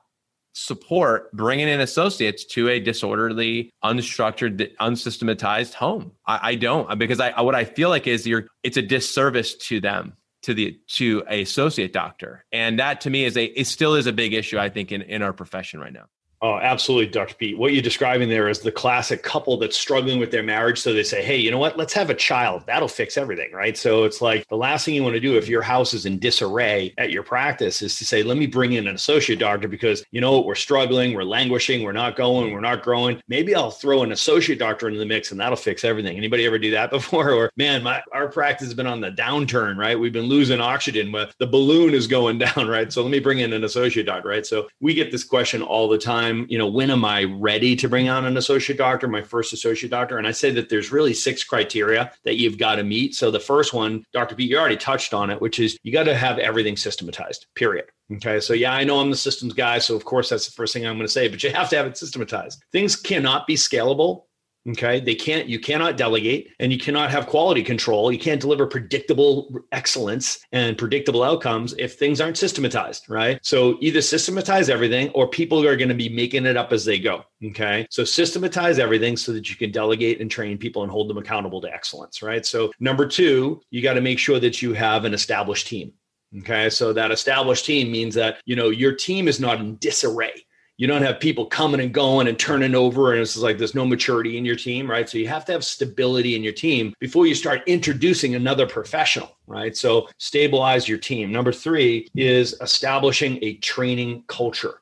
support 0.53 1.31
bringing 1.33 1.67
in 1.67 1.81
associates 1.81 2.45
to 2.45 2.69
a 2.69 2.79
disorderly, 2.79 3.71
unstructured, 3.83 4.75
unsystematized 4.77 5.73
home. 5.73 6.11
I, 6.27 6.39
I 6.51 6.55
don't 6.55 6.97
because 6.99 7.19
I 7.19 7.41
what 7.41 7.55
I 7.55 7.65
feel 7.65 7.89
like 7.89 8.05
is 8.07 8.27
you're 8.27 8.45
it's 8.61 8.77
a 8.77 8.81
disservice 8.81 9.55
to 9.55 9.79
them 9.81 10.15
to 10.43 10.53
the 10.53 10.77
to 10.87 11.23
a 11.29 11.41
associate 11.41 11.91
doctor 11.91 12.45
and 12.51 12.77
that 12.79 13.01
to 13.01 13.09
me 13.09 13.25
is 13.25 13.35
a 13.35 13.45
it 13.45 13.65
still 13.65 13.95
is 13.95 14.05
a 14.05 14.13
big 14.13 14.33
issue 14.33 14.59
i 14.59 14.69
think 14.69 14.91
in 14.91 15.01
in 15.01 15.21
our 15.21 15.33
profession 15.33 15.79
right 15.79 15.93
now 15.93 16.05
Oh, 16.43 16.59
absolutely, 16.59 17.07
Dr. 17.07 17.35
Pete. 17.35 17.57
What 17.57 17.71
you're 17.71 17.81
describing 17.81 18.27
there 18.27 18.49
is 18.49 18.59
the 18.59 18.71
classic 18.71 19.23
couple 19.23 19.55
that's 19.55 19.79
struggling 19.79 20.19
with 20.19 20.29
their 20.29 20.43
marriage. 20.43 20.77
So 20.77 20.91
they 20.91 21.01
say, 21.01 21.23
hey, 21.23 21.37
you 21.37 21.49
know 21.49 21.57
what? 21.57 21.77
Let's 21.77 21.93
have 21.93 22.09
a 22.09 22.13
child. 22.13 22.63
That'll 22.67 22.89
fix 22.89 23.15
everything, 23.15 23.53
right? 23.53 23.77
So 23.77 24.03
it's 24.03 24.21
like 24.21 24.45
the 24.49 24.57
last 24.57 24.83
thing 24.83 24.93
you 24.93 25.03
want 25.03 25.13
to 25.13 25.21
do 25.21 25.37
if 25.37 25.47
your 25.47 25.61
house 25.61 25.93
is 25.93 26.05
in 26.05 26.19
disarray 26.19 26.93
at 26.97 27.11
your 27.11 27.23
practice 27.23 27.81
is 27.81 27.97
to 27.97 28.05
say, 28.05 28.23
let 28.23 28.35
me 28.35 28.45
bring 28.45 28.73
in 28.73 28.89
an 28.89 28.95
associate 28.95 29.39
doctor 29.39 29.69
because, 29.69 30.03
you 30.11 30.19
know 30.19 30.33
what? 30.33 30.45
We're 30.45 30.55
struggling, 30.55 31.13
we're 31.13 31.23
languishing, 31.23 31.81
we're 31.81 31.93
not 31.93 32.17
going, 32.17 32.51
we're 32.51 32.59
not 32.59 32.83
growing. 32.83 33.21
Maybe 33.29 33.55
I'll 33.55 33.71
throw 33.71 34.03
an 34.03 34.11
associate 34.11 34.59
doctor 34.59 34.89
into 34.89 34.99
the 34.99 35.05
mix 35.05 35.31
and 35.31 35.39
that'll 35.39 35.55
fix 35.55 35.85
everything. 35.85 36.17
Anybody 36.17 36.45
ever 36.45 36.59
do 36.59 36.71
that 36.71 36.89
before? 36.91 37.31
Or, 37.31 37.51
man, 37.55 37.83
my, 37.83 38.03
our 38.11 38.27
practice 38.27 38.67
has 38.67 38.73
been 38.73 38.85
on 38.85 38.99
the 38.99 39.11
downturn, 39.11 39.77
right? 39.77 39.97
We've 39.97 40.11
been 40.11 40.25
losing 40.25 40.59
oxygen, 40.59 41.09
but 41.09 41.33
the 41.39 41.47
balloon 41.47 41.93
is 41.93 42.05
going 42.05 42.37
down, 42.39 42.67
right? 42.67 42.91
So 42.91 43.01
let 43.01 43.11
me 43.11 43.19
bring 43.19 43.39
in 43.39 43.53
an 43.53 43.63
associate 43.63 44.07
doctor, 44.07 44.27
right? 44.27 44.45
So 44.45 44.67
we 44.81 44.93
get 44.93 45.09
this 45.09 45.23
question 45.23 45.61
all 45.61 45.87
the 45.87 45.97
time, 45.97 46.32
you 46.49 46.57
know, 46.57 46.67
when 46.67 46.91
am 46.91 47.05
I 47.05 47.23
ready 47.23 47.75
to 47.75 47.87
bring 47.87 48.09
on 48.09 48.25
an 48.25 48.37
associate 48.37 48.77
doctor, 48.77 49.07
my 49.07 49.21
first 49.21 49.53
associate 49.53 49.89
doctor? 49.89 50.17
And 50.17 50.27
I 50.27 50.31
say 50.31 50.51
that 50.51 50.69
there's 50.69 50.91
really 50.91 51.13
six 51.13 51.43
criteria 51.43 52.11
that 52.23 52.37
you've 52.37 52.57
got 52.57 52.75
to 52.75 52.83
meet. 52.83 53.15
So 53.15 53.31
the 53.31 53.39
first 53.39 53.73
one, 53.73 54.03
Dr. 54.13 54.35
Pete, 54.35 54.49
you 54.49 54.57
already 54.57 54.77
touched 54.77 55.13
on 55.13 55.29
it, 55.29 55.41
which 55.41 55.59
is 55.59 55.77
you 55.83 55.91
got 55.91 56.03
to 56.03 56.15
have 56.15 56.39
everything 56.39 56.77
systematized, 56.77 57.47
period. 57.55 57.85
Okay. 58.13 58.39
So, 58.39 58.53
yeah, 58.53 58.73
I 58.73 58.83
know 58.83 58.99
I'm 58.99 59.09
the 59.09 59.15
systems 59.15 59.53
guy. 59.53 59.79
So, 59.79 59.95
of 59.95 60.05
course, 60.05 60.29
that's 60.29 60.45
the 60.45 60.51
first 60.51 60.73
thing 60.73 60.85
I'm 60.85 60.97
going 60.97 61.07
to 61.07 61.11
say, 61.11 61.27
but 61.27 61.41
you 61.43 61.49
have 61.51 61.69
to 61.69 61.77
have 61.77 61.85
it 61.85 61.97
systematized. 61.97 62.63
Things 62.71 62.95
cannot 62.95 63.47
be 63.47 63.55
scalable 63.55 64.23
Okay. 64.69 65.01
They 65.01 65.15
can't, 65.15 65.49
you 65.49 65.59
cannot 65.59 65.97
delegate 65.97 66.51
and 66.59 66.71
you 66.71 66.79
cannot 66.79 67.11
have 67.11 67.27
quality 67.27 67.63
control. 67.63 68.11
You 68.13 68.19
can't 68.19 68.39
deliver 68.39 68.65
predictable 68.65 69.53
excellence 69.73 70.39
and 70.53 70.77
predictable 70.77 71.21
outcomes 71.21 71.73
if 71.77 71.95
things 71.95 72.21
aren't 72.21 72.37
systematized, 72.37 73.09
right? 73.09 73.39
So 73.41 73.77
either 73.81 74.01
systematize 74.01 74.69
everything 74.69 75.09
or 75.09 75.27
people 75.27 75.65
are 75.67 75.75
going 75.75 75.89
to 75.89 75.95
be 75.95 76.07
making 76.07 76.45
it 76.45 76.55
up 76.55 76.71
as 76.71 76.85
they 76.85 76.97
go. 76.97 77.25
Okay. 77.43 77.85
So 77.89 78.05
systematize 78.05 78.79
everything 78.79 79.17
so 79.17 79.33
that 79.33 79.49
you 79.49 79.57
can 79.57 79.71
delegate 79.71 80.21
and 80.21 80.31
train 80.31 80.57
people 80.57 80.83
and 80.83 80.91
hold 80.91 81.09
them 81.09 81.17
accountable 81.17 81.59
to 81.61 81.73
excellence, 81.73 82.21
right? 82.21 82.45
So 82.45 82.71
number 82.79 83.05
two, 83.05 83.61
you 83.69 83.81
got 83.81 83.95
to 83.95 84.01
make 84.01 84.17
sure 84.19 84.39
that 84.39 84.61
you 84.61 84.73
have 84.73 85.03
an 85.03 85.13
established 85.13 85.67
team. 85.67 85.91
Okay. 86.39 86.69
So 86.69 86.93
that 86.93 87.11
established 87.11 87.65
team 87.65 87.91
means 87.91 88.15
that, 88.15 88.37
you 88.45 88.55
know, 88.55 88.69
your 88.69 88.93
team 88.95 89.27
is 89.27 89.41
not 89.41 89.59
in 89.59 89.75
disarray 89.77 90.45
you 90.77 90.87
don't 90.87 91.03
have 91.03 91.19
people 91.19 91.45
coming 91.45 91.79
and 91.79 91.93
going 91.93 92.27
and 92.27 92.39
turning 92.39 92.75
over 92.75 93.13
and 93.13 93.21
it's 93.21 93.37
like 93.37 93.57
there's 93.57 93.75
no 93.75 93.85
maturity 93.85 94.37
in 94.37 94.45
your 94.45 94.55
team 94.55 94.89
right? 94.89 95.09
So 95.09 95.17
you 95.17 95.27
have 95.27 95.45
to 95.45 95.51
have 95.51 95.63
stability 95.63 96.35
in 96.35 96.43
your 96.43 96.53
team 96.53 96.93
before 96.99 97.27
you 97.27 97.35
start 97.35 97.61
introducing 97.67 98.35
another 98.35 98.67
professional 98.67 99.37
right? 99.47 99.75
So 99.75 100.09
stabilize 100.17 100.87
your 100.87 100.97
team. 100.97 101.31
Number 101.31 101.51
three 101.51 102.07
is 102.15 102.53
establishing 102.61 103.39
a 103.43 103.55
training 103.55 104.23
culture 104.27 104.79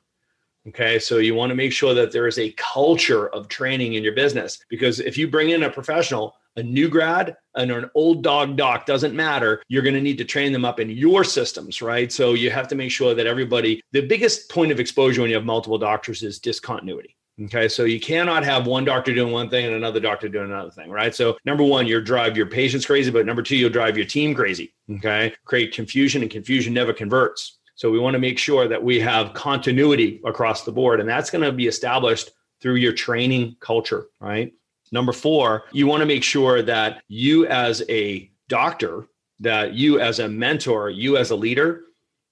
Okay, 0.68 1.00
so 1.00 1.18
you 1.18 1.34
want 1.34 1.50
to 1.50 1.56
make 1.56 1.72
sure 1.72 1.92
that 1.92 2.12
there 2.12 2.28
is 2.28 2.38
a 2.38 2.52
culture 2.52 3.28
of 3.30 3.48
training 3.48 3.94
in 3.94 4.04
your 4.04 4.14
business 4.14 4.64
because 4.68 5.00
if 5.00 5.18
you 5.18 5.26
bring 5.26 5.50
in 5.50 5.64
a 5.64 5.70
professional 5.70 6.36
a 6.56 6.62
new 6.62 6.88
grad 6.88 7.36
and 7.54 7.70
an 7.70 7.90
old 7.94 8.22
dog 8.22 8.56
doc 8.56 8.86
doesn't 8.86 9.14
matter 9.14 9.62
you're 9.68 9.82
going 9.82 9.94
to 9.94 10.00
need 10.00 10.18
to 10.18 10.24
train 10.24 10.52
them 10.52 10.64
up 10.64 10.80
in 10.80 10.90
your 10.90 11.24
systems 11.24 11.82
right 11.82 12.12
so 12.12 12.34
you 12.34 12.50
have 12.50 12.68
to 12.68 12.74
make 12.74 12.90
sure 12.90 13.14
that 13.14 13.26
everybody 13.26 13.82
the 13.92 14.06
biggest 14.06 14.50
point 14.50 14.72
of 14.72 14.80
exposure 14.80 15.20
when 15.20 15.30
you 15.30 15.36
have 15.36 15.44
multiple 15.44 15.78
doctors 15.78 16.22
is 16.22 16.38
discontinuity 16.38 17.16
Okay, 17.40 17.66
so 17.66 17.84
you 17.84 17.98
cannot 17.98 18.44
have 18.44 18.66
one 18.66 18.84
doctor 18.84 19.14
doing 19.14 19.32
one 19.32 19.48
thing 19.48 19.64
and 19.64 19.74
another 19.74 20.00
doctor 20.00 20.28
doing 20.28 20.50
another 20.50 20.70
thing, 20.70 20.90
right? 20.90 21.14
So, 21.14 21.38
number 21.46 21.64
one, 21.64 21.86
you'll 21.86 22.02
drive 22.02 22.36
your 22.36 22.46
patients 22.46 22.84
crazy, 22.84 23.10
but 23.10 23.24
number 23.24 23.42
two, 23.42 23.56
you'll 23.56 23.70
drive 23.70 23.96
your 23.96 24.06
team 24.06 24.34
crazy. 24.34 24.74
Okay, 24.90 25.32
create 25.46 25.72
confusion, 25.72 26.20
and 26.22 26.30
confusion 26.30 26.74
never 26.74 26.92
converts. 26.92 27.58
So, 27.74 27.90
we 27.90 27.98
want 27.98 28.14
to 28.14 28.18
make 28.20 28.38
sure 28.38 28.68
that 28.68 28.82
we 28.82 29.00
have 29.00 29.32
continuity 29.32 30.20
across 30.26 30.64
the 30.64 30.72
board, 30.72 31.00
and 31.00 31.08
that's 31.08 31.30
going 31.30 31.42
to 31.42 31.52
be 31.52 31.66
established 31.66 32.30
through 32.60 32.76
your 32.76 32.92
training 32.92 33.56
culture, 33.60 34.08
right? 34.20 34.52
Number 34.92 35.12
four, 35.12 35.64
you 35.72 35.86
want 35.86 36.02
to 36.02 36.06
make 36.06 36.22
sure 36.22 36.62
that 36.62 37.02
you 37.08 37.46
as 37.46 37.82
a 37.88 38.30
doctor, 38.48 39.08
that 39.40 39.72
you 39.72 39.98
as 39.98 40.18
a 40.20 40.28
mentor, 40.28 40.90
you 40.90 41.16
as 41.16 41.30
a 41.30 41.36
leader, 41.36 41.84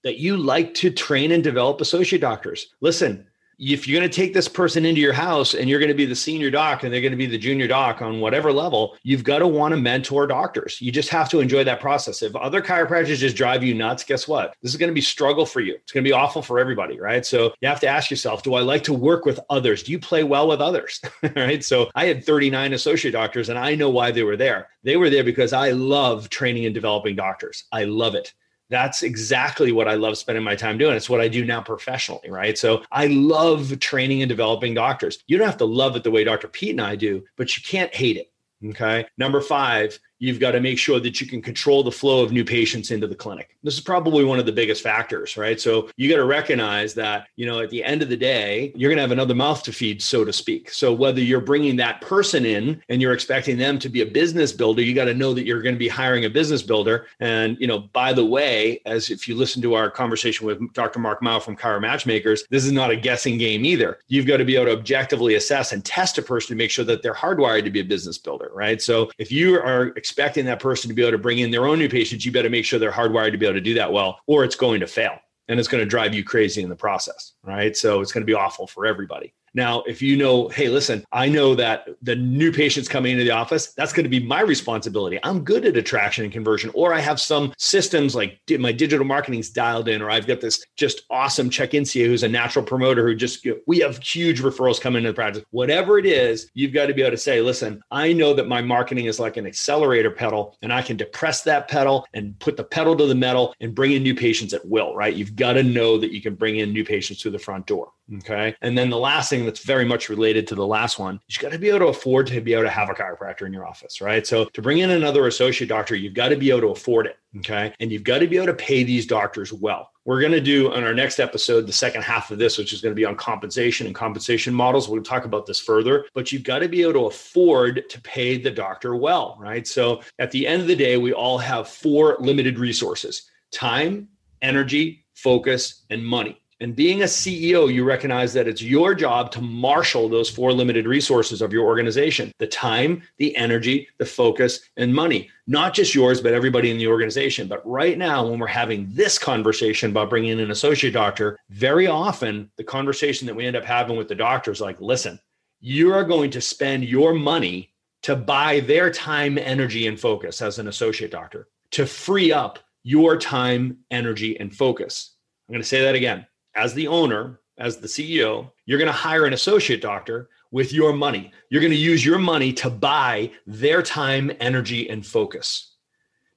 that 0.04 0.18
you 0.18 0.36
like 0.36 0.74
to 0.74 0.90
train 0.90 1.32
and 1.32 1.42
develop 1.42 1.80
associate 1.80 2.20
doctors. 2.20 2.74
Listen, 2.80 3.26
if 3.60 3.86
you're 3.86 4.00
going 4.00 4.10
to 4.10 4.14
take 4.14 4.32
this 4.32 4.48
person 4.48 4.86
into 4.86 5.02
your 5.02 5.12
house 5.12 5.52
and 5.52 5.68
you're 5.68 5.78
going 5.78 5.90
to 5.90 5.94
be 5.94 6.06
the 6.06 6.16
senior 6.16 6.50
doc 6.50 6.82
and 6.82 6.92
they're 6.92 7.02
going 7.02 7.12
to 7.12 7.16
be 7.16 7.26
the 7.26 7.36
junior 7.36 7.68
doc 7.68 8.00
on 8.00 8.18
whatever 8.18 8.52
level, 8.52 8.96
you've 9.02 9.22
got 9.22 9.40
to 9.40 9.46
want 9.46 9.72
to 9.72 9.80
mentor 9.80 10.26
doctors. 10.26 10.80
You 10.80 10.90
just 10.90 11.10
have 11.10 11.28
to 11.28 11.40
enjoy 11.40 11.64
that 11.64 11.78
process. 11.78 12.22
If 12.22 12.34
other 12.34 12.62
chiropractors 12.62 13.18
just 13.18 13.36
drive 13.36 13.62
you 13.62 13.74
nuts, 13.74 14.02
guess 14.02 14.26
what? 14.26 14.54
This 14.62 14.72
is 14.72 14.78
going 14.78 14.88
to 14.88 14.94
be 14.94 15.02
struggle 15.02 15.44
for 15.44 15.60
you. 15.60 15.74
It's 15.74 15.92
going 15.92 16.02
to 16.02 16.08
be 16.08 16.14
awful 16.14 16.40
for 16.40 16.58
everybody, 16.58 16.98
right? 16.98 17.24
So 17.26 17.52
you 17.60 17.68
have 17.68 17.80
to 17.80 17.88
ask 17.88 18.10
yourself, 18.10 18.42
do 18.42 18.54
I 18.54 18.62
like 18.62 18.82
to 18.84 18.94
work 18.94 19.26
with 19.26 19.38
others? 19.50 19.82
Do 19.82 19.92
you 19.92 19.98
play 19.98 20.24
well 20.24 20.48
with 20.48 20.62
others? 20.62 21.00
right? 21.36 21.62
So 21.62 21.90
I 21.94 22.06
had 22.06 22.24
39 22.24 22.72
associate 22.72 23.12
doctors 23.12 23.50
and 23.50 23.58
I 23.58 23.74
know 23.74 23.90
why 23.90 24.10
they 24.10 24.22
were 24.22 24.36
there. 24.36 24.68
They 24.84 24.96
were 24.96 25.10
there 25.10 25.24
because 25.24 25.52
I 25.52 25.72
love 25.72 26.30
training 26.30 26.64
and 26.64 26.74
developing 26.74 27.14
doctors. 27.14 27.64
I 27.70 27.84
love 27.84 28.14
it 28.14 28.32
that's 28.70 29.02
exactly 29.02 29.72
what 29.72 29.88
I 29.88 29.94
love 29.94 30.16
spending 30.16 30.44
my 30.44 30.54
time 30.54 30.78
doing. 30.78 30.96
It's 30.96 31.10
what 31.10 31.20
I 31.20 31.28
do 31.28 31.44
now 31.44 31.60
professionally, 31.60 32.30
right? 32.30 32.56
So 32.56 32.82
I 32.90 33.08
love 33.08 33.78
training 33.80 34.22
and 34.22 34.28
developing 34.28 34.74
doctors. 34.74 35.22
You 35.26 35.36
don't 35.36 35.46
have 35.46 35.58
to 35.58 35.64
love 35.64 35.96
it 35.96 36.04
the 36.04 36.10
way 36.10 36.24
Dr. 36.24 36.48
Pete 36.48 36.70
and 36.70 36.80
I 36.80 36.96
do, 36.96 37.24
but 37.36 37.56
you 37.56 37.62
can't 37.62 37.94
hate 37.94 38.16
it. 38.16 38.32
Okay. 38.64 39.06
Number 39.18 39.40
five, 39.40 39.98
you've 40.20 40.38
got 40.38 40.52
to 40.52 40.60
make 40.60 40.78
sure 40.78 41.00
that 41.00 41.20
you 41.20 41.26
can 41.26 41.42
control 41.42 41.82
the 41.82 41.90
flow 41.90 42.22
of 42.22 42.30
new 42.30 42.44
patients 42.44 42.90
into 42.90 43.06
the 43.06 43.14
clinic. 43.14 43.56
This 43.64 43.74
is 43.74 43.80
probably 43.80 44.24
one 44.24 44.38
of 44.38 44.46
the 44.46 44.52
biggest 44.52 44.82
factors, 44.82 45.36
right? 45.36 45.60
So 45.60 45.90
you 45.96 46.08
got 46.08 46.16
to 46.16 46.24
recognize 46.24 46.94
that, 46.94 47.26
you 47.36 47.46
know, 47.46 47.60
at 47.60 47.70
the 47.70 47.82
end 47.82 48.02
of 48.02 48.08
the 48.08 48.16
day, 48.16 48.72
you're 48.76 48.90
going 48.90 48.98
to 48.98 49.02
have 49.02 49.10
another 49.10 49.34
mouth 49.34 49.62
to 49.64 49.72
feed, 49.72 50.02
so 50.02 50.24
to 50.24 50.32
speak. 50.32 50.70
So 50.70 50.92
whether 50.92 51.20
you're 51.20 51.40
bringing 51.40 51.76
that 51.76 52.00
person 52.02 52.44
in 52.44 52.82
and 52.88 53.02
you're 53.02 53.14
expecting 53.14 53.58
them 53.58 53.78
to 53.80 53.88
be 53.88 54.02
a 54.02 54.06
business 54.06 54.52
builder, 54.52 54.82
you 54.82 54.94
got 54.94 55.06
to 55.06 55.14
know 55.14 55.34
that 55.34 55.46
you're 55.46 55.62
going 55.62 55.74
to 55.74 55.78
be 55.78 55.88
hiring 55.88 56.26
a 56.26 56.30
business 56.30 56.62
builder. 56.62 57.06
And, 57.20 57.56
you 57.58 57.66
know, 57.66 57.80
by 57.80 58.12
the 58.12 58.24
way, 58.24 58.80
as 58.86 59.10
if 59.10 59.26
you 59.26 59.34
listen 59.34 59.62
to 59.62 59.74
our 59.74 59.90
conversation 59.90 60.46
with 60.46 60.72
Dr. 60.74 60.98
Mark 60.98 61.22
Mao 61.22 61.40
from 61.40 61.56
Chiro 61.56 61.80
Matchmakers, 61.80 62.44
this 62.50 62.64
is 62.64 62.72
not 62.72 62.90
a 62.90 62.96
guessing 62.96 63.38
game 63.38 63.64
either. 63.64 64.00
You've 64.08 64.26
got 64.26 64.36
to 64.36 64.44
be 64.44 64.56
able 64.56 64.66
to 64.66 64.72
objectively 64.72 65.34
assess 65.34 65.72
and 65.72 65.84
test 65.84 66.18
a 66.18 66.22
person 66.22 66.48
to 66.48 66.54
make 66.56 66.70
sure 66.70 66.84
that 66.84 67.02
they're 67.02 67.14
hardwired 67.14 67.64
to 67.64 67.70
be 67.70 67.80
a 67.80 67.84
business 67.84 68.18
builder, 68.18 68.50
right? 68.54 68.82
So 68.82 69.10
if 69.18 69.32
you 69.32 69.56
are 69.56 69.92
expecting 70.10 70.44
that 70.44 70.58
person 70.58 70.88
to 70.88 70.94
be 70.94 71.02
able 71.02 71.12
to 71.12 71.18
bring 71.18 71.38
in 71.38 71.52
their 71.52 71.66
own 71.66 71.78
new 71.78 71.88
patients, 71.88 72.26
you 72.26 72.32
better 72.32 72.50
make 72.50 72.64
sure 72.64 72.80
they're 72.80 72.90
hardwired 72.90 73.30
to 73.30 73.38
be 73.38 73.46
able 73.46 73.54
to 73.54 73.60
do 73.60 73.74
that 73.74 73.92
well, 73.92 74.18
or 74.26 74.42
it's 74.42 74.56
going 74.56 74.80
to 74.80 74.86
fail 74.88 75.16
and 75.46 75.60
it's 75.60 75.68
going 75.68 75.80
to 75.80 75.88
drive 75.88 76.12
you 76.12 76.24
crazy 76.24 76.62
in 76.62 76.68
the 76.68 76.74
process. 76.74 77.34
Right. 77.42 77.76
So 77.76 78.00
it's 78.00 78.12
going 78.12 78.22
to 78.22 78.26
be 78.26 78.34
awful 78.34 78.66
for 78.66 78.86
everybody. 78.86 79.32
Now, 79.52 79.82
if 79.82 80.00
you 80.00 80.16
know, 80.16 80.48
hey, 80.48 80.68
listen, 80.68 81.04
I 81.10 81.28
know 81.28 81.56
that 81.56 81.88
the 82.02 82.14
new 82.14 82.52
patients 82.52 82.88
coming 82.88 83.12
into 83.12 83.24
the 83.24 83.32
office, 83.32 83.72
that's 83.72 83.92
going 83.92 84.04
to 84.04 84.10
be 84.10 84.24
my 84.24 84.42
responsibility. 84.42 85.18
I'm 85.24 85.42
good 85.42 85.64
at 85.64 85.76
attraction 85.76 86.22
and 86.22 86.32
conversion, 86.32 86.70
or 86.72 86.94
I 86.94 87.00
have 87.00 87.20
some 87.20 87.52
systems 87.58 88.14
like 88.14 88.38
my 88.58 88.70
digital 88.70 89.04
marketing's 89.04 89.50
dialed 89.50 89.88
in, 89.88 90.02
or 90.02 90.10
I've 90.10 90.28
got 90.28 90.40
this 90.40 90.64
just 90.76 91.02
awesome 91.10 91.50
check 91.50 91.74
in 91.74 91.84
CA 91.84 92.06
who's 92.06 92.22
a 92.22 92.28
natural 92.28 92.64
promoter 92.64 93.08
who 93.08 93.16
just, 93.16 93.44
we 93.66 93.80
have 93.80 93.98
huge 93.98 94.40
referrals 94.40 94.80
coming 94.80 94.98
into 94.98 95.10
the 95.10 95.14
practice. 95.14 95.42
Whatever 95.50 95.98
it 95.98 96.06
is, 96.06 96.48
you've 96.54 96.72
got 96.72 96.86
to 96.86 96.94
be 96.94 97.02
able 97.02 97.10
to 97.10 97.16
say, 97.16 97.40
listen, 97.40 97.82
I 97.90 98.12
know 98.12 98.34
that 98.34 98.46
my 98.46 98.62
marketing 98.62 99.06
is 99.06 99.18
like 99.18 99.36
an 99.36 99.46
accelerator 99.46 100.12
pedal, 100.12 100.56
and 100.62 100.72
I 100.72 100.80
can 100.80 100.96
depress 100.96 101.42
that 101.42 101.66
pedal 101.66 102.06
and 102.14 102.38
put 102.38 102.56
the 102.56 102.62
pedal 102.62 102.96
to 102.96 103.06
the 103.06 103.16
metal 103.16 103.52
and 103.60 103.74
bring 103.74 103.92
in 103.92 104.04
new 104.04 104.14
patients 104.14 104.54
at 104.54 104.64
will, 104.64 104.94
right? 104.94 105.14
You've 105.14 105.34
got 105.34 105.54
to 105.54 105.64
know 105.64 105.98
that 105.98 106.12
you 106.12 106.22
can 106.22 106.36
bring 106.36 106.58
in 106.58 106.72
new 106.72 106.84
patients 106.84 107.20
through 107.20 107.29
the 107.30 107.38
front 107.38 107.66
door. 107.66 107.92
Okay. 108.16 108.54
And 108.60 108.76
then 108.76 108.90
the 108.90 108.98
last 108.98 109.30
thing 109.30 109.44
that's 109.44 109.64
very 109.64 109.84
much 109.84 110.08
related 110.08 110.46
to 110.48 110.54
the 110.54 110.66
last 110.66 110.98
one, 110.98 111.20
is 111.28 111.36
you 111.36 111.42
got 111.42 111.52
to 111.52 111.58
be 111.58 111.68
able 111.68 111.80
to 111.80 111.86
afford 111.86 112.26
to 112.28 112.40
be 112.40 112.54
able 112.54 112.64
to 112.64 112.70
have 112.70 112.90
a 112.90 112.94
chiropractor 112.94 113.46
in 113.46 113.52
your 113.52 113.66
office, 113.66 114.00
right? 114.00 114.26
So 114.26 114.46
to 114.46 114.62
bring 114.62 114.78
in 114.78 114.90
another 114.90 115.26
associate 115.26 115.68
doctor, 115.68 115.94
you've 115.94 116.14
got 116.14 116.30
to 116.30 116.36
be 116.36 116.50
able 116.50 116.62
to 116.62 116.68
afford 116.68 117.06
it. 117.06 117.18
Okay. 117.38 117.72
And 117.78 117.92
you've 117.92 118.02
got 118.02 118.18
to 118.18 118.26
be 118.26 118.36
able 118.36 118.46
to 118.46 118.54
pay 118.54 118.82
these 118.82 119.06
doctors 119.06 119.52
well. 119.52 119.90
We're 120.04 120.20
going 120.20 120.32
to 120.32 120.40
do 120.40 120.72
on 120.72 120.82
our 120.82 120.94
next 120.94 121.20
episode, 121.20 121.68
the 121.68 121.72
second 121.72 122.02
half 122.02 122.32
of 122.32 122.38
this, 122.38 122.58
which 122.58 122.72
is 122.72 122.80
going 122.80 122.90
to 122.90 122.96
be 122.96 123.04
on 123.04 123.14
compensation 123.14 123.86
and 123.86 123.94
compensation 123.94 124.52
models. 124.52 124.88
We'll 124.88 125.02
talk 125.02 125.24
about 125.24 125.46
this 125.46 125.60
further, 125.60 126.06
but 126.14 126.32
you've 126.32 126.42
got 126.42 126.60
to 126.60 126.68
be 126.68 126.82
able 126.82 126.94
to 126.94 127.06
afford 127.06 127.88
to 127.88 128.00
pay 128.00 128.36
the 128.36 128.50
doctor 128.50 128.96
well, 128.96 129.36
right? 129.38 129.66
So 129.66 130.00
at 130.18 130.32
the 130.32 130.48
end 130.48 130.62
of 130.62 130.68
the 130.68 130.74
day, 130.74 130.96
we 130.96 131.12
all 131.12 131.38
have 131.38 131.68
four 131.68 132.16
limited 132.18 132.58
resources 132.58 133.30
time, 133.52 134.08
energy, 134.42 135.04
focus, 135.14 135.84
and 135.90 136.04
money 136.04 136.39
And 136.62 136.76
being 136.76 137.00
a 137.00 137.06
CEO, 137.06 137.72
you 137.72 137.84
recognize 137.84 138.34
that 138.34 138.46
it's 138.46 138.60
your 138.60 138.94
job 138.94 139.30
to 139.32 139.40
marshal 139.40 140.10
those 140.10 140.28
four 140.28 140.52
limited 140.52 140.86
resources 140.86 141.40
of 141.40 141.54
your 141.54 141.64
organization 141.64 142.32
the 142.38 142.46
time, 142.46 143.02
the 143.16 143.34
energy, 143.34 143.88
the 143.96 144.04
focus, 144.04 144.60
and 144.76 144.94
money. 144.94 145.30
Not 145.46 145.72
just 145.72 145.94
yours, 145.94 146.20
but 146.20 146.34
everybody 146.34 146.70
in 146.70 146.76
the 146.76 146.86
organization. 146.86 147.48
But 147.48 147.66
right 147.66 147.96
now, 147.96 148.26
when 148.26 148.38
we're 148.38 148.46
having 148.46 148.88
this 148.90 149.18
conversation 149.18 149.90
about 149.90 150.10
bringing 150.10 150.32
in 150.32 150.40
an 150.40 150.50
associate 150.50 150.92
doctor, 150.92 151.38
very 151.48 151.86
often 151.86 152.50
the 152.56 152.64
conversation 152.64 153.26
that 153.26 153.36
we 153.36 153.46
end 153.46 153.56
up 153.56 153.64
having 153.64 153.96
with 153.96 154.08
the 154.08 154.14
doctor 154.14 154.50
is 154.50 154.60
like, 154.60 154.78
listen, 154.82 155.18
you 155.60 155.94
are 155.94 156.04
going 156.04 156.30
to 156.32 156.42
spend 156.42 156.84
your 156.84 157.14
money 157.14 157.72
to 158.02 158.14
buy 158.16 158.60
their 158.60 158.90
time, 158.90 159.38
energy, 159.38 159.86
and 159.86 159.98
focus 159.98 160.42
as 160.42 160.58
an 160.58 160.68
associate 160.68 161.10
doctor 161.10 161.48
to 161.70 161.86
free 161.86 162.32
up 162.32 162.58
your 162.82 163.16
time, 163.16 163.78
energy, 163.90 164.38
and 164.38 164.54
focus. 164.54 165.14
I'm 165.48 165.54
going 165.54 165.62
to 165.62 165.68
say 165.68 165.82
that 165.82 165.94
again 165.94 166.26
as 166.60 166.74
the 166.74 166.88
owner, 166.88 167.40
as 167.56 167.78
the 167.78 167.88
CEO, 167.88 168.50
you're 168.66 168.78
going 168.78 168.86
to 168.86 168.92
hire 168.92 169.24
an 169.24 169.32
associate 169.32 169.80
doctor 169.80 170.28
with 170.50 170.74
your 170.74 170.92
money. 170.92 171.32
You're 171.48 171.62
going 171.62 171.72
to 171.72 171.76
use 171.78 172.04
your 172.04 172.18
money 172.18 172.52
to 172.54 172.68
buy 172.68 173.30
their 173.46 173.82
time, 173.82 174.30
energy, 174.40 174.90
and 174.90 175.04
focus 175.04 175.76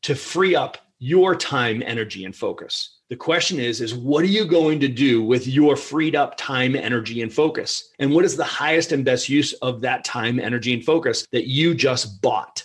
to 0.04 0.16
free 0.16 0.56
up 0.56 0.78
your 1.00 1.36
time, 1.36 1.84
energy, 1.86 2.24
and 2.24 2.34
focus. 2.34 3.00
The 3.10 3.18
question 3.18 3.60
is, 3.60 3.82
is 3.82 3.94
what 3.94 4.24
are 4.24 4.28
you 4.38 4.46
going 4.46 4.80
to 4.80 4.88
do 4.88 5.22
with 5.22 5.46
your 5.46 5.76
freed 5.76 6.16
up 6.16 6.38
time, 6.38 6.78
energy, 6.78 7.22
and 7.22 7.32
focus? 7.32 7.90
And 8.00 8.14
what 8.14 8.24
is 8.24 8.38
the 8.38 8.46
highest 8.46 8.94
and 8.94 9.04
best 9.04 9.28
use 9.28 9.52
of 9.54 9.82
that 9.82 10.06
time, 10.06 10.40
energy, 10.40 10.74
and 10.74 10.86
focus 10.86 11.28
that 11.34 11.48
you 11.48 11.76
just 11.76 12.22
bought? 12.22 12.64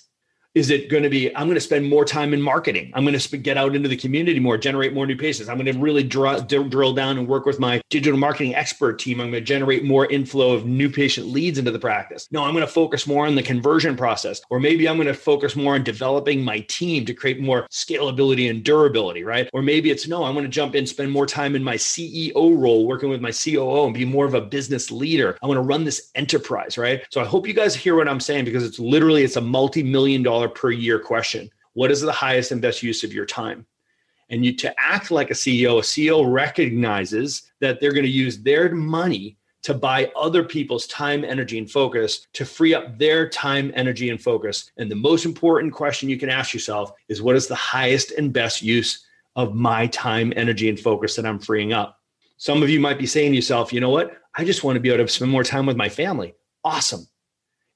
Is 0.58 0.70
it 0.70 0.88
going 0.88 1.04
to 1.04 1.08
be, 1.08 1.34
I'm 1.36 1.46
going 1.46 1.54
to 1.54 1.60
spend 1.60 1.88
more 1.88 2.04
time 2.04 2.34
in 2.34 2.42
marketing. 2.42 2.90
I'm 2.92 3.04
going 3.04 3.16
to 3.16 3.36
get 3.36 3.56
out 3.56 3.76
into 3.76 3.88
the 3.88 3.96
community 3.96 4.40
more, 4.40 4.58
generate 4.58 4.92
more 4.92 5.06
new 5.06 5.16
patients. 5.16 5.48
I'm 5.48 5.56
going 5.56 5.72
to 5.72 5.78
really 5.78 6.02
draw, 6.02 6.40
drill 6.40 6.92
down 6.94 7.16
and 7.16 7.28
work 7.28 7.46
with 7.46 7.60
my 7.60 7.80
digital 7.90 8.18
marketing 8.18 8.56
expert 8.56 8.98
team. 8.98 9.20
I'm 9.20 9.30
going 9.30 9.40
to 9.40 9.46
generate 9.46 9.84
more 9.84 10.06
inflow 10.06 10.50
of 10.50 10.66
new 10.66 10.90
patient 10.90 11.28
leads 11.28 11.58
into 11.58 11.70
the 11.70 11.78
practice. 11.78 12.26
No, 12.32 12.42
I'm 12.42 12.54
going 12.54 12.66
to 12.66 12.72
focus 12.72 13.06
more 13.06 13.24
on 13.24 13.36
the 13.36 13.42
conversion 13.42 13.96
process. 13.96 14.40
Or 14.50 14.58
maybe 14.58 14.88
I'm 14.88 14.96
going 14.96 15.06
to 15.06 15.14
focus 15.14 15.54
more 15.54 15.74
on 15.74 15.84
developing 15.84 16.42
my 16.42 16.58
team 16.68 17.04
to 17.04 17.14
create 17.14 17.40
more 17.40 17.68
scalability 17.70 18.50
and 18.50 18.64
durability, 18.64 19.22
right? 19.22 19.48
Or 19.52 19.62
maybe 19.62 19.92
it's 19.92 20.08
no, 20.08 20.24
I'm 20.24 20.34
going 20.34 20.44
to 20.44 20.50
jump 20.50 20.74
in, 20.74 20.88
spend 20.88 21.12
more 21.12 21.26
time 21.26 21.54
in 21.54 21.62
my 21.62 21.76
CEO 21.76 22.34
role, 22.34 22.84
working 22.84 23.10
with 23.10 23.20
my 23.20 23.30
COO 23.30 23.84
and 23.84 23.94
be 23.94 24.04
more 24.04 24.26
of 24.26 24.34
a 24.34 24.40
business 24.40 24.90
leader. 24.90 25.38
I 25.40 25.46
want 25.46 25.58
to 25.58 25.62
run 25.62 25.84
this 25.84 26.10
enterprise, 26.16 26.76
right? 26.76 27.02
So 27.12 27.20
I 27.20 27.26
hope 27.26 27.46
you 27.46 27.54
guys 27.54 27.76
hear 27.76 27.94
what 27.94 28.08
I'm 28.08 28.18
saying 28.18 28.44
because 28.44 28.64
it's 28.64 28.80
literally, 28.80 29.22
it's 29.22 29.36
a 29.36 29.40
multi-million 29.40 30.24
dollar 30.24 30.47
per 30.48 30.70
year 30.70 30.98
question. 30.98 31.50
What 31.74 31.90
is 31.90 32.00
the 32.00 32.12
highest 32.12 32.50
and 32.50 32.60
best 32.60 32.82
use 32.82 33.04
of 33.04 33.12
your 33.12 33.26
time? 33.26 33.66
And 34.30 34.44
you 34.44 34.54
to 34.56 34.74
act 34.78 35.10
like 35.10 35.30
a 35.30 35.34
CEO, 35.34 35.78
a 35.78 35.82
CEO 35.82 36.30
recognizes 36.30 37.50
that 37.60 37.80
they're 37.80 37.92
going 37.92 38.04
to 38.04 38.10
use 38.10 38.38
their 38.38 38.74
money 38.74 39.38
to 39.62 39.74
buy 39.74 40.10
other 40.16 40.44
people's 40.44 40.86
time, 40.86 41.24
energy, 41.24 41.58
and 41.58 41.70
focus 41.70 42.26
to 42.32 42.44
free 42.44 42.74
up 42.74 42.98
their 42.98 43.28
time, 43.28 43.72
energy, 43.74 44.10
and 44.10 44.22
focus. 44.22 44.70
And 44.76 44.90
the 44.90 44.96
most 44.96 45.24
important 45.24 45.72
question 45.72 46.08
you 46.08 46.18
can 46.18 46.30
ask 46.30 46.54
yourself 46.54 46.92
is 47.08 47.22
what 47.22 47.36
is 47.36 47.48
the 47.48 47.54
highest 47.54 48.12
and 48.12 48.32
best 48.32 48.62
use 48.62 49.04
of 49.36 49.54
my 49.54 49.86
time, 49.88 50.32
energy, 50.36 50.68
and 50.68 50.78
focus 50.78 51.16
that 51.16 51.26
I'm 51.26 51.38
freeing 51.38 51.72
up? 51.72 52.00
Some 52.36 52.62
of 52.62 52.70
you 52.70 52.80
might 52.80 52.98
be 52.98 53.06
saying 53.06 53.32
to 53.32 53.36
yourself, 53.36 53.72
you 53.72 53.80
know 53.80 53.90
what? 53.90 54.16
I 54.36 54.44
just 54.44 54.62
want 54.62 54.76
to 54.76 54.80
be 54.80 54.90
able 54.90 55.04
to 55.04 55.12
spend 55.12 55.30
more 55.30 55.42
time 55.42 55.66
with 55.66 55.76
my 55.76 55.88
family. 55.88 56.34
Awesome. 56.64 57.06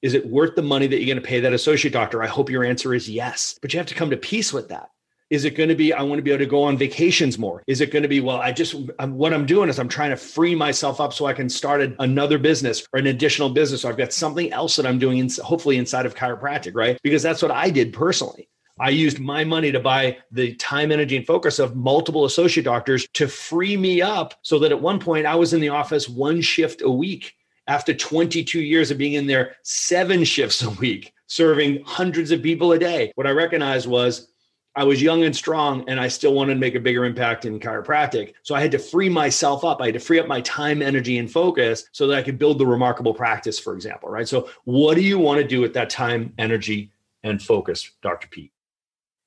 Is 0.03 0.13
it 0.13 0.27
worth 0.27 0.55
the 0.55 0.61
money 0.61 0.85
that 0.85 0.97
you're 0.97 1.07
going 1.07 1.23
to 1.23 1.27
pay 1.27 1.39
that 1.39 1.53
associate 1.53 1.93
doctor? 1.93 2.21
I 2.21 2.27
hope 2.27 2.49
your 2.49 2.65
answer 2.65 2.93
is 2.93 3.09
yes. 3.09 3.57
But 3.61 3.73
you 3.73 3.79
have 3.79 3.87
to 3.87 3.95
come 3.95 4.09
to 4.09 4.17
peace 4.17 4.51
with 4.51 4.67
that. 4.67 4.89
Is 5.29 5.45
it 5.45 5.55
going 5.55 5.69
to 5.69 5.75
be, 5.75 5.93
I 5.93 6.03
want 6.03 6.19
to 6.19 6.21
be 6.21 6.31
able 6.31 6.43
to 6.43 6.49
go 6.49 6.61
on 6.61 6.77
vacations 6.77 7.39
more? 7.39 7.63
Is 7.67 7.79
it 7.79 7.89
going 7.89 8.03
to 8.03 8.09
be, 8.09 8.19
well, 8.19 8.35
I 8.35 8.51
just, 8.51 8.75
I'm, 8.99 9.15
what 9.15 9.33
I'm 9.33 9.45
doing 9.45 9.69
is 9.69 9.79
I'm 9.79 9.87
trying 9.87 10.09
to 10.09 10.17
free 10.17 10.55
myself 10.55 10.99
up 10.99 11.13
so 11.13 11.25
I 11.25 11.31
can 11.31 11.49
start 11.49 11.81
another 11.99 12.37
business 12.37 12.85
or 12.91 12.99
an 12.99 13.07
additional 13.07 13.49
business. 13.49 13.85
Or 13.85 13.89
I've 13.89 13.97
got 13.97 14.11
something 14.11 14.51
else 14.51 14.75
that 14.75 14.85
I'm 14.85 14.99
doing, 14.99 15.19
in, 15.19 15.29
hopefully 15.41 15.77
inside 15.77 16.05
of 16.05 16.15
chiropractic, 16.15 16.75
right? 16.75 16.99
Because 17.01 17.23
that's 17.23 17.41
what 17.41 17.51
I 17.51 17.69
did 17.69 17.93
personally. 17.93 18.49
I 18.79 18.89
used 18.89 19.19
my 19.19 19.45
money 19.45 19.71
to 19.71 19.79
buy 19.79 20.17
the 20.31 20.53
time, 20.55 20.91
energy, 20.91 21.15
and 21.15 21.25
focus 21.25 21.59
of 21.59 21.77
multiple 21.77 22.25
associate 22.25 22.63
doctors 22.63 23.07
to 23.13 23.27
free 23.29 23.77
me 23.77 24.01
up 24.01 24.33
so 24.41 24.59
that 24.59 24.71
at 24.71 24.81
one 24.81 24.99
point 24.99 25.25
I 25.25 25.35
was 25.35 25.53
in 25.53 25.61
the 25.61 25.69
office 25.69 26.09
one 26.09 26.41
shift 26.41 26.81
a 26.81 26.91
week 26.91 27.35
after 27.67 27.93
22 27.93 28.59
years 28.59 28.91
of 28.91 28.97
being 28.97 29.13
in 29.13 29.27
there 29.27 29.55
seven 29.63 30.23
shifts 30.23 30.63
a 30.63 30.69
week, 30.71 31.13
serving 31.27 31.83
hundreds 31.85 32.31
of 32.31 32.41
people 32.41 32.73
a 32.73 32.79
day. 32.79 33.11
What 33.15 33.27
I 33.27 33.31
recognized 33.31 33.87
was 33.87 34.29
I 34.75 34.83
was 34.83 35.01
young 35.01 35.23
and 35.23 35.35
strong, 35.35 35.87
and 35.87 35.99
I 35.99 36.07
still 36.07 36.33
wanted 36.33 36.55
to 36.55 36.59
make 36.59 36.73
a 36.73 36.79
bigger 36.79 37.05
impact 37.05 37.45
in 37.45 37.59
chiropractic. 37.59 38.33
So 38.41 38.55
I 38.55 38.61
had 38.61 38.71
to 38.71 38.79
free 38.79 39.07
myself 39.07 39.63
up. 39.63 39.81
I 39.81 39.85
had 39.85 39.93
to 39.93 39.99
free 39.99 40.19
up 40.19 40.27
my 40.27 40.41
time, 40.41 40.81
energy, 40.81 41.19
and 41.19 41.31
focus 41.31 41.85
so 41.91 42.07
that 42.07 42.17
I 42.17 42.23
could 42.23 42.39
build 42.39 42.57
the 42.57 42.65
remarkable 42.65 43.13
practice, 43.13 43.59
for 43.59 43.75
example. 43.75 44.09
Right. 44.09 44.27
So, 44.27 44.49
what 44.63 44.95
do 44.95 45.01
you 45.01 45.19
want 45.19 45.41
to 45.41 45.47
do 45.47 45.61
with 45.61 45.73
that 45.73 45.91
time, 45.91 46.33
energy, 46.39 46.91
and 47.23 47.41
focus, 47.41 47.91
Dr. 48.01 48.27
Pete? 48.27 48.52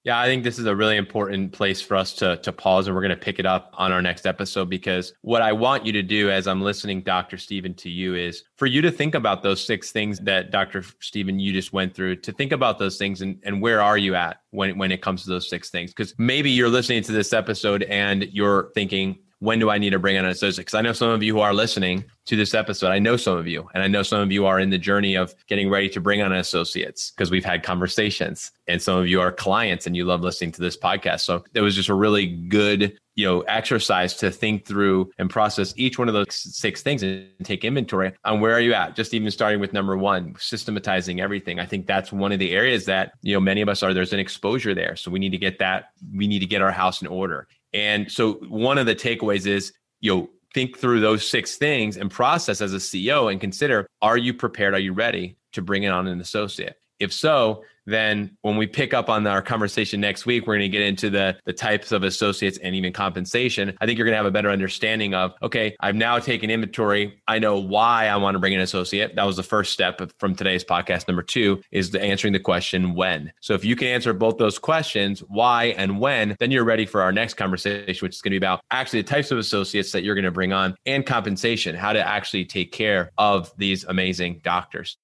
Yeah, 0.06 0.20
I 0.20 0.26
think 0.26 0.44
this 0.44 0.60
is 0.60 0.66
a 0.66 0.76
really 0.76 0.96
important 0.96 1.50
place 1.50 1.82
for 1.82 1.96
us 1.96 2.12
to 2.14 2.36
to 2.36 2.52
pause 2.52 2.86
and 2.86 2.94
we're 2.94 3.02
going 3.02 3.10
to 3.10 3.16
pick 3.16 3.40
it 3.40 3.44
up 3.44 3.74
on 3.74 3.90
our 3.90 4.00
next 4.00 4.24
episode 4.24 4.70
because 4.70 5.12
what 5.22 5.42
I 5.42 5.52
want 5.52 5.84
you 5.84 5.90
to 5.94 6.02
do 6.02 6.30
as 6.30 6.46
I'm 6.46 6.62
listening 6.62 7.02
Dr. 7.02 7.36
Stephen 7.36 7.74
to 7.74 7.90
you 7.90 8.14
is 8.14 8.44
for 8.54 8.66
you 8.66 8.80
to 8.82 8.92
think 8.92 9.16
about 9.16 9.42
those 9.42 9.66
six 9.66 9.90
things 9.90 10.20
that 10.20 10.52
Dr. 10.52 10.84
Stephen 11.00 11.40
you 11.40 11.52
just 11.52 11.72
went 11.72 11.92
through 11.92 12.16
to 12.18 12.30
think 12.30 12.52
about 12.52 12.78
those 12.78 12.98
things 12.98 13.20
and 13.20 13.40
and 13.42 13.60
where 13.60 13.82
are 13.82 13.98
you 13.98 14.14
at 14.14 14.36
when 14.50 14.78
when 14.78 14.92
it 14.92 15.02
comes 15.02 15.24
to 15.24 15.28
those 15.28 15.50
six 15.50 15.70
things 15.70 15.90
because 15.90 16.14
maybe 16.18 16.52
you're 16.52 16.68
listening 16.68 17.02
to 17.02 17.10
this 17.10 17.32
episode 17.32 17.82
and 17.82 18.28
you're 18.30 18.70
thinking 18.74 19.18
when 19.46 19.60
do 19.60 19.70
I 19.70 19.78
need 19.78 19.90
to 19.90 20.00
bring 20.00 20.18
on 20.18 20.24
an 20.24 20.32
associate? 20.32 20.62
Because 20.62 20.74
I 20.74 20.82
know 20.82 20.92
some 20.92 21.10
of 21.10 21.22
you 21.22 21.32
who 21.32 21.40
are 21.40 21.54
listening 21.54 22.04
to 22.24 22.34
this 22.34 22.52
episode, 22.52 22.88
I 22.88 22.98
know 22.98 23.16
some 23.16 23.38
of 23.38 23.46
you, 23.46 23.70
and 23.74 23.82
I 23.84 23.86
know 23.86 24.02
some 24.02 24.20
of 24.20 24.32
you 24.32 24.44
are 24.44 24.58
in 24.58 24.70
the 24.70 24.78
journey 24.78 25.14
of 25.14 25.36
getting 25.46 25.70
ready 25.70 25.88
to 25.90 26.00
bring 26.00 26.20
on 26.20 26.32
associates 26.32 27.12
because 27.12 27.30
we've 27.30 27.44
had 27.44 27.62
conversations, 27.62 28.50
and 28.66 28.82
some 28.82 28.98
of 28.98 29.06
you 29.06 29.20
are 29.20 29.30
clients 29.30 29.86
and 29.86 29.94
you 29.96 30.04
love 30.04 30.22
listening 30.22 30.50
to 30.50 30.60
this 30.60 30.76
podcast. 30.76 31.20
So 31.20 31.44
it 31.54 31.60
was 31.60 31.76
just 31.76 31.88
a 31.88 31.94
really 31.94 32.26
good, 32.26 32.98
you 33.14 33.24
know, 33.24 33.42
exercise 33.42 34.14
to 34.16 34.32
think 34.32 34.66
through 34.66 35.12
and 35.16 35.30
process 35.30 35.72
each 35.76 35.96
one 35.96 36.08
of 36.08 36.14
those 36.14 36.26
six 36.34 36.82
things 36.82 37.04
and 37.04 37.28
take 37.44 37.64
inventory 37.64 38.14
on 38.24 38.40
where 38.40 38.52
are 38.52 38.60
you 38.60 38.74
at. 38.74 38.96
Just 38.96 39.14
even 39.14 39.30
starting 39.30 39.60
with 39.60 39.72
number 39.72 39.96
one, 39.96 40.34
systematizing 40.40 41.20
everything. 41.20 41.60
I 41.60 41.66
think 41.66 41.86
that's 41.86 42.10
one 42.12 42.32
of 42.32 42.40
the 42.40 42.52
areas 42.52 42.84
that 42.86 43.12
you 43.22 43.34
know 43.34 43.40
many 43.40 43.60
of 43.60 43.68
us 43.68 43.84
are. 43.84 43.94
There's 43.94 44.12
an 44.12 44.18
exposure 44.18 44.74
there, 44.74 44.96
so 44.96 45.08
we 45.12 45.20
need 45.20 45.30
to 45.30 45.38
get 45.38 45.60
that. 45.60 45.90
We 46.12 46.26
need 46.26 46.40
to 46.40 46.46
get 46.46 46.62
our 46.62 46.72
house 46.72 47.00
in 47.00 47.06
order. 47.06 47.46
And 47.76 48.10
so 48.10 48.34
one 48.48 48.78
of 48.78 48.86
the 48.86 48.94
takeaways 48.94 49.46
is, 49.46 49.74
you 50.00 50.14
know, 50.14 50.30
think 50.54 50.78
through 50.78 51.00
those 51.00 51.28
six 51.28 51.56
things 51.56 51.98
and 51.98 52.10
process 52.10 52.62
as 52.62 52.72
a 52.72 52.78
CEO 52.78 53.30
and 53.30 53.38
consider, 53.38 53.86
are 54.00 54.16
you 54.16 54.32
prepared? 54.32 54.72
Are 54.72 54.78
you 54.78 54.94
ready 54.94 55.36
to 55.52 55.60
bring 55.60 55.82
in 55.82 55.92
on 55.92 56.06
an 56.06 56.22
associate? 56.22 56.76
If 56.98 57.12
so, 57.12 57.62
then 57.86 58.36
when 58.42 58.56
we 58.56 58.66
pick 58.66 58.92
up 58.92 59.08
on 59.08 59.26
our 59.26 59.40
conversation 59.40 60.00
next 60.00 60.26
week, 60.26 60.46
we're 60.46 60.54
going 60.54 60.70
to 60.70 60.76
get 60.76 60.82
into 60.82 61.08
the 61.08 61.36
the 61.44 61.52
types 61.52 61.92
of 61.92 62.02
associates 62.02 62.58
and 62.58 62.74
even 62.74 62.92
compensation. 62.92 63.76
I 63.80 63.86
think 63.86 63.98
you're 63.98 64.06
going 64.06 64.12
to 64.12 64.18
have 64.18 64.26
a 64.26 64.30
better 64.30 64.50
understanding 64.50 65.14
of 65.14 65.32
okay, 65.42 65.76
I've 65.80 65.94
now 65.94 66.18
taken 66.18 66.50
inventory. 66.50 67.22
I 67.28 67.38
know 67.38 67.58
why 67.58 68.08
I 68.08 68.16
want 68.16 68.34
to 68.34 68.38
bring 68.38 68.54
an 68.54 68.60
associate. 68.60 69.14
That 69.14 69.24
was 69.24 69.36
the 69.36 69.42
first 69.42 69.72
step 69.72 70.00
from 70.18 70.34
today's 70.34 70.64
podcast. 70.64 71.08
Number 71.08 71.22
two 71.22 71.62
is 71.70 71.90
the 71.90 72.02
answering 72.02 72.32
the 72.32 72.40
question 72.40 72.94
when. 72.94 73.32
So 73.40 73.54
if 73.54 73.64
you 73.64 73.76
can 73.76 73.88
answer 73.88 74.12
both 74.12 74.38
those 74.38 74.58
questions, 74.58 75.20
why 75.20 75.66
and 75.76 76.00
when, 76.00 76.36
then 76.40 76.50
you're 76.50 76.64
ready 76.64 76.86
for 76.86 77.02
our 77.02 77.12
next 77.12 77.34
conversation, 77.34 78.04
which 78.04 78.16
is 78.16 78.22
going 78.22 78.32
to 78.32 78.40
be 78.40 78.44
about 78.44 78.60
actually 78.70 79.02
the 79.02 79.08
types 79.08 79.30
of 79.30 79.38
associates 79.38 79.92
that 79.92 80.02
you're 80.02 80.14
going 80.14 80.24
to 80.24 80.30
bring 80.30 80.52
on 80.52 80.74
and 80.86 81.06
compensation, 81.06 81.74
how 81.76 81.92
to 81.92 82.04
actually 82.04 82.44
take 82.44 82.72
care 82.72 83.10
of 83.16 83.52
these 83.56 83.84
amazing 83.84 84.40
doctors. 84.42 84.96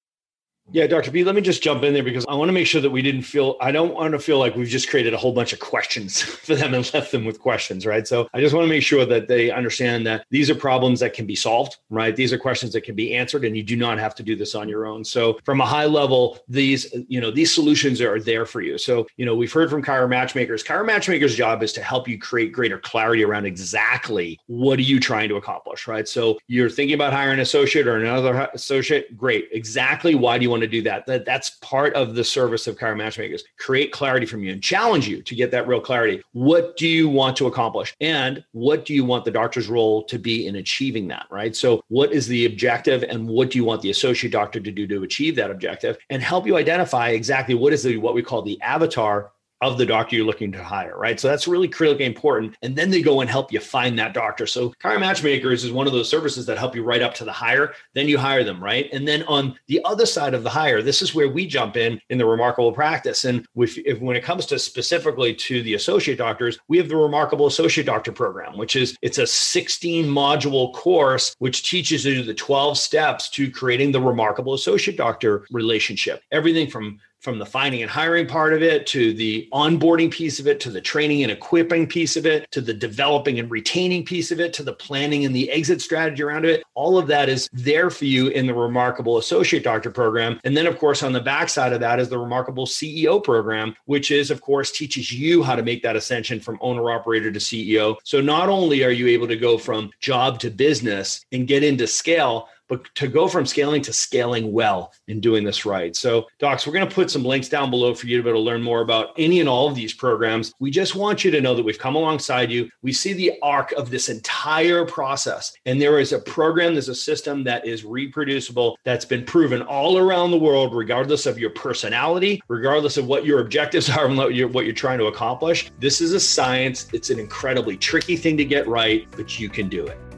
Yeah, 0.72 0.87
Dr. 0.87 1.11
B, 1.11 1.22
let 1.22 1.35
me 1.35 1.42
just 1.42 1.62
jump 1.62 1.82
in 1.82 1.92
there 1.92 2.02
because 2.02 2.24
I 2.26 2.35
want 2.35 2.48
to 2.48 2.52
make 2.52 2.66
sure 2.66 2.80
that 2.80 2.88
we 2.88 3.02
didn't 3.02 3.22
feel, 3.22 3.56
I 3.61 3.72
don't 3.72 3.92
want 3.92 4.12
to 4.12 4.18
feel 4.18 4.38
like 4.38 4.56
we've 4.56 4.66
just 4.66 4.88
created 4.88 5.12
a 5.12 5.18
whole 5.18 5.35
bunch 5.35 5.52
of 5.52 5.61
questions 5.61 6.22
for 6.22 6.54
them 6.54 6.72
and 6.72 6.94
left 6.94 7.12
them 7.12 7.26
with 7.26 7.40
questions, 7.40 7.85
right? 7.85 8.08
So 8.08 8.26
I 8.32 8.40
just 8.40 8.54
want 8.54 8.64
to 8.64 8.68
make 8.70 8.82
sure 8.82 9.04
that 9.04 9.28
they 9.28 9.50
understand 9.50 10.06
that 10.06 10.24
these 10.30 10.48
are 10.48 10.54
problems 10.54 11.00
that 11.00 11.12
can 11.12 11.26
be 11.26 11.37
solved, 11.37 11.76
right? 11.90 12.16
These 12.16 12.32
are 12.32 12.38
questions 12.38 12.72
that 12.72 12.85
can 12.85 12.94
be 12.94 13.14
answered 13.14 13.44
and 13.44 13.54
you 13.54 13.62
do 13.62 13.76
not 13.76 13.98
have 13.98 14.14
to 14.14 14.22
do 14.22 14.35
this 14.35 14.54
on 14.54 14.66
your 14.66 14.87
own. 14.87 15.04
So 15.04 15.38
from 15.44 15.61
a 15.61 15.66
high 15.66 15.85
level, 15.85 16.38
these, 16.48 16.87
you 17.06 17.20
know, 17.20 17.30
these 17.30 17.54
solutions 17.54 18.00
are 18.00 18.18
there 18.18 18.46
for 18.46 18.62
you. 18.62 18.78
So, 18.78 19.06
you 19.18 19.26
know, 19.26 19.37
we've 19.37 19.52
heard 19.52 19.68
from 19.68 19.82
Chiro 19.82 20.08
Matchmakers. 20.08 20.64
Chiro 20.64 20.87
Matchmakers' 20.87 21.37
job 21.37 21.62
is 21.62 21.74
to 21.74 21.82
help 21.82 22.08
you 22.08 22.18
create 22.18 22.50
greater 22.50 22.78
clarity 22.78 23.24
around 23.24 23.44
exactly 23.44 24.40
what 24.46 24.78
are 24.78 24.82
you 24.82 24.98
trying 24.98 25.28
to 25.28 25.37
accomplish, 25.37 25.87
right? 25.87 26.08
So 26.08 26.38
you're 26.48 26.70
thinking 26.70 26.94
about 26.94 27.12
hiring 27.12 27.35
an 27.35 27.40
associate 27.40 27.87
or 27.87 27.96
another 27.96 28.48
associate, 28.54 29.18
great. 29.18 29.48
Exactly 29.52 30.14
why 30.14 30.38
do 30.38 30.44
you 30.44 30.50
want 30.50 30.62
to 30.62 30.68
do 30.68 30.83
that. 30.83 31.07
that 31.07 31.25
that's 31.25 31.51
part 31.61 31.94
of 31.94 32.14
the 32.14 32.25
service 32.25 32.66
of 32.66 32.79
Chiro 32.79 32.96
Matchmakers. 32.96 33.44
Create 33.59 33.92
clarity 33.92 34.27
from 34.27 34.42
you 34.42 34.53
and 34.53 34.62
challenge 34.62 35.09
you 35.09 35.22
to 35.22 35.35
get 35.35 35.51
that 35.51 35.66
real 35.68 35.81
clarity. 35.81 36.22
What 36.33 36.77
do 36.77 36.88
you 36.88 37.09
want 37.09 37.37
to 37.38 37.46
accomplish? 37.46 37.94
And 38.01 38.44
what 38.53 38.85
do 38.85 38.94
you 38.94 39.05
want 39.05 39.25
the 39.25 39.31
doctor's 39.31 39.68
role 39.68 40.05
to 40.05 40.18
be 40.18 40.46
in 40.46 40.57
achieving 40.57 41.09
that? 41.09 41.27
Right. 41.31 41.55
So, 41.55 41.83
what 41.88 42.12
is 42.12 42.27
the 42.27 42.46
objective 42.46 43.03
and 43.03 43.29
what 43.29 43.51
do 43.51 43.59
you 43.59 43.64
want 43.64 43.83
the 43.83 43.90
associate 43.90 44.31
doctor 44.31 44.61
to 44.61 44.70
do 44.70 44.87
to 44.87 45.03
achieve 45.03 45.37
that 45.37 45.51
objective? 45.51 45.98
And 46.11 46.22
help 46.22 46.46
you 46.46 46.57
identify 46.57 47.11
exactly 47.11 47.55
what 47.55 47.72
is 47.72 47.83
the 47.83 47.96
what 47.96 48.14
we 48.14 48.22
call 48.22 48.42
the 48.42 48.61
avatar 48.62 49.33
of 49.62 49.79
the 49.79 49.87
doctor 49.87 50.16
you're 50.16 50.27
looking 50.27 50.51
to 50.53 50.62
hire, 50.62 50.98
right? 50.98 51.18
So 51.18 51.29
that's 51.29 51.46
really 51.46 51.68
critically 51.68 52.05
important. 52.05 52.57
And 52.62 52.75
then 52.75 52.90
they 52.90 53.01
go 53.01 53.20
and 53.20 53.31
help 53.31 53.53
you 53.53 53.61
find 53.61 53.96
that 53.98 54.12
doctor. 54.12 54.46
So 54.46 54.75
Chiro 54.83 54.98
Matchmakers 54.98 55.62
is 55.62 55.70
one 55.70 55.87
of 55.87 55.92
those 55.92 56.11
services 56.11 56.44
that 56.46 56.59
help 56.59 56.75
you 56.75 56.83
right 56.83 57.01
up 57.01 57.14
to 57.14 57.25
the 57.25 57.33
hire. 57.33 57.72
Then 57.94 58.09
you 58.09 58.18
hire 58.18 58.42
them, 58.42 58.62
right? 58.62 58.90
And 58.92 59.07
then 59.07 59.22
on 59.25 59.57
the 59.68 59.81
other 59.85 60.05
side 60.05 60.35
of 60.35 60.42
the 60.42 60.51
hire, 60.51 60.83
this 60.83 61.01
is 61.01 61.14
where 61.14 61.29
we 61.29 61.46
jump 61.46 61.77
in 61.77 62.01
in 62.11 62.18
the 62.18 62.26
remarkable 62.26 62.72
practice. 62.72 63.24
And 63.24 63.47
if, 63.55 63.78
if 63.78 64.01
when 64.01 64.16
it 64.16 64.24
comes 64.24 64.47
to 64.47 64.59
specifically 64.59 65.32
to 65.34 65.62
the 65.62 65.74
associate 65.74 66.18
doctors, 66.18 66.59
we 66.66 66.76
have 66.78 66.89
the 66.89 66.97
remarkable 66.97 67.47
associate 67.47 67.86
doctor 67.86 68.11
program, 68.11 68.59
which 68.59 68.74
is 68.74 68.97
it's 69.01 69.18
a 69.18 69.26
16 69.26 70.07
module 70.07 70.74
course 70.74 71.36
which 71.39 71.68
teaches 71.68 72.05
you 72.05 72.24
the 72.24 72.34
12 72.34 72.76
steps 72.76 73.28
to 73.30 73.51
creating 73.51 73.93
the 73.93 74.01
remarkable 74.01 74.55
associate 74.55 74.97
doctor 74.97 75.47
relationship. 75.53 76.20
Everything 76.32 76.68
from 76.68 76.99
from 77.23 77.39
the 77.39 77.47
finding 77.47 77.83
and 77.83 77.91
hiring 77.91 78.27
part 78.27 78.53
of 78.53 78.62
it 78.62 78.87
to 78.89 79.14
the 79.14 79.49
onboarding 79.53 80.11
piece 80.11 80.41
of 80.41 80.47
it 80.47 80.59
to 80.61 80.70
the 80.70 80.81
training 80.81 81.23
and 81.23 81.31
equipping 81.33 81.87
piece 81.87 82.16
of 82.16 82.27
it 82.27 82.51
to 82.51 82.61
the 82.61 82.75
developing 82.75 83.39
and 83.39 83.51
retaining 83.51 84.05
piece 84.05 84.31
of 84.33 84.41
it 84.41 84.53
to 84.53 84.62
the 84.62 84.73
planning 84.73 85.25
and 85.25 85.35
the 85.35 85.51
exit 85.51 85.81
strategy 85.81 86.23
around 86.23 86.45
it. 86.45 86.64
All 86.75 86.99
of 86.99 87.07
that 87.07 87.29
is 87.29 87.49
there 87.53 87.91
for 87.91 88.07
you 88.07 88.29
in 88.29 88.47
the 88.47 88.55
remarkable 88.55 89.18
associate 89.18 89.62
doctor 89.62 89.91
program. 89.91 90.41
And 90.45 90.57
then 90.57 90.66
of 90.66 90.79
course 90.79 91.03
on 91.03 91.12
the 91.12 91.20
backside 91.20 91.73
of 91.73 91.81
that 91.81 92.01
is 92.01 92.09
the 92.09 92.18
remarkable 92.18 92.66
ceo 92.66 93.23
program 93.23 93.75
which 93.85 94.11
is 94.11 94.31
of 94.31 94.41
course 94.41 94.73
teaches 94.73 95.12
you 95.12 95.43
how 95.43 95.55
to 95.55 95.62
make 95.62 95.83
that 95.83 95.97
ascension 95.97 96.41
from 96.41 96.59
owner 96.61 96.91
operator 96.91 97.31
to 97.31 97.39
ceo 97.39 97.97
so 98.05 98.20
not 98.20 98.49
only 98.49 98.85
are 98.85 98.91
you 98.91 99.07
able 99.07 99.29
to 99.29 99.37
go 99.37 99.57
from 99.59 99.91
job 100.01 100.39
to 100.41 100.51
business 100.51 101.25
and 101.33 101.47
get 101.47 101.62
into 101.62 101.87
scale 101.87 102.49
but 102.73 102.87
to 102.95 103.07
go 103.07 103.29
from 103.29 103.45
scaling 103.45 103.83
to 103.83 103.93
scaling 103.93 104.51
well 104.51 104.95
and 105.07 105.20
doing 105.20 105.45
this 105.45 105.66
right. 105.66 105.95
So, 105.95 106.27
docs, 106.39 106.66
we're 106.66 106.73
going 106.73 106.89
to 106.89 106.95
put 106.95 107.11
some 107.11 107.23
links 107.23 107.51
down 107.51 107.68
below 107.68 107.95
for 107.95 108.07
you 108.07 108.16
to 108.16 108.23
be 108.23 108.31
able 108.31 108.41
to 108.41 108.45
learn 108.45 108.62
more 108.62 108.81
about 108.81 109.11
any 109.18 109.41
and 109.41 109.49
all 109.49 109.68
of 109.68 109.75
these 109.75 109.93
programs. 109.93 110.55
We 110.59 110.70
just 110.70 110.95
want 110.95 111.23
you 111.23 111.31
to 111.33 111.41
know 111.43 111.55
that 111.55 111.62
we've 111.62 111.79
come 111.79 111.97
alongside 111.97 112.51
you. 112.51 112.70
We 112.81 112.95
see 112.95 113.12
the 113.12 113.35
arc 113.43 113.73
of 113.73 113.91
this 113.91 114.09
entire 114.09 114.87
process, 114.87 115.53
and 115.66 115.79
there 115.79 115.99
is 115.99 116.14
a 116.14 116.18
program, 116.20 116.73
there's 116.73 116.89
a 116.89 116.95
system 116.95 117.45
that 117.45 117.66
is 117.66 117.85
reproducible, 117.85 118.79
that's 118.85 119.05
been 119.05 119.27
proven 119.27 119.61
all 119.61 119.99
around 119.99 120.31
the 120.31 120.39
world, 120.39 120.75
regardless 120.75 121.27
of 121.27 121.39
your 121.39 121.51
personality, 121.51 122.41
regardless 122.49 122.97
of 122.97 123.07
what 123.07 123.27
your 123.27 123.41
objectives 123.41 123.91
are 123.97 124.07
and 124.07 124.16
what 124.16 124.35
you're, 124.35 124.49
what 124.49 124.64
you're 124.64 124.75
trying 124.75 124.99
to 124.99 125.09
accomplish. 125.09 125.70
This 125.79 126.01
is 126.01 126.14
a 126.14 126.20
science. 126.20 126.89
It's 126.95 127.11
an 127.11 127.18
incredibly 127.18 127.77
tricky 127.77 128.16
thing 128.16 128.39
to 128.39 128.47
get 128.47 128.66
right, 128.66 129.07
but 129.11 129.39
you 129.39 129.51
can 129.51 129.68
do 129.68 129.87
it. 129.87 130.11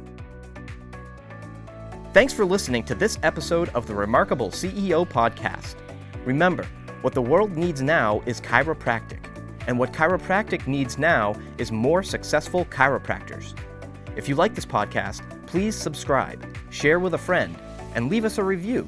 Thanks 2.15 2.33
for 2.33 2.45
listening 2.45 2.85
to 2.85 2.95
this 2.95 3.19
episode 3.25 3.71
of 3.71 3.89
the 3.89 3.95
Remarkable 3.97 4.51
CEO 4.51 5.05
Podcast. 5.05 5.75
Remember, 6.25 6.65
what 7.01 7.13
the 7.13 7.21
world 7.21 7.57
needs 7.57 7.83
now 7.83 8.23
is 8.25 8.41
chiropractic, 8.41 9.19
and 9.67 9.77
what 9.77 9.93
chiropractic 9.93 10.69
needs 10.69 10.97
now 10.97 11.35
is 11.59 11.73
more 11.73 12.05
successful 12.05 12.67
chiropractors. 12.67 13.59
If 14.15 14.29
you 14.29 14.37
like 14.37 14.55
this 14.55 14.65
podcast, 14.65 15.23
please 15.47 15.75
subscribe, 15.75 16.47
share 16.71 17.01
with 17.01 17.15
a 17.15 17.19
friend, 17.19 17.57
and 17.97 18.09
leave 18.09 18.25
us 18.25 18.39
a 18.39 18.45
review. 18.45 18.87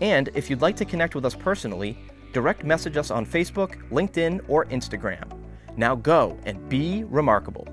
And 0.00 0.30
if 0.32 0.48
you'd 0.48 0.62
like 0.62 0.76
to 0.76 0.86
connect 0.86 1.14
with 1.14 1.26
us 1.26 1.34
personally, 1.34 1.98
direct 2.32 2.64
message 2.64 2.96
us 2.96 3.10
on 3.10 3.26
Facebook, 3.26 3.86
LinkedIn, 3.90 4.48
or 4.48 4.64
Instagram. 4.64 5.30
Now 5.76 5.94
go 5.94 6.38
and 6.46 6.66
be 6.70 7.04
remarkable. 7.04 7.68